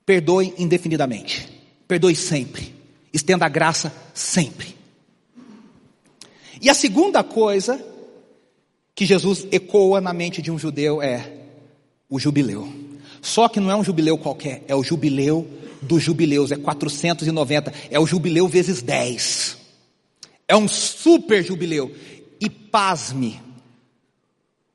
perdoe 0.04 0.54
indefinidamente, 0.58 1.48
perdoe 1.86 2.14
sempre, 2.14 2.74
estenda 3.12 3.46
a 3.46 3.48
graça 3.48 3.92
sempre. 4.12 4.76
E 6.60 6.68
a 6.68 6.74
segunda 6.74 7.22
coisa 7.24 7.82
que 8.94 9.06
Jesus 9.06 9.46
ecoa 9.50 10.00
na 10.00 10.12
mente 10.12 10.42
de 10.42 10.50
um 10.50 10.58
judeu 10.58 11.00
é: 11.00 11.32
o 12.08 12.18
jubileu. 12.18 12.70
Só 13.22 13.48
que 13.48 13.60
não 13.60 13.70
é 13.70 13.76
um 13.76 13.84
jubileu 13.84 14.18
qualquer, 14.18 14.62
é 14.68 14.74
o 14.74 14.82
jubileu 14.82 15.48
dos 15.80 16.02
jubileus, 16.02 16.52
é 16.52 16.56
490, 16.56 17.72
é 17.90 17.98
o 17.98 18.06
jubileu 18.06 18.46
vezes 18.46 18.82
10. 18.82 19.56
É 20.46 20.56
um 20.56 20.68
super 20.68 21.42
jubileu. 21.44 21.94
E 22.40 22.48
pasme, 22.48 23.40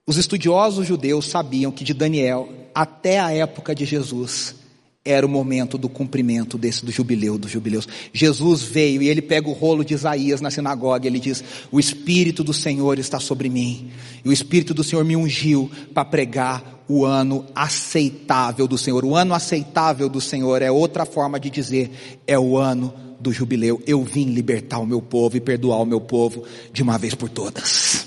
os 0.05 0.17
estudiosos 0.17 0.85
judeus 0.85 1.25
sabiam 1.25 1.71
que 1.71 1.83
de 1.83 1.93
Daniel 1.93 2.47
até 2.73 3.19
a 3.19 3.31
época 3.31 3.73
de 3.73 3.85
Jesus 3.85 4.55
era 5.03 5.25
o 5.25 5.29
momento 5.29 5.77
do 5.77 5.87
cumprimento 5.87 6.57
desse 6.57 6.83
do 6.83 6.91
jubileu 6.91 7.37
dos 7.37 7.51
jubileus. 7.51 7.87
Jesus 8.11 8.63
veio 8.63 9.01
e 9.03 9.07
ele 9.07 9.21
pega 9.21 9.47
o 9.47 9.53
rolo 9.53 9.85
de 9.85 9.93
Isaías 9.93 10.41
na 10.41 10.49
sinagoga, 10.49 11.05
e 11.05 11.09
ele 11.09 11.19
diz: 11.19 11.43
"O 11.71 11.79
espírito 11.79 12.43
do 12.43 12.53
Senhor 12.53 12.97
está 12.97 13.19
sobre 13.19 13.49
mim, 13.49 13.91
e 14.23 14.29
o 14.29 14.33
espírito 14.33 14.73
do 14.73 14.83
Senhor 14.83 15.05
me 15.05 15.15
ungiu 15.15 15.69
para 15.93 16.05
pregar 16.05 16.83
o 16.87 17.05
ano 17.05 17.45
aceitável 17.55 18.67
do 18.67 18.77
Senhor. 18.77 19.03
O 19.05 19.15
ano 19.15 19.33
aceitável 19.33 20.09
do 20.09 20.21
Senhor 20.21 20.61
é 20.61 20.69
outra 20.69 21.05
forma 21.05 21.39
de 21.39 21.49
dizer, 21.49 21.91
é 22.27 22.37
o 22.37 22.57
ano 22.57 22.93
do 23.25 23.33
jubileu. 23.33 23.81
Eu 23.87 24.03
vim 24.03 24.25
libertar 24.25 24.79
o 24.79 24.85
meu 24.85 25.01
povo 25.01 25.35
e 25.35 25.41
perdoar 25.41 25.81
o 25.81 25.85
meu 25.85 25.99
povo 25.99 26.45
de 26.71 26.83
uma 26.83 26.97
vez 26.97 27.15
por 27.15 27.27
todas." 27.27 28.05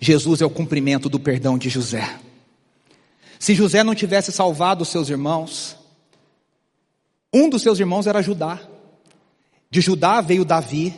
Jesus 0.00 0.40
é 0.40 0.46
o 0.46 0.50
cumprimento 0.50 1.08
do 1.08 1.18
perdão 1.18 1.58
de 1.58 1.68
José. 1.68 2.18
Se 3.38 3.54
José 3.54 3.82
não 3.82 3.94
tivesse 3.94 4.30
salvado 4.30 4.82
os 4.82 4.88
seus 4.88 5.08
irmãos, 5.08 5.76
um 7.32 7.48
dos 7.50 7.62
seus 7.62 7.78
irmãos 7.80 8.06
era 8.06 8.22
Judá. 8.22 8.60
De 9.70 9.80
Judá 9.80 10.20
veio 10.20 10.44
Davi, 10.44 10.94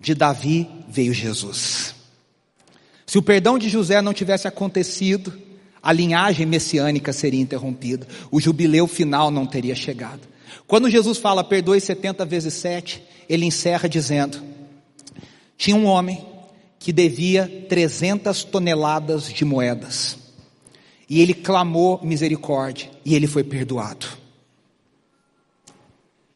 de 0.00 0.14
Davi 0.14 0.68
veio 0.88 1.12
Jesus. 1.12 1.94
Se 3.04 3.18
o 3.18 3.22
perdão 3.22 3.58
de 3.58 3.68
José 3.68 4.00
não 4.00 4.14
tivesse 4.14 4.48
acontecido, 4.48 5.32
a 5.82 5.92
linhagem 5.92 6.46
messiânica 6.46 7.12
seria 7.12 7.40
interrompida, 7.40 8.06
o 8.30 8.40
jubileu 8.40 8.86
final 8.86 9.30
não 9.30 9.46
teria 9.46 9.74
chegado. 9.74 10.35
Quando 10.66 10.90
Jesus 10.90 11.18
fala 11.18 11.44
perdoe 11.44 11.80
70 11.80 12.24
vezes 12.24 12.54
7, 12.54 13.02
ele 13.28 13.46
encerra 13.46 13.88
dizendo: 13.88 14.42
Tinha 15.56 15.76
um 15.76 15.86
homem 15.86 16.24
que 16.78 16.92
devia 16.92 17.66
300 17.68 18.44
toneladas 18.44 19.32
de 19.32 19.44
moedas. 19.44 20.16
E 21.08 21.20
ele 21.20 21.34
clamou 21.34 22.00
misericórdia 22.02 22.90
e 23.04 23.14
ele 23.14 23.26
foi 23.26 23.44
perdoado. 23.44 24.06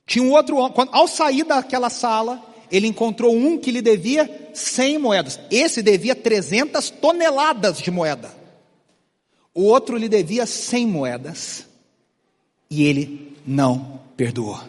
Tinha 0.06 0.24
um 0.24 0.32
outro 0.32 0.56
homem, 0.56 0.74
ao 0.90 1.06
sair 1.06 1.44
daquela 1.44 1.88
sala, 1.90 2.42
ele 2.70 2.86
encontrou 2.86 3.34
um 3.34 3.58
que 3.58 3.70
lhe 3.70 3.80
devia 3.80 4.50
100 4.52 4.98
moedas. 4.98 5.38
Esse 5.50 5.82
devia 5.82 6.16
300 6.16 6.90
toneladas 6.90 7.78
de 7.78 7.90
moeda. 7.90 8.34
O 9.54 9.62
outro 9.62 9.96
lhe 9.96 10.08
devia 10.08 10.46
100 10.46 10.86
moedas. 10.86 11.66
E 12.68 12.84
ele 12.84 13.36
não 13.46 13.99
perdoou. 14.20 14.56
O 14.56 14.60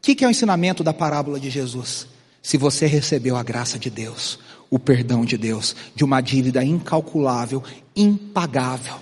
que, 0.00 0.14
que 0.14 0.24
é 0.24 0.26
o 0.26 0.30
ensinamento 0.30 0.82
da 0.82 0.94
parábola 0.94 1.38
de 1.38 1.50
Jesus? 1.50 2.06
Se 2.42 2.56
você 2.56 2.86
recebeu 2.86 3.36
a 3.36 3.42
graça 3.42 3.78
de 3.78 3.90
Deus, 3.90 4.38
o 4.70 4.78
perdão 4.78 5.22
de 5.22 5.36
Deus, 5.36 5.76
de 5.94 6.02
uma 6.02 6.22
dívida 6.22 6.64
incalculável, 6.64 7.62
impagável, 7.94 8.96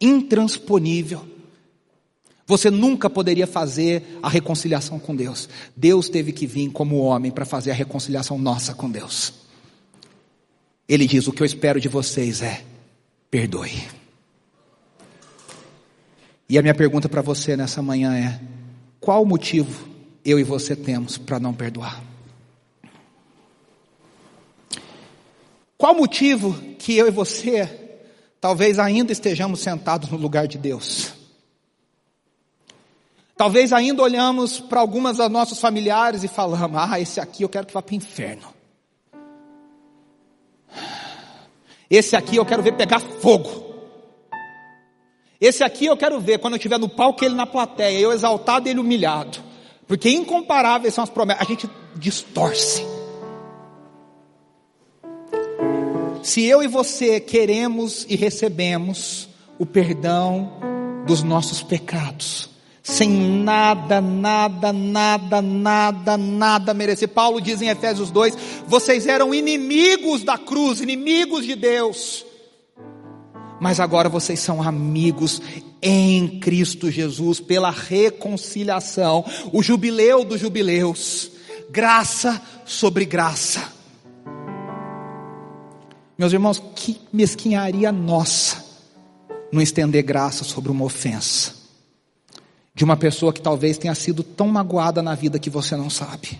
intransponível. 0.00 1.28
Você 2.46 2.70
nunca 2.70 3.10
poderia 3.10 3.46
fazer 3.46 4.18
a 4.22 4.30
reconciliação 4.30 4.98
com 4.98 5.14
Deus. 5.14 5.46
Deus 5.76 6.08
teve 6.08 6.32
que 6.32 6.46
vir 6.46 6.70
como 6.70 6.96
homem 6.96 7.30
para 7.30 7.44
fazer 7.44 7.70
a 7.70 7.74
reconciliação 7.74 8.38
nossa 8.38 8.72
com 8.72 8.90
Deus. 8.90 9.34
Ele 10.88 11.06
diz: 11.06 11.26
O 11.26 11.32
que 11.32 11.42
eu 11.42 11.46
espero 11.46 11.78
de 11.78 11.88
vocês 11.88 12.40
é 12.40 12.64
perdoe. 13.30 13.82
E 16.48 16.56
a 16.56 16.62
minha 16.62 16.74
pergunta 16.74 17.10
para 17.10 17.20
você 17.20 17.54
nessa 17.58 17.82
manhã 17.82 18.16
é: 18.16 18.61
qual 19.02 19.26
motivo 19.26 19.86
eu 20.24 20.40
e 20.40 20.42
você 20.42 20.74
temos 20.74 21.18
para 21.18 21.38
não 21.38 21.52
perdoar? 21.52 22.02
Qual 25.76 25.94
motivo 25.94 26.54
que 26.78 26.96
eu 26.96 27.06
e 27.06 27.10
você 27.10 27.82
talvez 28.42 28.80
ainda 28.80 29.12
estejamos 29.12 29.60
sentados 29.60 30.10
no 30.10 30.18
lugar 30.18 30.48
de 30.48 30.58
Deus. 30.58 31.12
Talvez 33.36 33.72
ainda 33.72 34.02
olhamos 34.02 34.58
para 34.58 34.80
algumas 34.80 35.16
dos 35.16 35.30
nossos 35.30 35.60
familiares 35.60 36.24
e 36.24 36.28
falamos: 36.28 36.76
ah, 36.76 36.98
esse 37.00 37.20
aqui 37.20 37.44
eu 37.44 37.48
quero 37.48 37.68
que 37.68 37.72
vá 37.72 37.80
para 37.80 37.92
o 37.92 37.96
inferno. 37.96 38.52
Esse 41.88 42.16
aqui 42.16 42.36
eu 42.36 42.44
quero 42.44 42.64
ver 42.64 42.72
pegar 42.72 42.98
fogo. 42.98 43.71
Esse 45.42 45.64
aqui 45.64 45.86
eu 45.86 45.96
quero 45.96 46.20
ver 46.20 46.38
quando 46.38 46.52
eu 46.52 46.56
estiver 46.56 46.78
no 46.78 46.88
palco 46.88 47.24
ele 47.24 47.34
na 47.34 47.44
plateia, 47.44 47.98
eu 47.98 48.12
exaltado 48.12 48.68
ele 48.68 48.78
humilhado. 48.78 49.38
Porque 49.88 50.08
incomparáveis 50.08 50.94
são 50.94 51.02
as 51.02 51.10
promessas. 51.10 51.42
A 51.42 51.44
gente 51.44 51.68
distorce. 51.96 52.86
Se 56.22 56.44
eu 56.44 56.62
e 56.62 56.68
você 56.68 57.18
queremos 57.18 58.06
e 58.08 58.14
recebemos 58.14 59.28
o 59.58 59.66
perdão 59.66 60.52
dos 61.08 61.24
nossos 61.24 61.60
pecados, 61.60 62.48
sem 62.80 63.10
nada, 63.10 64.00
nada, 64.00 64.72
nada, 64.72 65.42
nada, 65.42 66.16
nada 66.16 66.72
merecer. 66.72 67.08
Paulo 67.08 67.40
diz 67.40 67.60
em 67.60 67.68
Efésios 67.68 68.12
2: 68.12 68.36
vocês 68.68 69.08
eram 69.08 69.34
inimigos 69.34 70.22
da 70.22 70.38
cruz, 70.38 70.80
inimigos 70.80 71.44
de 71.44 71.56
Deus, 71.56 72.24
mas 73.62 73.78
agora 73.78 74.08
vocês 74.08 74.40
são 74.40 74.60
amigos 74.60 75.40
em 75.80 76.40
Cristo 76.40 76.90
Jesus, 76.90 77.38
pela 77.38 77.70
reconciliação, 77.70 79.24
o 79.52 79.62
jubileu 79.62 80.24
dos 80.24 80.40
jubileus, 80.40 81.30
graça 81.70 82.42
sobre 82.64 83.04
graça. 83.04 83.72
Meus 86.18 86.32
irmãos, 86.32 86.60
que 86.74 87.00
mesquinharia 87.12 87.92
nossa 87.92 88.64
não 89.52 89.62
estender 89.62 90.02
graça 90.02 90.42
sobre 90.42 90.72
uma 90.72 90.84
ofensa 90.84 91.54
de 92.74 92.82
uma 92.82 92.96
pessoa 92.96 93.32
que 93.32 93.40
talvez 93.40 93.78
tenha 93.78 93.94
sido 93.94 94.24
tão 94.24 94.48
magoada 94.48 95.00
na 95.00 95.14
vida 95.14 95.38
que 95.38 95.48
você 95.48 95.76
não 95.76 95.88
sabe. 95.88 96.36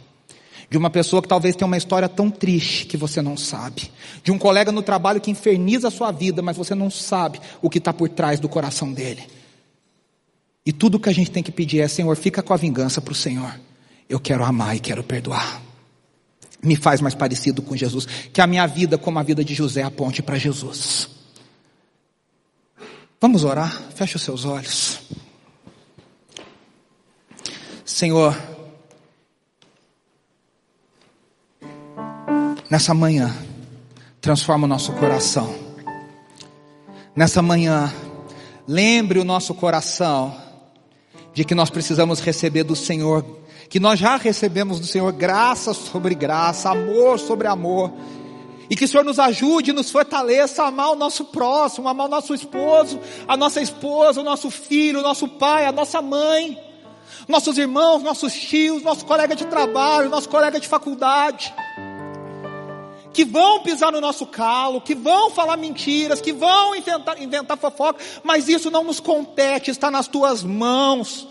De 0.72 0.78
uma 0.78 0.88
pessoa 0.88 1.20
que 1.20 1.28
talvez 1.28 1.54
tenha 1.54 1.66
uma 1.66 1.76
história 1.76 2.08
tão 2.08 2.30
triste 2.30 2.86
que 2.86 2.96
você 2.96 3.20
não 3.20 3.36
sabe. 3.36 3.90
De 4.24 4.32
um 4.32 4.38
colega 4.38 4.72
no 4.72 4.80
trabalho 4.80 5.20
que 5.20 5.30
inferniza 5.30 5.88
a 5.88 5.90
sua 5.90 6.10
vida, 6.10 6.40
mas 6.40 6.56
você 6.56 6.74
não 6.74 6.90
sabe 6.90 7.38
o 7.60 7.68
que 7.68 7.76
está 7.76 7.92
por 7.92 8.08
trás 8.08 8.40
do 8.40 8.48
coração 8.48 8.90
dele. 8.90 9.22
E 10.64 10.72
tudo 10.72 10.98
que 10.98 11.10
a 11.10 11.12
gente 11.12 11.30
tem 11.30 11.42
que 11.42 11.52
pedir 11.52 11.80
é: 11.80 11.88
Senhor, 11.88 12.16
fica 12.16 12.42
com 12.42 12.54
a 12.54 12.56
vingança 12.56 13.02
para 13.02 13.12
o 13.12 13.14
Senhor. 13.14 13.60
Eu 14.08 14.18
quero 14.18 14.42
amar 14.42 14.74
e 14.74 14.80
quero 14.80 15.04
perdoar 15.04 15.60
me 16.62 16.76
faz 16.76 17.00
mais 17.00 17.14
parecido 17.14 17.60
com 17.60 17.76
Jesus. 17.76 18.06
Que 18.32 18.40
a 18.40 18.46
minha 18.46 18.64
vida, 18.66 18.96
como 18.96 19.18
a 19.18 19.22
vida 19.24 19.44
de 19.44 19.52
José, 19.52 19.82
aponte 19.82 20.22
para 20.22 20.38
Jesus. 20.38 21.08
Vamos 23.20 23.42
orar? 23.42 23.82
Feche 23.96 24.14
os 24.14 24.22
seus 24.22 24.44
olhos. 24.44 25.00
Senhor, 27.84 28.40
nessa 32.72 32.94
manhã, 32.94 33.30
transforma 34.18 34.64
o 34.64 34.66
nosso 34.66 34.94
coração. 34.94 35.54
Nessa 37.14 37.42
manhã, 37.42 37.92
lembre 38.66 39.18
o 39.18 39.24
nosso 39.24 39.52
coração 39.52 40.34
de 41.34 41.44
que 41.44 41.54
nós 41.54 41.68
precisamos 41.68 42.18
receber 42.20 42.64
do 42.64 42.74
Senhor 42.74 43.26
que 43.68 43.78
nós 43.78 43.98
já 43.98 44.16
recebemos 44.16 44.80
do 44.80 44.86
Senhor 44.86 45.12
graça 45.12 45.74
sobre 45.74 46.14
graça, 46.14 46.70
amor 46.70 47.18
sobre 47.18 47.46
amor, 47.46 47.92
e 48.70 48.74
que 48.74 48.86
o 48.86 48.88
Senhor 48.88 49.04
nos 49.04 49.18
ajude, 49.18 49.72
nos 49.74 49.90
fortaleça 49.90 50.62
a 50.62 50.68
amar 50.68 50.92
o 50.92 50.96
nosso 50.96 51.26
próximo, 51.26 51.88
amar 51.88 52.06
o 52.06 52.10
nosso 52.10 52.34
esposo, 52.34 52.98
a 53.28 53.36
nossa 53.36 53.60
esposa, 53.60 54.22
o 54.22 54.24
nosso 54.24 54.50
filho, 54.50 55.00
o 55.00 55.02
nosso 55.02 55.28
pai, 55.28 55.66
a 55.66 55.72
nossa 55.72 56.00
mãe, 56.00 56.58
nossos 57.28 57.58
irmãos, 57.58 58.02
nossos 58.02 58.32
tios, 58.32 58.82
nosso 58.82 59.04
colega 59.04 59.36
de 59.36 59.44
trabalho, 59.44 60.08
nosso 60.08 60.28
colega 60.28 60.58
de 60.58 60.68
faculdade, 60.68 61.54
que 63.12 63.24
vão 63.24 63.60
pisar 63.60 63.92
no 63.92 64.00
nosso 64.00 64.26
calo, 64.26 64.80
que 64.80 64.94
vão 64.94 65.30
falar 65.30 65.56
mentiras, 65.56 66.20
que 66.20 66.32
vão 66.32 66.74
inventar, 66.74 67.20
inventar 67.20 67.56
fofoca, 67.58 68.02
mas 68.24 68.48
isso 68.48 68.70
não 68.70 68.84
nos 68.84 69.00
compete, 69.00 69.70
está 69.70 69.90
nas 69.90 70.08
tuas 70.08 70.42
mãos. 70.42 71.28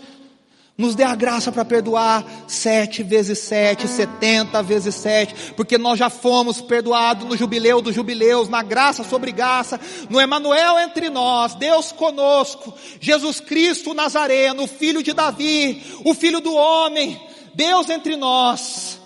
Nos 0.76 0.94
dê 0.94 1.04
a 1.04 1.14
graça 1.14 1.52
para 1.52 1.66
perdoar 1.66 2.24
sete 2.48 3.02
vezes 3.02 3.38
sete, 3.40 3.86
setenta 3.86 4.62
vezes 4.62 4.94
sete, 4.94 5.52
porque 5.54 5.76
nós 5.76 5.98
já 5.98 6.08
fomos 6.08 6.62
perdoados 6.62 7.28
no 7.28 7.36
jubileu 7.36 7.82
dos 7.82 7.94
jubileus, 7.94 8.48
na 8.48 8.62
graça 8.62 9.04
sobre 9.04 9.32
graça, 9.32 9.78
no 10.08 10.18
Emanuel 10.18 10.78
entre 10.80 11.10
nós, 11.10 11.54
Deus 11.54 11.92
conosco, 11.92 12.72
Jesus 12.98 13.38
Cristo 13.38 13.92
Nazareno, 13.92 14.66
filho 14.66 15.02
de 15.02 15.12
Davi, 15.12 15.84
o 16.04 16.14
filho 16.14 16.40
do 16.40 16.54
homem, 16.54 17.20
Deus 17.54 17.90
entre 17.90 18.16
nós, 18.16 18.98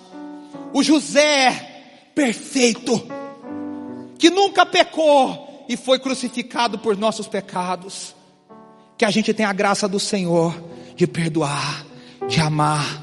o 0.72 0.85
José 0.85 1.76
perfeito, 2.17 3.07
que 4.19 4.31
nunca 4.31 4.64
pecou 4.64 5.67
e 5.69 5.77
foi 5.77 5.99
crucificado 5.99 6.79
por 6.79 6.97
nossos 6.97 7.29
pecados. 7.29 8.17
Que 8.97 9.05
a 9.05 9.11
gente 9.11 9.35
tenha 9.35 9.51
a 9.51 9.53
graça 9.53 9.87
do 9.87 10.01
Senhor 10.01 10.59
de 10.97 11.07
perdoar, 11.07 11.85
de 12.27 12.41
amar, 12.41 13.03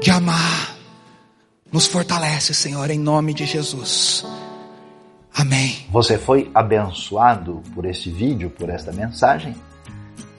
de 0.00 0.10
amar. 0.12 0.76
Nos 1.72 1.88
fortalece, 1.88 2.54
Senhor, 2.54 2.88
em 2.90 3.00
nome 3.00 3.34
de 3.34 3.44
Jesus. 3.44 4.24
Amém. 5.34 5.86
Você 5.90 6.18
foi 6.18 6.48
abençoado 6.54 7.62
por 7.74 7.84
este 7.84 8.10
vídeo, 8.10 8.48
por 8.50 8.70
esta 8.70 8.92
mensagem? 8.92 9.56